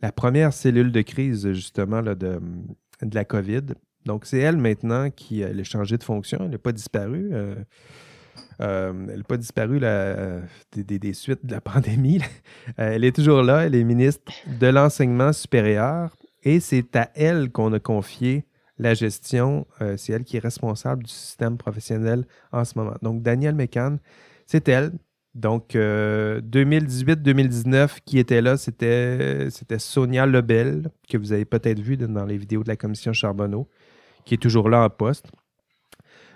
la 0.00 0.12
première 0.12 0.52
cellule 0.52 0.92
de 0.92 1.02
crise, 1.02 1.52
justement, 1.52 2.02
de, 2.02 2.14
de 2.14 3.14
la 3.14 3.24
COVID. 3.24 3.62
Donc, 4.04 4.26
c'est 4.26 4.38
elle 4.38 4.56
maintenant 4.56 5.10
qui 5.10 5.44
a 5.44 5.64
changé 5.64 5.96
de 5.96 6.04
fonction. 6.04 6.38
Elle 6.42 6.50
n'a 6.50 6.58
pas 6.58 6.72
disparu. 6.72 7.30
Euh, 7.32 7.54
euh, 8.60 8.92
elle 9.10 9.18
n'a 9.18 9.24
pas 9.24 9.36
disparu 9.36 9.80
des, 10.74 11.12
suites 11.12 11.44
de 11.44 11.52
la 11.52 11.60
pandémie. 11.60 12.20
Euh, 12.78 12.92
elle 12.94 13.04
est 13.04 13.14
toujours 13.14 13.42
là. 13.42 13.66
Elle 13.66 13.74
est 13.74 13.84
ministre 13.84 14.32
de 14.46 14.66
l'enseignement 14.66 15.32
supérieur 15.32 16.16
et 16.42 16.60
c'est 16.60 16.96
à 16.96 17.10
elle 17.14 17.50
qu'on 17.50 17.72
a 17.72 17.78
confié 17.78 18.44
la 18.78 18.94
gestion. 18.94 19.66
c'est 19.96 20.12
elle 20.12 20.24
qui 20.24 20.38
est 20.38 20.40
responsable 20.40 21.04
du 21.04 21.10
système 21.10 21.56
professionnel 21.56 22.24
en 22.50 22.64
ce 22.64 22.76
moment. 22.76 22.96
Donc, 23.02 23.22
Danielle 23.22 23.54
McCann, 23.54 23.98
c'est 24.46 24.68
elle. 24.68 24.92
Donc, 25.34 25.74
2018-2019, 25.74 28.00
qui 28.04 28.18
était 28.18 28.42
là, 28.42 28.58
c'était 28.58 29.48
Sonia 29.78 30.26
Lebel, 30.26 30.90
que 31.08 31.16
vous 31.16 31.32
avez 31.32 31.46
peut-être 31.46 31.80
vu 31.80 31.96
dans 31.96 32.26
les 32.26 32.36
vidéos 32.36 32.62
de 32.62 32.68
la 32.68 32.76
commission 32.76 33.14
Charbonneau 33.14 33.66
qui 34.24 34.34
est 34.34 34.38
toujours 34.38 34.68
là 34.68 34.84
en 34.84 34.90
poste. 34.90 35.30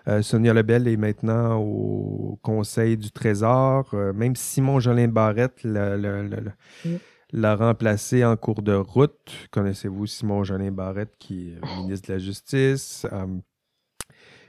Euh, 0.08 0.22
Sonia 0.22 0.54
Lebel 0.54 0.86
est 0.86 0.96
maintenant 0.96 1.58
au 1.58 2.38
Conseil 2.42 2.96
du 2.96 3.10
Trésor. 3.10 3.90
Euh, 3.92 4.12
même 4.12 4.36
Simon 4.36 4.78
Jolin 4.78 5.08
Barrette 5.08 5.64
l'a 5.64 7.56
remplacé 7.56 8.24
en 8.24 8.36
cours 8.36 8.62
de 8.62 8.74
route. 8.74 9.32
Connaissez-vous 9.50 10.06
Simon 10.06 10.44
Jolin 10.44 10.70
Barrette, 10.70 11.14
qui 11.18 11.50
est 11.50 11.82
ministre 11.82 12.08
de 12.08 12.12
la 12.14 12.18
Justice, 12.18 13.06
euh, 13.12 13.26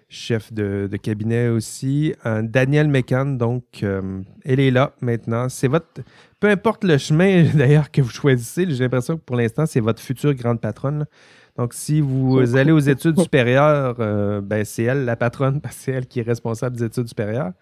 chef 0.10 0.54
de, 0.54 0.90
cabinet 1.02 1.50
aussi. 1.50 2.14
Daniel 2.26 2.88
McCann, 2.88 3.38
donc, 3.38 3.84
elle 4.46 4.60
est 4.60 4.72
là 4.72 4.94
maintenant. 5.02 5.50
C'est 5.50 5.68
votre. 5.68 6.02
Peu 6.40 6.50
importe 6.50 6.84
le 6.84 6.98
chemin 6.98 7.44
d'ailleurs 7.56 7.92
que 7.92 8.02
vous 8.02 8.10
choisissez, 8.10 8.70
j'ai 8.70 8.84
l'impression 8.84 9.18
que 9.18 9.22
pour 9.22 9.36
l'instant, 9.36 9.66
c'est 9.66 9.80
votre 9.80 10.02
future 10.02 10.34
grande 10.34 10.62
patronne. 10.62 11.06
Donc, 11.58 11.74
si 11.74 12.02
vous 12.02 12.38
allez 12.56 12.72
aux 12.72 12.80
études 12.80 13.20
supérieures, 13.20 13.96
euh, 14.00 14.42
ben, 14.42 14.64
c'est 14.64 14.84
elle 14.84 15.06
la 15.06 15.16
patronne 15.16 15.60
parce 15.62 15.76
que 15.76 15.82
c'est 15.82 15.92
elle 15.92 16.06
qui 16.06 16.20
est 16.20 16.24
responsable 16.24 16.78
des 16.78 16.86
études 16.86 17.08
supérieures, 17.08 17.54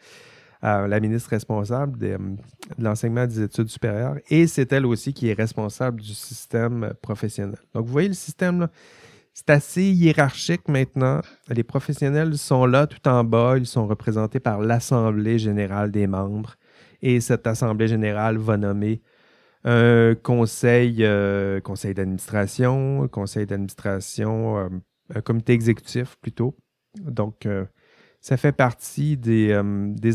euh, 0.63 0.87
la 0.87 0.99
ministre 0.99 1.29
responsable 1.29 1.97
de, 1.97 2.17
l'enseignement 2.77 3.25
des 3.25 3.41
études 3.41 3.69
supérieures, 3.69 4.17
et 4.29 4.47
c'est 4.47 4.71
elle 4.73 4.85
aussi 4.85 5.13
qui 5.13 5.29
est 5.29 5.33
responsable 5.33 6.01
du 6.01 6.13
système 6.13 6.93
professionnel. 7.01 7.57
Donc, 7.73 7.85
vous 7.85 7.91
voyez 7.91 8.09
le 8.09 8.13
système, 8.13 8.59
là, 8.59 8.69
c'est 9.35 9.49
assez 9.49 9.83
hiérarchique 9.83 10.69
maintenant. 10.69 11.19
Les 11.49 11.63
professionnels 11.63 12.37
sont 12.37 12.65
là 12.65 12.87
tout 12.87 13.05
en 13.07 13.23
bas, 13.25 13.57
ils 13.57 13.67
sont 13.67 13.85
représentés 13.85 14.39
par 14.39 14.61
l'Assemblée 14.61 15.37
générale 15.37 15.91
des 15.91 16.07
membres, 16.07 16.55
et 17.01 17.19
cette 17.19 17.45
Assemblée 17.45 17.89
générale 17.89 18.37
va 18.37 18.57
nommer 18.57 19.01
un 19.65 20.15
conseil, 20.15 21.03
euh, 21.03 21.59
conseil 21.59 21.93
d'administration, 21.93 23.07
conseil 23.09 23.45
d'administration, 23.45 24.57
euh, 24.57 24.69
un 25.13 25.21
comité 25.21 25.53
exécutif 25.53 26.15
plutôt. 26.21 26.55
Donc, 27.01 27.45
euh, 27.45 27.65
ça 28.21 28.37
fait 28.37 28.53
partie 28.53 29.17
des, 29.17 29.51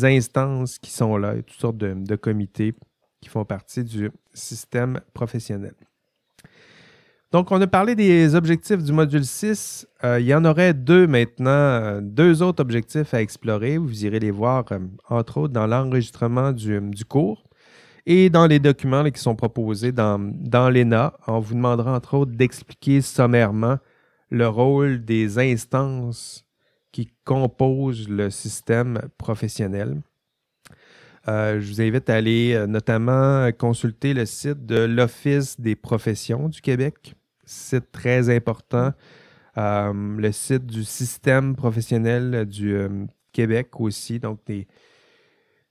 instances 0.04 0.78
qui 0.78 0.90
sont 0.90 1.16
là, 1.18 1.34
toutes 1.36 1.60
sortes 1.60 1.76
de, 1.76 2.16
comités 2.16 2.74
qui 3.20 3.28
font 3.28 3.44
partie 3.44 3.84
du 3.84 4.10
système 4.32 5.00
professionnel. 5.12 5.74
Donc, 7.32 7.52
on 7.52 7.60
a 7.60 7.66
parlé 7.68 7.94
des 7.94 8.34
objectifs 8.34 8.82
du 8.82 8.92
module 8.92 9.24
6. 9.24 9.86
il 10.02 10.24
y 10.24 10.34
en 10.34 10.44
aurait 10.44 10.74
deux 10.74 11.06
maintenant, 11.06 12.00
deux 12.02 12.42
autres 12.42 12.60
objectifs 12.60 13.14
à 13.14 13.22
explorer. 13.22 13.78
Vous 13.78 14.04
irez 14.04 14.18
les 14.18 14.32
voir, 14.32 14.64
entre 15.08 15.38
autres, 15.38 15.52
dans 15.52 15.68
l'enregistrement 15.68 16.50
du, 16.50 17.04
cours. 17.08 17.44
Et 18.04 18.30
dans 18.30 18.48
les 18.48 18.58
documents 18.58 19.08
qui 19.10 19.20
sont 19.20 19.36
proposés 19.36 19.92
dans, 19.92 20.18
dans 20.18 20.70
l'ENA, 20.70 21.12
on 21.28 21.38
vous 21.38 21.54
demandera 21.54 21.94
entre 21.94 22.14
autres 22.14 22.32
d'expliquer 22.32 23.00
sommairement 23.00 23.78
le 24.30 24.48
rôle 24.48 25.04
des 25.04 25.38
instances 25.38 26.44
qui 26.92 27.08
composent 27.24 28.08
le 28.08 28.30
système 28.30 29.02
professionnel. 29.18 30.02
Euh, 31.28 31.60
je 31.60 31.68
vous 31.68 31.80
invite 31.80 32.08
à 32.08 32.14
aller 32.14 32.54
euh, 32.54 32.66
notamment 32.66 33.50
consulter 33.52 34.14
le 34.14 34.24
site 34.24 34.64
de 34.64 34.78
l'Office 34.80 35.60
des 35.60 35.76
professions 35.76 36.48
du 36.48 36.60
Québec, 36.62 37.14
site 37.50 37.90
très 37.92 38.34
important, 38.34 38.92
euh, 39.58 39.92
le 40.16 40.32
site 40.32 40.66
du 40.66 40.84
système 40.84 41.56
professionnel 41.56 42.46
du 42.46 42.76
Québec 43.32 43.80
aussi, 43.80 44.18
donc 44.18 44.40
des, 44.46 44.66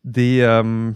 des, 0.03 0.41
euh, 0.41 0.91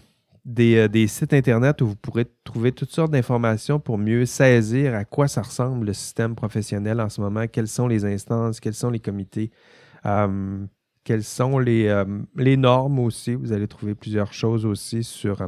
des, 0.46 1.08
sites 1.08 1.34
Internet 1.34 1.82
où 1.82 1.88
vous 1.88 1.96
pourrez 1.96 2.26
trouver 2.44 2.72
toutes 2.72 2.92
sortes 2.92 3.12
d'informations 3.12 3.80
pour 3.80 3.98
mieux 3.98 4.26
saisir 4.26 4.96
à 4.96 5.06
quoi 5.06 5.28
ça 5.28 5.42
ressemble 5.42 5.88
le 5.88 5.94
système 5.94 6.36
professionnel 6.36 7.00
en 7.00 7.10
ce 7.10 7.22
moment, 7.22 7.48
quelles 7.48 7.68
sont 7.68 7.88
les 7.88 8.06
instances, 8.06 8.60
quels 8.60 8.74
sont 8.74 8.90
les 8.90 9.00
comités, 9.00 9.52
euh, 10.06 10.66
quelles 11.04 11.24
sont 11.24 11.60
les, 11.60 11.88
euh, 11.88 12.06
les, 12.36 12.58
normes 12.58 13.00
aussi? 13.00 13.36
Vous 13.36 13.52
allez 13.52 13.68
trouver 13.68 13.96
plusieurs 13.96 14.34
choses 14.34 14.66
aussi 14.66 15.04
sur, 15.04 15.46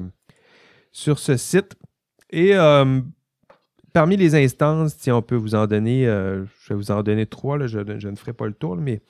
sur 0.91 1.19
ce 1.19 1.37
site. 1.37 1.75
Et 2.31 2.53
parmi 3.95 4.17
les 4.17 4.35
instances, 4.35 4.93
si 4.99 5.09
on 5.09 5.21
peut 5.21 5.37
vous 5.37 5.55
en 5.55 5.67
donner, 5.67 6.03
je 6.03 6.69
vais 6.69 6.75
vous 6.75 6.91
en 6.91 7.01
donner 7.01 7.25
trois, 7.25 7.57
là, 7.57 7.65
je, 7.65 7.79
ne 7.79 8.15
ferai 8.15 8.33
pas 8.33 8.45
le 8.45 8.53
tour, 8.53 8.75
mais 8.75 9.01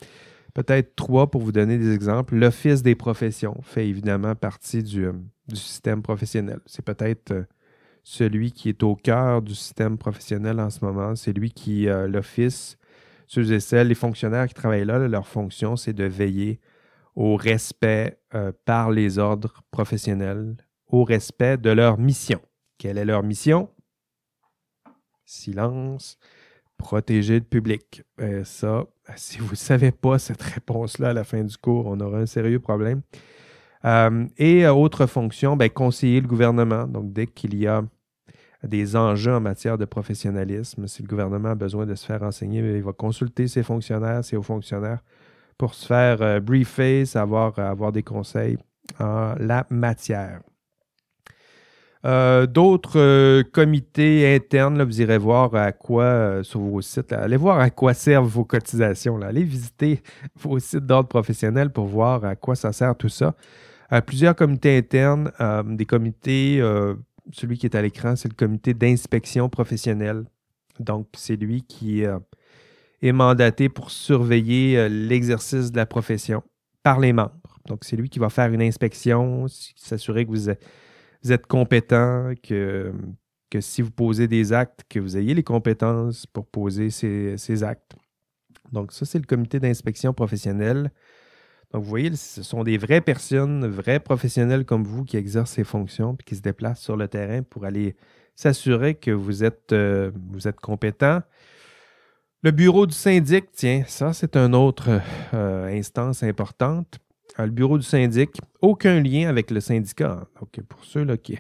peut-être 0.54 0.96
trois 0.96 1.32
pour 1.32 1.42
vous 1.42 1.52
donner 1.52 1.80
des 1.80 1.92
exemples. 1.92 2.36
L'Office 2.36 2.84
des 2.84 2.94
professions 2.94 3.58
fait 3.64 3.88
évidemment 3.88 4.36
partie 4.36 4.84
du, 4.84 5.08
du 5.48 5.56
système 5.56 6.02
professionnel. 6.02 6.60
C'est 6.68 6.86
peut-être 6.86 7.32
euh, 7.32 7.44
celui 8.04 8.52
qui 8.52 8.70
est 8.70 8.84
au 8.84 8.96
cœur 8.96 9.42
du 9.42 9.56
système 9.56 9.98
professionnel 9.98 10.60
en 10.60 10.70
ce 10.70 10.84
moment. 10.86 11.16
C'est 11.16 11.34
lui 11.34 11.52
qui, 11.52 11.88
euh, 11.88 12.08
l'Office, 12.08 12.78
ceux 13.28 13.52
et 13.52 13.60
celles, 13.60 13.88
les 13.88 13.96
fonctionnaires 13.96 14.48
qui 14.48 14.54
travaillent 14.54 14.86
là, 14.86 15.00
leur 15.08 15.28
fonction, 15.28 15.76
c'est 15.76 15.94
de 15.94 16.06
veiller 16.06 16.60
au 17.16 17.36
respect 17.36 18.20
euh, 18.36 18.52
par 18.66 18.92
les 18.92 19.18
ordres 19.18 19.64
professionnels, 19.72 20.56
au 20.88 21.04
respect 21.04 21.58
de 21.58 21.72
leur 21.72 21.98
mission. 21.98 22.40
Quelle 22.78 22.98
est 22.98 23.06
leur 23.06 23.24
mission? 23.24 23.70
Silence. 25.26 26.18
protéger 26.78 27.36
le 27.36 27.46
public. 27.46 28.04
Euh, 28.20 28.44
ça, 28.44 28.86
si 29.16 29.38
vous 29.40 29.52
ne 29.52 29.56
savez 29.56 29.92
pas 29.92 30.20
cette 30.20 30.42
réponse-là 30.42 31.10
à 31.10 31.14
la 31.14 31.24
fin 31.24 31.42
du 31.44 31.58
cours, 31.58 31.86
on 31.88 32.00
aura 32.02 32.20
un 32.20 32.26
sérieux 32.26 32.60
problème. 32.60 33.02
Euh, 33.86 34.26
et 34.38 34.68
autre 34.68 35.06
fonction, 35.06 35.56
ben, 35.56 35.70
conseiller 35.70 36.20
le 36.20 36.28
gouvernement. 36.28 36.86
Donc, 36.86 37.14
dès 37.14 37.28
qu'il 37.28 37.56
y 37.56 37.66
a 37.66 37.84
des 38.64 38.96
enjeux 38.96 39.34
en 39.34 39.40
matière 39.40 39.78
de 39.78 39.86
professionnalisme, 39.86 40.88
si 40.88 41.02
le 41.02 41.08
gouvernement 41.08 41.50
a 41.50 41.56
besoin 41.56 41.86
de 41.86 41.96
se 41.96 42.06
faire 42.06 42.24
enseigner, 42.24 42.62
ben, 42.62 42.76
il 42.76 42.84
va 42.84 42.94
consulter 42.94 43.48
ses 43.48 43.64
fonctionnaires, 43.64 44.26
ses 44.26 44.36
hauts 44.36 44.42
fonctionnaires 44.42 45.00
pour 45.58 45.76
se 45.76 45.86
faire 45.86 46.42
briefer, 46.42 47.06
savoir 47.06 47.58
avoir 47.58 47.94
des 47.94 48.04
conseils 48.04 48.58
en 49.00 49.36
la 49.40 49.66
matière. 49.70 50.42
Euh, 52.06 52.46
d'autres 52.46 53.00
euh, 53.00 53.44
comités 53.44 54.36
internes, 54.36 54.84
vous 54.84 55.02
irez 55.02 55.18
voir 55.18 55.56
à 55.56 55.72
quoi 55.72 56.04
euh, 56.04 56.44
sur 56.44 56.60
vos 56.60 56.82
sites. 56.82 57.12
allez 57.12 57.38
voir 57.38 57.60
à 57.60 57.72
quoi 57.72 57.96
servent 57.96 58.28
vos 58.28 58.44
cotisations. 58.44 59.20
Allez 59.22 59.44
visiter 59.44 60.04
vos 60.36 60.60
sites 60.60 60.86
d'ordre 60.86 61.10
professionnel 61.10 61.72
pour 61.72 61.88
voir 61.88 62.24
à 62.24 62.36
quoi 62.36 62.56
ça 62.56 62.72
sert 62.74 62.96
tout 62.96 63.10
ça. 63.10 63.34
plusieurs 64.06 64.36
comités 64.36 64.78
internes, 64.78 65.32
des 65.66 65.86
comités, 65.86 66.62
celui 67.32 67.58
qui 67.58 67.66
est 67.66 67.76
à 67.76 67.82
l'écran, 67.82 68.16
c'est 68.16 68.30
le 68.30 68.36
comité 68.36 68.74
d'inspection 68.74 69.50
professionnelle. 69.50 70.26
Donc, 70.80 71.08
c'est 71.16 71.38
lui 71.38 71.64
qui 71.64 72.04
est 72.04 73.12
mandaté 73.12 73.70
pour 73.70 73.90
surveiller 73.90 74.90
l'exercice 74.90 75.72
de 75.72 75.78
la 75.78 75.86
profession 75.86 76.44
par 76.84 77.00
les 77.00 77.14
membres. 77.14 77.60
Donc, 77.68 77.84
c'est 77.84 77.96
lui 77.96 78.10
qui 78.10 78.20
va 78.20 78.30
faire 78.30 78.52
une 78.52 78.62
inspection, 78.62 79.46
s'assurer 79.76 80.26
que 80.26 80.30
vous 80.30 80.50
êtes 80.50 80.64
vous 81.26 81.32
êtes 81.32 81.48
compétent, 81.48 82.34
que, 82.44 82.94
que 83.50 83.60
si 83.60 83.82
vous 83.82 83.90
posez 83.90 84.28
des 84.28 84.54
actes, 84.54 84.84
que 84.88 85.00
vous 85.00 85.18
ayez 85.18 85.34
les 85.34 85.44
compétences 85.44 86.28
pour 86.28 86.46
poser 86.46 86.92
ces, 86.92 87.64
actes. 87.64 87.96
Donc, 88.72 88.92
ça, 88.92 89.06
c'est 89.06 89.18
le 89.18 89.26
comité 89.26 89.60
d'inspection 89.60 90.14
professionnelle. 90.14 90.92
Donc, 91.72 91.84
vous 91.84 91.90
voyez, 91.90 92.16
ce 92.16 92.44
sont 92.44 92.64
des 92.64 92.78
vraies 92.78 93.02
personnes, 93.02 93.66
vrais 93.68 94.00
professionnels 94.00 94.66
comme 94.66 94.84
vous 94.84 95.04
qui 95.04 95.18
exercent 95.18 95.54
ces 95.54 95.64
fonctions 95.64 96.16
et 96.20 96.24
qui 96.24 96.36
se 96.36 96.42
déplacent 96.42 96.82
sur 96.82 96.96
le 96.96 97.08
terrain 97.08 97.42
pour 97.42 97.66
aller 97.66 97.96
s'assurer 98.36 98.94
que 98.94 99.10
vous 99.10 99.44
êtes, 99.44 99.74
euh, 99.74 100.12
vous 100.30 100.48
êtes 100.48 100.60
compétent. 100.60 101.22
Le 102.44 102.52
bureau 102.52 102.86
du 102.86 102.94
syndic, 102.94 103.46
tiens, 103.52 103.84
ça, 103.88 104.14
c'est 104.14 104.38
une 104.38 104.54
autre 104.54 105.02
euh, 105.34 105.76
instance 105.76 106.22
importante 106.22 107.00
le 107.38 107.52
bureau 107.52 107.78
du 107.78 107.86
syndic, 107.86 108.40
aucun 108.62 109.02
lien 109.02 109.28
avec 109.28 109.52
le 109.52 109.60
syndicat. 109.60 110.28
Donc, 110.40 110.60
pour 110.68 110.84
ceux 110.86 111.04
là, 111.04 111.18
qui 111.18 111.38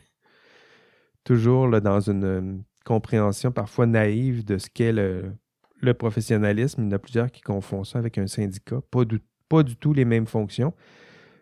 toujours 1.23 1.69
dans 1.81 1.99
une, 1.99 2.63
compréhension 2.85 3.51
parfois 3.51 3.87
naïve 3.87 4.45
de 4.45 4.57
ce 4.57 4.69
qu'est 4.69 4.93
le, 4.93 5.33
professionnalisme, 5.97 6.83
il 6.83 6.85
y 6.85 6.87
en 6.87 6.91
a 6.93 6.99
plusieurs 6.99 7.31
qui 7.31 7.41
confondent 7.41 7.85
ça 7.85 7.99
avec 7.99 8.17
un 8.17 8.27
syndicat. 8.27 8.79
Pas 8.89 9.03
du, 9.63 9.75
tout 9.75 9.93
les 9.93 10.05
mêmes 10.05 10.25
fonctions. 10.25 10.73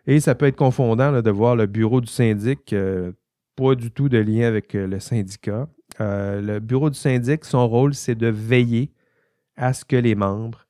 Et 0.06 0.20
ça 0.20 0.34
peut 0.34 0.46
être 0.46 0.56
confondant 0.56 1.22
de 1.22 1.30
voir 1.30 1.56
le 1.56 1.66
bureau 1.66 2.00
du 2.00 2.08
syndic, 2.08 2.72
euh, 2.72 3.12
pas 3.56 3.74
du 3.74 3.90
tout 3.90 4.10
de 4.10 4.18
lien 4.18 4.46
avec 4.46 4.74
euh, 4.74 4.86
le 4.86 5.00
syndicat. 5.00 5.66
Euh, 6.00 6.42
le 6.42 6.60
bureau 6.60 6.90
du 6.90 6.98
syndic, 6.98 7.44
son 7.44 7.66
rôle, 7.66 7.94
c'est 7.94 8.14
de 8.14 8.26
veiller 8.26 8.92
à 9.56 9.72
ce 9.72 9.84
que 9.84 9.96
les 9.96 10.14
membres 10.14 10.63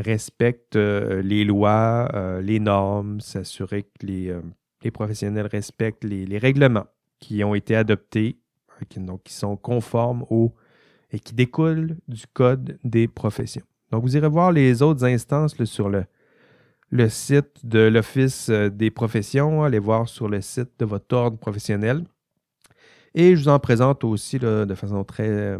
respecte 0.00 0.76
euh, 0.76 1.22
les 1.22 1.44
lois, 1.44 2.08
euh, 2.14 2.40
les 2.40 2.60
normes, 2.60 3.20
s'assurer 3.20 3.82
que 3.82 4.06
les, 4.06 4.28
euh, 4.28 4.40
les, 4.82 4.90
professionnels 4.90 5.46
respectent 5.46 6.04
les, 6.04 6.38
règlements 6.38 6.86
qui 7.18 7.42
ont 7.42 7.54
été 7.54 7.74
adoptés, 7.74 8.38
qui, 8.88 9.00
donc 9.00 9.24
qui 9.24 9.32
sont 9.32 9.56
conformes 9.56 10.24
au 10.30 10.54
et 11.10 11.18
qui 11.18 11.34
découlent 11.34 11.96
du 12.06 12.26
code 12.32 12.78
des 12.84 13.08
professions. 13.08 13.64
Donc, 13.90 14.02
vous 14.02 14.16
irez 14.16 14.28
voir 14.28 14.52
les 14.52 14.82
autres 14.82 15.04
instances 15.04 15.64
sur 15.64 15.88
le, 15.88 16.04
le 16.90 17.08
site 17.08 17.64
de 17.64 17.78
l'Office 17.80 18.50
des 18.50 18.90
professions, 18.90 19.64
allez 19.64 19.78
voir 19.78 20.06
sur 20.08 20.28
le 20.28 20.42
site 20.42 20.70
de 20.78 20.84
votre 20.84 21.16
ordre 21.16 21.38
professionnel. 21.38 22.04
Et 23.14 23.34
je 23.34 23.42
vous 23.42 23.48
en 23.48 23.58
présente 23.58 24.04
aussi 24.04 24.38
de 24.38 24.74
façon 24.74 25.02
très 25.02 25.58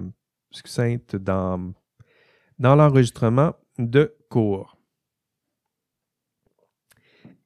succincte 0.50 1.16
dans, 1.16 1.72
dans 2.58 2.76
l'enregistrement 2.76 3.54
de 3.78 4.17
cours. 4.28 4.76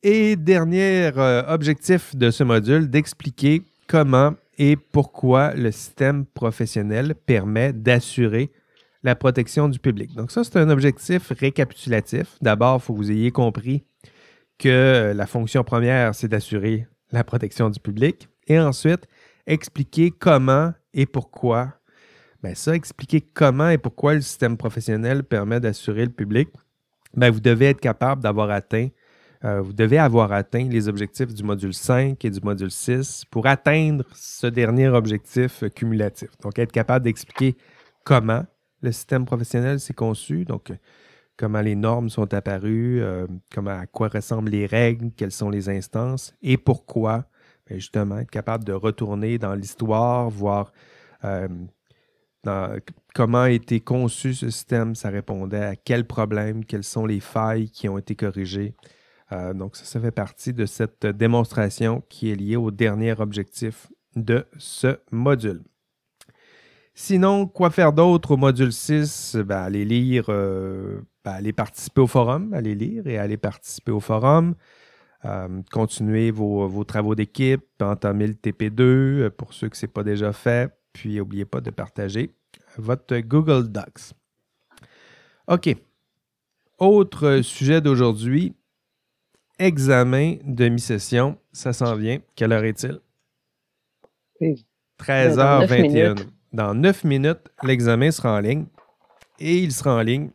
Et 0.02 0.36
dernier 0.36 1.10
euh, 1.16 1.44
objectif 1.46 2.16
de 2.16 2.30
ce 2.30 2.42
module, 2.42 2.90
d'expliquer 2.90 3.62
comment 3.86 4.34
et 4.58 4.76
pourquoi 4.76 5.54
le 5.54 5.70
système 5.70 6.26
professionnel 6.26 7.14
permet 7.14 7.72
d'assurer 7.72 8.50
la 9.02 9.14
protection 9.14 9.68
du 9.68 9.78
public. 9.78 10.14
Donc 10.14 10.30
ça, 10.30 10.44
c'est 10.44 10.56
un 10.56 10.70
objectif 10.70 11.30
récapitulatif. 11.30 12.36
D'abord, 12.40 12.76
il 12.76 12.80
faut 12.82 12.92
que 12.92 12.98
vous 12.98 13.10
ayez 13.10 13.30
compris 13.30 13.84
que 14.58 15.12
la 15.14 15.26
fonction 15.26 15.64
première, 15.64 16.14
c'est 16.14 16.28
d'assurer 16.28 16.86
la 17.10 17.24
protection 17.24 17.70
du 17.70 17.80
public. 17.80 18.28
Et 18.46 18.58
ensuite, 18.58 19.06
expliquer 19.46 20.10
comment 20.10 20.72
et 20.94 21.06
pourquoi. 21.06 21.74
Bien 22.42 22.54
ça, 22.54 22.74
expliquer 22.74 23.20
comment 23.20 23.68
et 23.68 23.78
pourquoi 23.78 24.14
le 24.14 24.20
système 24.20 24.56
professionnel 24.56 25.24
permet 25.24 25.60
d'assurer 25.60 26.04
le 26.04 26.12
public. 26.12 26.48
Ben, 27.14 27.30
vous 27.30 27.40
devez 27.40 27.66
être 27.66 27.80
capable 27.80 28.22
d'avoir 28.22 28.50
atteint, 28.50 28.88
euh, 29.44 29.60
vous 29.60 29.72
devez 29.72 29.98
avoir 29.98 30.32
atteint 30.32 30.64
les 30.64 30.88
objectifs 30.88 31.34
du 31.34 31.42
module 31.42 31.74
5 31.74 32.24
et 32.24 32.30
du 32.30 32.40
module 32.40 32.70
6 32.70 33.24
pour 33.30 33.46
atteindre 33.46 34.04
ce 34.14 34.46
dernier 34.46 34.88
objectif 34.88 35.64
cumulatif. 35.74 36.30
Donc, 36.42 36.58
être 36.58 36.72
capable 36.72 37.04
d'expliquer 37.04 37.56
comment 38.04 38.44
le 38.82 38.92
système 38.92 39.24
professionnel 39.24 39.80
s'est 39.80 39.94
conçu, 39.94 40.44
donc 40.44 40.72
comment 41.36 41.60
les 41.60 41.74
normes 41.74 42.08
sont 42.08 42.32
apparues, 42.34 43.02
euh, 43.02 43.26
comment, 43.52 43.78
à 43.78 43.86
quoi 43.86 44.08
ressemblent 44.08 44.50
les 44.50 44.66
règles, 44.66 45.10
quelles 45.16 45.32
sont 45.32 45.50
les 45.50 45.68
instances 45.68 46.34
et 46.42 46.56
pourquoi. 46.56 47.24
Ben, 47.68 47.78
justement, 47.78 48.18
être 48.18 48.30
capable 48.30 48.64
de 48.64 48.72
retourner 48.72 49.38
dans 49.38 49.54
l'histoire, 49.54 50.30
voir 50.30 50.72
euh, 51.24 51.48
comment 53.14 53.42
a 53.42 53.50
été 53.50 53.80
conçu 53.80 54.34
ce 54.34 54.50
système, 54.50 54.94
ça 54.94 55.10
répondait 55.10 55.64
à 55.64 55.76
quels 55.76 56.06
problèmes, 56.06 56.64
quelles 56.64 56.84
sont 56.84 57.06
les 57.06 57.20
failles 57.20 57.70
qui 57.70 57.88
ont 57.88 57.98
été 57.98 58.14
corrigées. 58.14 58.74
Euh, 59.32 59.54
donc, 59.54 59.76
ça, 59.76 59.84
ça 59.84 60.00
fait 60.00 60.10
partie 60.10 60.52
de 60.52 60.66
cette 60.66 61.06
démonstration 61.06 62.02
qui 62.08 62.30
est 62.30 62.34
liée 62.34 62.56
au 62.56 62.70
dernier 62.70 63.12
objectif 63.18 63.88
de 64.16 64.46
ce 64.58 64.98
module. 65.10 65.62
Sinon, 66.94 67.46
quoi 67.46 67.70
faire 67.70 67.92
d'autre 67.92 68.32
au 68.32 68.36
module 68.36 68.72
6? 68.72 69.36
Ben, 69.36 69.62
aller 69.62 69.84
lire, 69.84 70.26
euh, 70.28 71.00
ben, 71.24 71.52
participer 71.52 72.02
au 72.02 72.06
forum, 72.06 72.52
aller 72.52 72.74
lire 72.74 73.06
et 73.06 73.18
aller 73.18 73.38
participer 73.38 73.92
au 73.92 74.00
forum. 74.00 74.54
Euh, 75.24 75.62
continuer 75.70 76.32
vos, 76.32 76.84
travaux 76.84 77.14
d'équipe, 77.14 77.64
entamer 77.80 78.26
le 78.26 78.34
TP2 78.34 79.30
pour 79.30 79.54
ceux 79.54 79.68
que 79.68 79.76
ce 79.76 79.86
n'est 79.86 79.92
pas 79.92 80.02
déjà 80.02 80.32
fait. 80.32 80.70
Puis, 80.92 81.16
n'oubliez 81.16 81.44
pas 81.44 81.60
de 81.60 81.70
partager 81.70 82.34
votre 82.76 83.16
Google 83.18 83.68
Docs. 83.68 84.14
OK. 85.46 85.76
Autre 86.78 87.40
sujet 87.42 87.80
d'aujourd'hui, 87.80 88.54
examen 89.58 90.36
de 90.44 90.68
mi-session. 90.68 91.38
Ça 91.52 91.72
s'en 91.72 91.94
vient. 91.94 92.18
Quelle 92.34 92.52
heure 92.52 92.64
est-il? 92.64 93.00
13h21. 95.00 96.26
Dans 96.52 96.74
9 96.74 97.04
minutes, 97.04 97.48
l'examen 97.62 98.10
sera 98.10 98.36
en 98.36 98.40
ligne 98.40 98.66
et 99.38 99.58
il 99.58 99.72
sera 99.72 99.94
en 99.94 100.02
ligne 100.02 100.30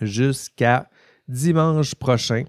jusqu'à 0.00 0.88
dimanche 1.28 1.94
prochain, 1.94 2.44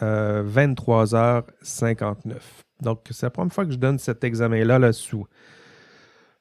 23h59. 0.00 2.32
Euh, 2.32 2.38
Donc, 2.80 3.06
c'est 3.10 3.26
la 3.26 3.30
première 3.30 3.52
fois 3.52 3.66
que 3.66 3.72
je 3.72 3.76
donne 3.76 3.98
cet 3.98 4.24
examen-là 4.24 4.78
là, 4.78 4.92
sous 4.92 5.26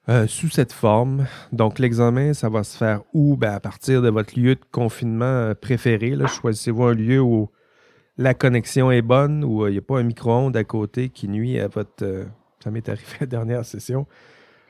euh, 0.09 0.25
sous 0.25 0.49
cette 0.49 0.73
forme. 0.73 1.27
Donc, 1.51 1.77
l'examen, 1.77 2.33
ça 2.33 2.49
va 2.49 2.63
se 2.63 2.75
faire 2.75 3.03
où? 3.13 3.37
Ben, 3.37 3.53
à 3.53 3.59
partir 3.59 4.01
de 4.01 4.09
votre 4.09 4.37
lieu 4.37 4.55
de 4.55 4.65
confinement 4.71 5.25
euh, 5.25 5.53
préféré. 5.53 6.15
Choisissez-vous 6.25 6.83
un 6.85 6.95
lieu 6.95 7.21
où 7.21 7.51
la 8.17 8.33
connexion 8.33 8.89
est 8.89 9.03
bonne, 9.03 9.43
où 9.43 9.63
euh, 9.63 9.69
il 9.69 9.73
n'y 9.73 9.77
a 9.77 9.83
pas 9.83 9.99
un 9.99 10.03
micro-ondes 10.03 10.57
à 10.57 10.63
côté 10.63 11.09
qui 11.09 11.27
nuit 11.27 11.59
à 11.59 11.67
votre. 11.67 12.03
ça 12.63 12.71
m'est 12.71 12.89
arrivé 12.89 13.05
la 13.19 13.27
dernière 13.27 13.63
session. 13.63 14.07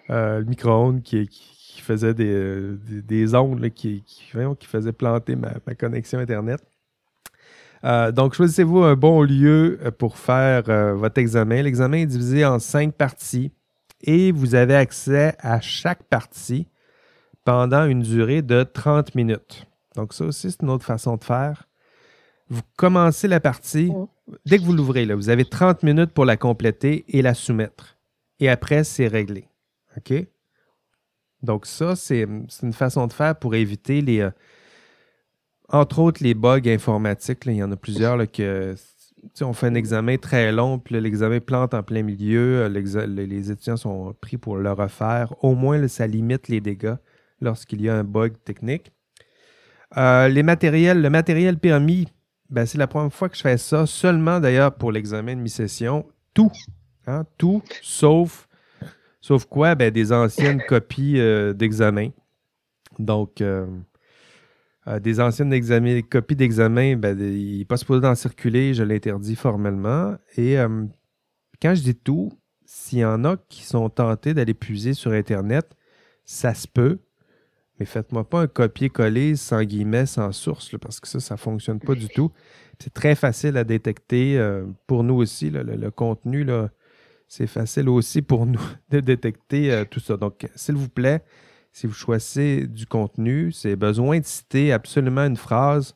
le 0.09 0.43
micro-ondes 0.43 1.01
qui, 1.01 1.29
faisait 1.81 2.13
des, 2.13 3.33
ondes 3.33 3.69
qui, 3.69 4.03
faisait 4.67 4.91
planter 4.91 5.37
ma 5.37 5.75
connexion 5.75 6.19
Internet. 6.19 6.61
donc, 8.13 8.33
choisissez-vous 8.33 8.83
un 8.83 8.95
bon 8.95 9.21
lieu 9.21 9.79
pour 9.97 10.17
faire 10.17 10.63
votre 10.97 11.19
examen. 11.19 11.61
L'examen 11.61 11.99
est 11.99 12.05
divisé 12.05 12.43
en 12.45 12.59
cinq 12.59 12.93
parties 12.95 13.53
et 14.03 14.31
vous 14.31 14.55
avez 14.55 14.75
accès 14.75 15.35
à 15.39 15.61
chaque 15.61 16.03
partie 16.03 16.67
pendant 17.45 17.85
une 17.85 18.01
durée 18.01 18.41
de 18.41 18.63
30 18.63 19.15
minutes. 19.15 19.65
Donc 19.95 20.13
ça 20.13 20.25
aussi, 20.25 20.51
c'est 20.51 20.61
une 20.61 20.69
autre 20.69 20.85
façon 20.85 21.17
de 21.17 21.23
faire. 21.23 21.67
Vous 22.49 22.61
commencez 22.77 23.27
la 23.27 23.39
partie, 23.39 23.91
dès 24.45 24.57
que 24.57 24.63
vous 24.63 24.73
l'ouvrez, 24.73 25.05
vous 25.13 25.29
avez 25.29 25.45
30 25.45 25.83
minutes 25.83 26.11
pour 26.11 26.25
la 26.25 26.37
compléter 26.37 27.05
et 27.07 27.21
la 27.21 27.33
soumettre. 27.33 27.97
Et 28.39 28.49
après, 28.49 28.83
c'est 28.83 29.07
réglé. 29.07 29.47
OK? 29.97 30.13
Donc 31.41 31.65
ça, 31.65 31.95
c'est 31.95 32.27
une 32.61 32.73
façon 32.73 33.07
de 33.07 33.13
faire 33.13 33.35
pour 33.37 33.55
éviter 33.55 34.01
les... 34.01 34.19
Euh, 34.19 34.31
entre 35.69 35.99
autres, 35.99 36.21
les 36.21 36.33
bugs 36.33 36.67
informatiques. 36.67 37.43
il 37.45 37.53
y 37.53 37.63
en 37.63 37.71
a 37.71 37.77
plusieurs 37.77 38.17
là, 38.17 38.27
que... 38.27 38.75
On 39.41 39.53
fait 39.53 39.67
un 39.67 39.75
examen 39.75 40.17
très 40.17 40.51
long, 40.51 40.79
puis 40.79 40.99
l'examen 40.99 41.39
plante 41.39 41.73
en 41.73 41.83
plein 41.83 42.03
milieu. 42.03 42.67
Les 42.67 43.51
étudiants 43.51 43.77
sont 43.77 44.15
pris 44.19 44.37
pour 44.37 44.57
le 44.57 44.71
refaire. 44.71 45.33
Au 45.43 45.55
moins, 45.55 45.87
ça 45.87 46.07
limite 46.07 46.47
les 46.47 46.61
dégâts 46.61 46.95
lorsqu'il 47.39 47.81
y 47.81 47.89
a 47.89 47.95
un 47.95 48.03
bug 48.03 48.33
technique. 48.43 48.91
Euh, 49.97 50.27
les 50.29 50.43
matériels, 50.43 51.01
le 51.01 51.09
matériel 51.09 51.57
permis, 51.57 52.07
ben, 52.49 52.65
c'est 52.65 52.77
la 52.77 52.87
première 52.87 53.13
fois 53.13 53.29
que 53.29 53.35
je 53.35 53.41
fais 53.41 53.57
ça, 53.57 53.85
seulement 53.85 54.39
d'ailleurs 54.39 54.73
pour 54.73 54.91
l'examen 54.91 55.35
de 55.35 55.41
mi-session. 55.41 56.05
Tout, 56.33 56.51
hein, 57.07 57.25
tout, 57.37 57.61
sauf, 57.81 58.47
sauf 59.19 59.45
quoi? 59.45 59.75
Ben, 59.75 59.91
des 59.91 60.13
anciennes 60.13 60.61
copies 60.67 61.19
euh, 61.19 61.53
d'examen. 61.53 62.09
Donc, 62.99 63.41
euh, 63.41 63.65
des 65.01 65.19
anciennes 65.19 65.61
copies 66.03 66.35
d'examen, 66.35 66.95
ben, 66.95 67.19
il 67.19 67.59
n'est 67.59 67.65
pas 67.65 67.77
supposé 67.77 68.01
d'en 68.01 68.15
circuler, 68.15 68.73
je 68.73 68.83
l'interdis 68.83 69.35
formellement. 69.35 70.15
Et 70.37 70.57
quand 71.61 71.75
je 71.75 71.81
dis 71.81 71.95
tout, 71.95 72.31
s'il 72.65 72.99
y 72.99 73.05
en 73.05 73.23
a 73.25 73.37
qui 73.49 73.63
sont 73.63 73.89
tentés 73.89 74.33
d'aller 74.33 74.53
puiser 74.53 74.93
sur 74.93 75.11
Internet, 75.11 75.75
ça 76.25 76.53
se 76.53 76.67
peut. 76.67 76.99
Mais 77.79 77.85
faites-moi 77.85 78.29
pas 78.29 78.41
un 78.41 78.47
copier-coller 78.47 79.35
sans 79.35 79.63
guillemets, 79.63 80.05
sans 80.05 80.31
source, 80.31 80.77
parce 80.79 80.99
que 80.99 81.07
ça, 81.07 81.19
ça 81.19 81.33
ne 81.35 81.39
fonctionne 81.39 81.79
pas 81.79 81.95
du 81.95 82.07
tout. 82.07 82.31
C'est 82.79 82.93
très 82.93 83.15
facile 83.15 83.57
à 83.57 83.63
détecter 83.63 84.37
euh, 84.37 84.65
pour 84.87 85.03
nous 85.03 85.15
aussi. 85.15 85.49
le, 85.49 85.91
contenu, 85.91 86.45
c'est 87.27 87.47
facile 87.47 87.89
aussi 87.89 88.21
pour 88.21 88.45
nous 88.45 88.61
de 88.89 88.99
détecter 88.99 89.71
euh, 89.71 89.83
tout 89.83 89.99
ça. 89.99 90.15
Donc, 90.15 90.47
s'il 90.55 90.75
vous 90.75 90.89
plaît, 90.89 91.23
si 91.71 91.87
vous 91.87 91.93
choisissez 91.93 92.67
du 92.67 92.85
contenu, 92.85 93.51
c'est 93.51 93.75
besoin 93.75 94.19
de 94.19 94.25
citer 94.25 94.71
absolument 94.73 95.25
une 95.25 95.37
phrase. 95.37 95.95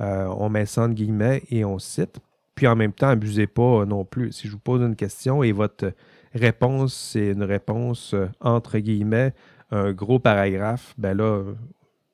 Euh, 0.00 0.26
on 0.38 0.48
met 0.48 0.66
ça 0.66 0.82
en 0.82 0.88
guillemets 0.88 1.42
et 1.50 1.64
on 1.64 1.78
cite. 1.78 2.20
Puis 2.54 2.66
en 2.66 2.76
même 2.76 2.92
temps, 2.92 3.08
abusez 3.08 3.46
pas 3.46 3.84
non 3.84 4.04
plus. 4.04 4.32
Si 4.32 4.46
je 4.46 4.52
vous 4.52 4.58
pose 4.58 4.80
une 4.80 4.96
question 4.96 5.42
et 5.42 5.52
votre 5.52 5.92
réponse, 6.34 6.94
c'est 6.94 7.32
une 7.32 7.42
réponse 7.42 8.14
entre 8.40 8.78
guillemets, 8.78 9.34
un 9.70 9.92
gros 9.92 10.18
paragraphe, 10.18 10.94
ben 10.98 11.16
là, 11.16 11.42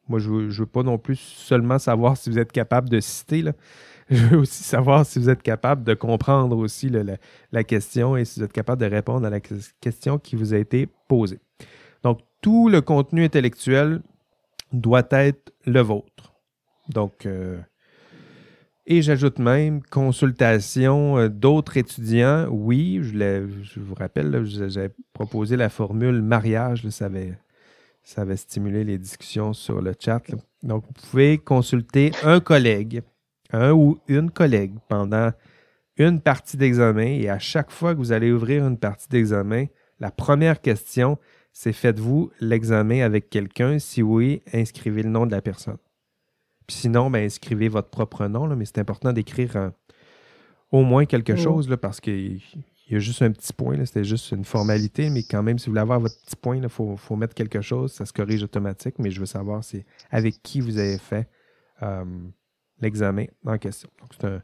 moi, 0.08 0.20
je 0.20 0.30
ne 0.30 0.50
veux, 0.50 0.66
pas 0.66 0.82
non 0.82 0.98
plus 0.98 1.16
seulement 1.16 1.78
savoir 1.78 2.16
si 2.16 2.30
vous 2.30 2.38
êtes 2.38 2.52
capable 2.52 2.88
de 2.88 3.00
citer, 3.00 3.44
je 4.10 4.24
veux 4.24 4.38
aussi 4.38 4.62
savoir 4.62 5.04
si 5.04 5.18
vous 5.18 5.28
êtes 5.28 5.42
capable 5.42 5.82
de 5.82 5.94
comprendre 5.94 6.56
aussi 6.56 6.90
la, 7.52 7.64
question 7.64 8.16
et 8.16 8.24
si 8.24 8.38
vous 8.38 8.44
êtes 8.44 8.52
capable 8.52 8.80
de 8.80 8.86
répondre 8.86 9.26
à 9.26 9.30
la 9.30 9.40
question 9.40 10.18
qui 10.18 10.36
vous 10.36 10.54
a 10.54 10.58
été 10.58 10.88
posée. 11.08 11.40
Tout 12.46 12.68
le 12.68 12.80
contenu 12.80 13.24
intellectuel 13.24 14.02
doit 14.72 15.08
être 15.10 15.52
le 15.64 15.80
vôtre. 15.80 16.32
Donc, 16.88 17.26
euh, 17.26 17.58
et 18.86 19.02
j'ajoute 19.02 19.40
même 19.40 19.82
consultation 19.82 21.18
euh, 21.18 21.28
d'autres 21.28 21.76
étudiants. 21.76 22.46
Oui, 22.48 23.00
je, 23.02 23.80
vous 23.80 23.96
rappelle, 23.96 24.44
j'ai 24.44 24.90
proposé 25.12 25.56
la 25.56 25.68
formule 25.68 26.22
mariage, 26.22 26.88
ça 26.88 27.06
avait 27.06 28.36
stimuler 28.36 28.84
les 28.84 28.98
discussions 28.98 29.52
sur 29.52 29.82
le 29.82 29.92
chat. 29.98 30.22
Donc, 30.62 30.84
vous 30.86 31.08
pouvez 31.10 31.38
consulter 31.38 32.12
un 32.22 32.38
collègue, 32.38 33.02
un 33.50 33.72
ou 33.72 33.98
une 34.06 34.30
collègue 34.30 34.74
pendant 34.88 35.32
une 35.96 36.20
partie 36.20 36.56
d'examen 36.56 37.08
et 37.08 37.28
à 37.28 37.40
chaque 37.40 37.72
fois 37.72 37.92
que 37.92 37.98
vous 37.98 38.12
allez 38.12 38.30
ouvrir 38.30 38.64
une 38.64 38.78
partie 38.78 39.08
d'examen, 39.08 39.64
la 39.98 40.12
première 40.12 40.60
question, 40.60 41.18
c'est 41.58 41.72
faites-vous 41.72 42.30
l'examen 42.38 43.00
avec 43.00 43.30
quelqu'un? 43.30 43.78
Si 43.78 44.02
oui, 44.02 44.42
inscrivez 44.52 45.02
le 45.02 45.08
nom 45.08 45.24
de 45.24 45.30
la 45.30 45.40
personne. 45.40 45.78
Puis 46.66 46.76
sinon, 46.76 47.08
ben, 47.08 47.24
inscrivez 47.24 47.68
votre 47.68 47.88
propre 47.88 48.26
nom, 48.26 48.46
mais 48.54 48.66
c'est 48.66 48.76
important 48.76 49.10
d'écrire 49.10 49.56
euh, 49.56 49.70
au 50.70 50.82
moins 50.82 51.06
quelque 51.06 51.34
chose 51.34 51.70
là, 51.70 51.78
parce 51.78 51.98
que 51.98 52.10
il 52.10 52.40
y 52.90 52.94
a 52.94 52.98
juste 52.98 53.22
un 53.22 53.30
petit 53.30 53.54
point, 53.54 53.82
c'était 53.86 54.04
juste 54.04 54.32
une 54.32 54.44
formalité, 54.44 55.08
mais 55.08 55.22
quand 55.22 55.42
même, 55.42 55.58
si 55.58 55.66
vous 55.66 55.72
voulez 55.72 55.80
avoir 55.80 55.98
votre 55.98 56.20
petit 56.26 56.36
point, 56.36 56.58
il 56.58 56.68
faut, 56.68 57.16
mettre 57.16 57.34
quelque 57.34 57.62
chose, 57.62 57.90
ça 57.90 58.04
se 58.04 58.12
corrige 58.12 58.42
automatique, 58.42 58.98
mais 58.98 59.10
je 59.10 59.18
veux 59.18 59.26
savoir 59.26 59.64
c'est 59.64 59.86
avec 60.10 60.42
qui 60.42 60.60
vous 60.60 60.76
avez 60.76 60.98
fait 60.98 61.26
euh, 61.82 62.04
l'examen 62.82 63.24
en 63.46 63.56
question. 63.56 63.88
Donc, 64.02 64.10
c'est 64.12 64.26
un, 64.26 64.42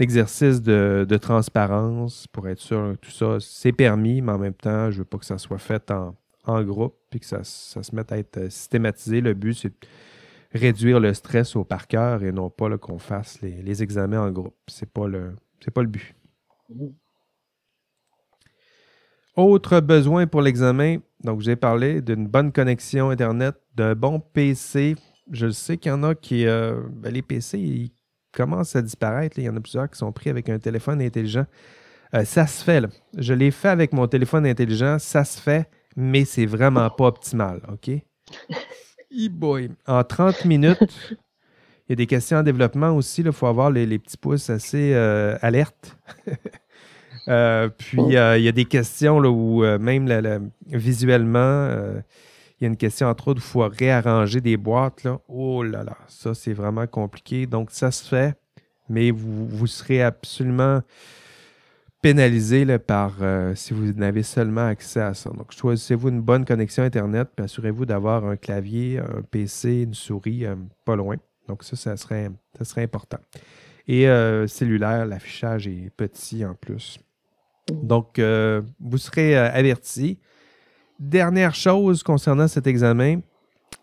exercice 0.00 0.62
de, 0.62 1.16
transparence 1.20 2.26
pour 2.28 2.48
être 2.48 2.60
sûr 2.60 2.92
que 2.94 3.06
tout 3.06 3.10
ça, 3.10 3.38
c'est 3.40 3.72
permis, 3.72 4.20
mais 4.20 4.32
en 4.32 4.38
même 4.38 4.54
temps, 4.54 4.90
je 4.90 4.98
veux 4.98 5.04
pas 5.04 5.18
que 5.18 5.26
ça 5.26 5.38
soit 5.38 5.58
fait 5.58 5.90
en, 5.90 6.14
groupe 6.62 6.96
et 7.14 7.20
que 7.20 7.26
ça, 7.26 7.44
se 7.44 7.94
mette 7.94 8.10
à 8.10 8.18
être 8.18 8.50
systématisé. 8.50 9.20
Le 9.20 9.34
but, 9.34 9.54
c'est 9.54 9.68
de 9.68 9.88
réduire 10.52 10.98
le 10.98 11.14
stress 11.14 11.54
au 11.54 11.64
par 11.64 11.86
cœur 11.86 12.24
et 12.24 12.32
non 12.32 12.50
pas 12.50 12.76
qu'on 12.78 12.98
fasse 12.98 13.40
les, 13.40 13.82
examens 13.82 14.20
en 14.20 14.30
groupe. 14.30 14.56
Ce 14.66 14.84
n'est 14.84 14.90
pas, 14.90 15.06
le, 15.06 15.36
pas 15.72 15.82
le 15.82 15.88
but. 15.88 16.14
Autre 19.36 19.80
besoin 19.80 20.26
pour 20.26 20.42
l'examen, 20.42 20.98
donc 21.22 21.40
j'ai 21.40 21.56
parlé 21.56 22.02
d'une 22.02 22.26
bonne 22.26 22.52
connexion 22.52 23.10
Internet, 23.10 23.54
d'un 23.74 23.94
bon 23.94 24.20
PC. 24.20 24.96
Je 25.30 25.50
sais 25.50 25.76
qu'il 25.76 25.90
y 25.90 25.94
en 25.94 26.02
a 26.02 26.14
qui. 26.14 26.46
Euh, 26.46 26.82
ben, 26.90 27.12
les 27.12 27.22
PC, 27.22 27.58
ils 27.58 27.92
commencent 28.32 28.76
à 28.76 28.82
disparaître. 28.82 29.38
Il 29.38 29.44
y 29.44 29.48
en 29.48 29.56
a 29.56 29.60
plusieurs 29.60 29.90
qui 29.90 29.98
sont 29.98 30.12
pris 30.12 30.30
avec 30.30 30.48
un 30.48 30.58
téléphone 30.58 31.00
intelligent. 31.02 31.46
Euh, 32.14 32.24
ça 32.24 32.46
se 32.46 32.64
fait. 32.64 32.84
Je 33.16 33.34
l'ai 33.34 33.50
fait 33.50 33.68
avec 33.68 33.92
mon 33.92 34.06
téléphone 34.06 34.46
intelligent. 34.46 34.98
Ça 34.98 35.24
se 35.24 35.40
fait, 35.40 35.68
mais 35.96 36.24
c'est 36.24 36.46
vraiment 36.46 36.88
pas 36.90 37.06
optimal. 37.06 37.60
OK? 37.72 37.90
E-boy. 39.12 39.70
En 39.86 40.04
30 40.04 40.44
minutes, 40.44 40.78
il 41.10 41.90
y 41.90 41.92
a 41.92 41.96
des 41.96 42.06
questions 42.06 42.38
en 42.38 42.42
développement 42.42 42.90
aussi. 42.90 43.22
Il 43.22 43.32
faut 43.32 43.46
avoir 43.46 43.70
les, 43.70 43.98
petits 43.98 44.16
pouces 44.16 44.50
assez 44.50 44.92
euh, 44.94 45.36
alertes. 45.42 45.96
Euh, 47.28 47.68
puis, 47.68 48.16
euh, 48.16 48.38
il 48.38 48.44
y 48.44 48.48
a 48.48 48.52
des 48.52 48.64
questions 48.64 49.20
là, 49.20 49.30
où 49.30 49.64
euh, 49.64 49.78
même 49.78 50.50
visuellement, 50.66 51.70
il 52.60 52.64
y 52.64 52.66
a 52.66 52.68
une 52.68 52.76
question 52.76 53.06
entre 53.08 53.28
autres 53.28 53.40
où 53.40 53.44
il 53.44 53.50
faut 53.50 53.68
réarranger 53.68 54.40
des 54.40 54.56
boîtes. 54.56 55.04
Là. 55.04 55.18
Oh 55.28 55.62
là 55.62 55.82
là, 55.82 55.96
ça 56.08 56.34
c'est 56.34 56.52
vraiment 56.52 56.86
compliqué. 56.86 57.46
Donc, 57.46 57.70
ça 57.70 57.90
se 57.90 58.06
fait, 58.06 58.34
mais 58.88 59.10
vous, 59.10 59.66
serez 59.66 60.02
absolument 60.02 60.82
pénalisé 62.02 62.64
là, 62.64 62.78
par 62.78 63.16
si 63.54 63.74
vous 63.74 63.92
n'avez 63.92 64.22
seulement 64.22 64.66
accès 64.66 65.00
à 65.00 65.14
ça. 65.14 65.30
Donc, 65.30 65.52
choisissez-vous 65.52 66.08
une 66.08 66.22
bonne 66.22 66.44
connexion 66.44 66.82
Internet, 66.82 67.28
puis 67.34 67.44
assurez-vous 67.44 67.86
d'avoir 67.86 68.24
un 68.24 68.36
clavier, 68.36 68.98
un 68.98 69.22
PC, 69.22 69.82
une 69.82 69.94
souris 69.94 70.44
pas 70.84 70.96
loin. 70.96 71.16
Donc, 71.48 71.62
ça, 71.62 71.76
ça 71.76 71.96
serait, 71.96 72.30
ça 72.56 72.64
serait 72.64 72.82
important. 72.82 73.18
Et 73.86 74.06
cellulaire, 74.46 75.06
l'affichage 75.06 75.66
est 75.66 75.90
petit 75.96 76.44
en 76.44 76.54
plus. 76.54 76.98
Donc, 77.72 78.18
euh, 78.18 78.62
vous 78.80 78.98
serez 78.98 79.36
euh, 79.36 79.50
averti. 79.52 80.18
Dernière 81.00 81.54
chose 81.54 82.04
concernant 82.04 82.46
cet 82.46 82.68
examen, 82.68 83.20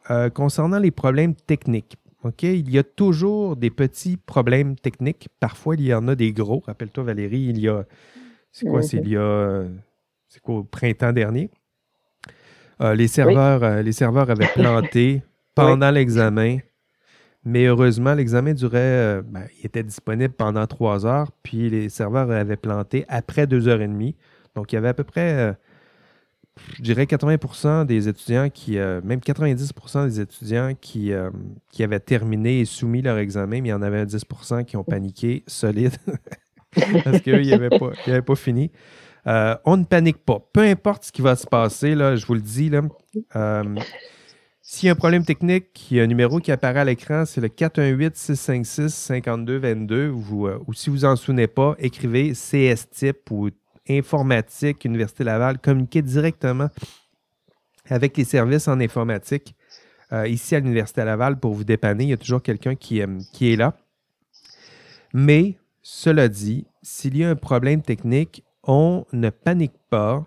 euh, 0.10 0.30
concernant 0.30 0.80
les 0.80 0.92
problèmes 0.92 1.36
techniques. 1.36 1.98
OK? 2.24 2.44
Il 2.44 2.70
y 2.70 2.78
a 2.78 2.84
toujours 2.84 3.58
des 3.58 3.70
petits 3.70 4.16
problèmes 4.16 4.76
techniques. 4.76 5.28
Parfois, 5.40 5.76
il 5.76 5.82
y 5.82 5.94
en 5.94 6.08
a 6.08 6.16
des 6.16 6.32
gros. 6.32 6.64
Rappelle-toi, 6.66 7.04
Valérie, 7.04 7.48
il 7.50 7.60
y 7.60 7.68
a. 7.68 7.86
C'est 8.52 8.66
quoi? 8.66 8.82
C'est 8.82 8.98
il 8.98 9.10
y 9.10 9.18
a. 9.18 9.64
C'est 10.30 10.42
quoi, 10.42 10.56
au 10.56 10.64
printemps 10.64 11.12
dernier? 11.12 11.50
les, 12.80 13.08
serveurs, 13.08 13.82
les 13.82 13.92
serveurs 13.92 14.30
avaient 14.30 14.48
planté 14.54 15.24
pendant 15.56 15.90
l'examen. 15.90 16.60
Mais 17.48 17.66
heureusement, 17.66 18.14
l'examen 18.14 18.54
durait, 18.54 18.78
euh, 18.78 19.22
ben, 19.26 19.46
il 19.58 19.66
était 19.66 19.82
disponible 19.82 20.34
pendant 20.34 20.68
trois 20.68 21.06
heures, 21.06 21.32
puis 21.44 21.70
les 21.70 21.88
serveurs 21.88 22.30
avaient 22.30 22.58
planté 22.58 23.06
après 23.08 23.48
deux 23.48 23.70
heures 23.70 23.82
et 23.82 23.88
demie. 23.88 24.18
Donc, 24.54 24.74
il 24.74 24.76
y 24.76 24.78
avait 24.78 24.90
à 24.90 24.94
peu 24.94 25.06
près, 25.06 25.34
euh, 25.34 25.54
je 26.74 26.82
dirais 26.82 27.08
80 27.08 27.86
des 27.86 28.08
étudiants 28.08 28.50
qui, 28.50 28.78
euh, 28.78 29.02
même 29.04 29.20
90 29.20 29.74
des 30.06 30.22
étudiants 30.22 30.74
qui, 30.80 31.12
qui 31.72 31.84
avaient 31.84 32.00
terminé 32.00 32.62
et 32.62 32.66
soumis 32.66 33.02
leur 33.02 33.18
examen, 33.18 33.62
mais 33.62 33.70
il 33.70 33.72
y 33.72 33.74
en 33.74 33.82
avait 33.82 34.06
10% 34.06 34.66
qui 34.66 34.78
ont 34.78 34.84
paniqué 34.84 35.44
solide 35.48 35.96
parce 37.04 37.22
qu'ils 37.22 37.50
n'avaient 37.50 37.70
pas, 37.70 38.22
pas, 38.22 38.36
fini. 38.36 38.72
on 39.26 39.78
ne 39.78 39.84
panique 39.84 40.24
pas. 40.26 40.40
Peu 40.54 40.62
importe 40.62 41.06
ce 41.06 41.12
qui 41.12 41.22
va 41.22 41.36
se 41.36 41.48
passer, 41.48 41.96
là, 41.96 42.16
je 42.16 42.26
vous 42.26 42.36
le 42.36 42.42
dis, 42.42 42.70
là, 42.70 42.82
s'il 44.70 44.88
y 44.88 44.90
a 44.90 44.92
un 44.92 44.96
problème 44.96 45.24
technique, 45.24 45.90
il 45.90 45.96
y 45.96 46.02
a 46.02 46.04
un 46.04 46.08
numéro 46.08 46.40
qui 46.40 46.52
apparaît 46.52 46.82
à 46.82 46.84
l'écran, 46.84 47.24
c'est 47.26 47.40
le 47.40 47.48
418-656-5222. 47.48 50.10
Ou, 50.10 50.46
euh, 50.46 50.60
ou 50.68 50.74
si 50.74 50.90
vous 50.90 50.98
n'en 50.98 51.16
souvenez 51.16 51.48
pas, 51.48 51.78
écrivez 51.80 52.34
CS-type 52.34 53.32
ou 53.32 53.50
informatique, 53.90 54.86
Université 54.86 55.24
Laval. 55.24 55.60
Communiquez 55.60 56.02
directement 56.02 56.70
avec 57.90 58.18
les 58.18 58.24
services 58.24 58.68
en 58.68 58.80
informatique 58.80 59.56
euh, 60.12 60.28
ici 60.28 60.56
à 60.56 60.60
l'Université 60.60 61.04
Laval 61.04 61.40
pour 61.40 61.54
vous 61.54 61.64
dépanner. 61.64 62.06
Il 62.06 62.10
y 62.10 62.14
a 62.14 62.18
toujours 62.18 62.42
quelqu'un 62.42 62.76
qui, 62.76 63.02
euh, 63.02 63.20
qui 63.34 63.54
est 63.54 63.56
là. 63.56 63.76
Mais, 65.14 65.58
cela 65.82 66.28
dit, 66.28 66.66
s'il 66.82 67.18
y 67.18 67.24
a 67.24 67.30
un 67.30 67.36
problème 67.36 67.82
technique, 67.82 68.44
on 68.64 69.06
ne 69.14 69.30
panique 69.30 69.78
pas 69.90 70.26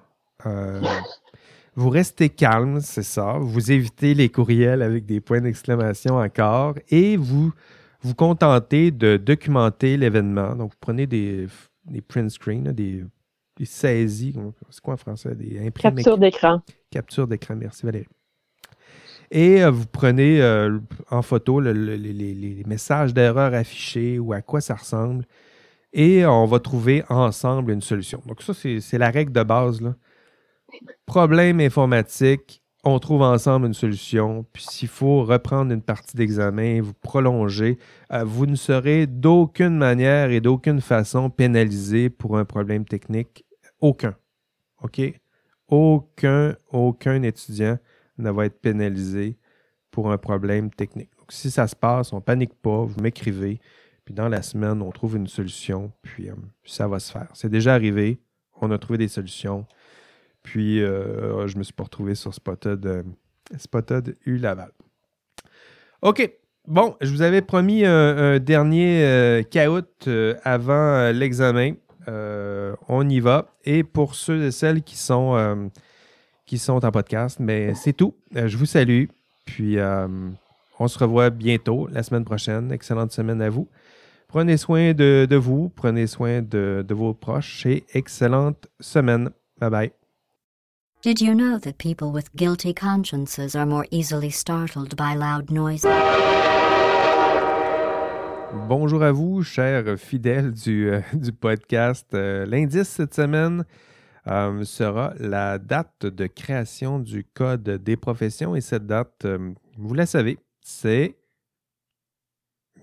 vous 1.77 1.91
restez 1.91 2.29
calme, 2.29 2.81
c'est 2.81 3.03
ça. 3.03 3.39
Vous 3.41 3.73
évitez 3.73 4.15
les 4.15 4.29
courriels 4.29 4.83
avec 4.83 5.07
des 5.07 5.21
points 5.21 5.41
d'exclamation 5.41 6.17
encore 6.17 6.75
et 6.89 7.17
vous 7.17 7.53
vous 8.03 8.15
contentez 8.15 8.91
de 8.91 9.17
documenter 9.17 9.97
l'événement. 9.97 10.55
Donc, 10.57 10.73
vous 10.73 10.79
prenez 10.81 11.07
des 11.07 11.47
print 12.09 12.31
screens, 12.31 12.73
des, 12.73 13.05
des 13.61 13.67
saisies, 13.67 14.35
c'est 14.71 14.81
quoi 14.81 14.95
en 14.95 14.97
français? 14.97 15.35
Des 15.35 15.59
imprimés? 15.59 16.03
Capture 16.03 16.17
d'écran. 16.17 16.63
Capture 16.91 17.29
d'écran, 17.29 17.57
merci 17.57 17.85
Valérie. 17.85 18.09
Et 19.31 19.63
euh, 19.63 19.71
vous 19.71 19.85
prenez 19.87 20.41
euh, 20.41 20.79
en 21.11 21.21
photo 21.21 21.61
les, 21.61 22.63
messages 22.67 23.13
d'erreur 23.13 23.53
affichés 23.53 24.19
ou 24.19 24.33
à 24.33 24.41
quoi 24.41 24.63
ça 24.63 24.75
ressemble. 24.77 25.27
Et 25.93 26.25
on 26.25 26.47
va 26.47 26.59
trouver 26.59 27.05
ensemble 27.11 27.73
une 27.73 27.83
solution. 27.83 28.23
Donc, 28.27 28.41
ça, 28.43 28.55
c'est 28.55 28.99
la 28.99 29.11
règle 29.11 29.33
de 29.33 29.43
base. 29.43 29.83
Là. 29.83 29.95
Problème 31.05 31.61
informatique, 31.61 32.63
on 32.83 32.99
trouve 32.99 33.21
ensemble 33.21 33.67
une 33.67 33.75
solution. 33.75 34.47
Puis 34.55 34.65
s'il 34.71 34.89
faut 34.89 35.23
reprendre 35.25 35.71
une 35.71 35.83
partie 35.83 36.17
d'examen, 36.17 36.81
vous 36.81 36.95
prolongez, 36.95 37.77
euh, 38.11 38.25
vous 38.25 38.47
ne 38.47 38.57
serez 38.57 39.07
d'aucune 39.07 39.77
manière 39.77 40.31
et 40.31 40.41
d'aucune 40.41 40.81
façon 40.81 41.29
pénalisé 41.29 42.09
pour 42.09 42.39
un 42.39 42.47
problème 42.47 42.87
technique. 42.87 43.45
Aucun. 43.81 44.17
OK? 44.83 45.01
Aucun, 45.69 46.57
aucun 46.71 47.23
étudiant 47.23 47.79
ne 48.19 48.31
va 48.31 48.47
être 48.47 48.61
pénalisé 48.61 49.39
pour 49.91 50.11
un 50.11 50.19
problème 50.19 50.71
technique. 50.71 51.11
Donc, 51.19 51.33
si 51.33 51.51
ça 51.51 51.67
se 51.67 51.77
passe, 51.77 52.13
on 52.13 52.17
ne 52.17 52.21
panique 52.23 52.55
pas, 52.55 52.85
vous 52.85 53.01
m'écrivez, 53.01 53.61
puis 54.05 54.15
dans 54.15 54.29
la 54.29 54.43
semaine, 54.43 54.83
on 54.83 54.91
trouve 54.91 55.17
une 55.17 55.27
solution, 55.27 55.93
puis, 56.03 56.29
euh, 56.29 56.35
ça 56.65 56.89
va 56.89 56.99
se 56.99 57.13
faire. 57.13 57.29
C'est 57.35 57.49
déjà 57.49 57.75
arrivé, 57.75 58.21
on 58.61 58.71
a 58.71 58.79
trouvé 58.79 58.99
des 58.99 59.09
solutions, 59.09 59.67
puis 60.43 60.83
euh, 60.83 61.47
je 61.47 61.59
me 61.59 61.63
suis 61.63 61.73
pas 61.73 61.85
retrouvé 61.85 62.15
sur 62.15 62.35
Spotted, 62.35 62.85
euh, 62.87 63.03
Spotted 63.57 64.17
U 64.27 64.39
Laval. 64.39 64.71
OK. 66.03 66.31
Bon, 66.67 66.95
je 67.01 67.11
vous 67.11 67.23
avais 67.23 67.43
promis 67.43 67.85
un, 67.85 68.39
dernier 68.39 69.03
euh, 69.05 69.43
caout 69.43 70.09
avant 70.45 71.11
l'examen. 71.11 71.73
On 72.07 73.09
y 73.09 73.21
va. 73.21 73.55
Et 73.65 73.85
pour 73.85 74.15
ceux 74.15 74.45
et 74.45 74.51
celles 74.51 74.83
qui 74.83 74.97
sont 74.97 75.71
qui 76.51 76.59
sont 76.59 76.85
en 76.85 76.91
podcast. 76.91 77.39
Mais 77.39 77.77
c'est 77.77 77.93
tout. 77.93 78.17
Euh, 78.35 78.49
je 78.49 78.57
vous 78.57 78.67
salue. 78.67 79.05
Puis 79.45 79.79
euh, 79.79 80.09
on 80.81 80.89
se 80.89 80.99
revoit 80.99 81.31
bientôt 81.31 81.87
la 81.93 82.03
semaine 82.03 82.25
prochaine. 82.25 82.73
Excellente 82.73 83.13
semaine 83.13 83.41
à 83.41 83.49
vous. 83.49 83.69
Prenez 84.27 84.57
soin 84.57 84.93
de, 84.93 85.37
vous, 85.37 85.69
prenez 85.69 86.09
soin 86.09 86.43
de, 86.43 86.85
vos 86.91 87.15
proches 87.15 87.67
et 87.67 87.85
excellente 87.95 88.67
semaine. 88.81 89.31
Bye 89.61 89.71
bye. 89.71 89.93
Did 91.03 91.21
you 91.21 91.35
know 91.35 91.59
that 91.59 91.79
people 91.79 92.11
with 92.13 92.35
guilty 92.35 92.75
consciences 92.75 93.55
are 93.55 93.65
more 93.65 93.87
easily 93.93 94.31
startled 94.31 94.97
by 94.97 95.15
loud 95.15 95.51
noises? 95.51 95.87
Bonjour 98.53 99.03
à 99.03 99.13
vous, 99.13 99.43
chers 99.43 99.99
fidèles 99.99 100.53
du, 100.53 100.91
euh, 100.91 101.01
podcast. 101.41 102.13
L'indice 102.13 102.89
cette 102.89 103.15
semaine, 103.15 103.65
euh, 104.27 104.65
sera 104.65 105.15
la 105.19 105.59
date 105.59 106.07
de 106.07 106.27
création 106.27 106.99
du 106.99 107.25
Code 107.25 107.63
des 107.63 107.97
professions. 107.97 108.55
Et 108.55 108.61
cette 108.61 108.87
date, 108.87 109.25
euh, 109.25 109.55
vous 109.79 109.95
la 109.95 110.07
savez, 110.07 110.39
c'est 110.61 111.17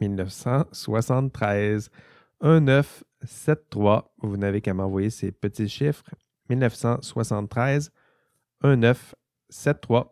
1973. 0.01 1.91
1973. 2.41 4.09
Vous 4.21 4.37
n'avez 4.37 4.61
qu'à 4.61 4.73
m'envoyer 4.73 5.09
ces 5.09 5.31
petits 5.31 5.69
chiffres. 5.69 6.03
1973. 6.49 7.91
1973. 8.63 10.05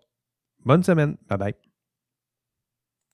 Bonne 0.64 0.84
semaine. 0.84 1.18
Bye 1.28 1.38
bye. 1.38 1.65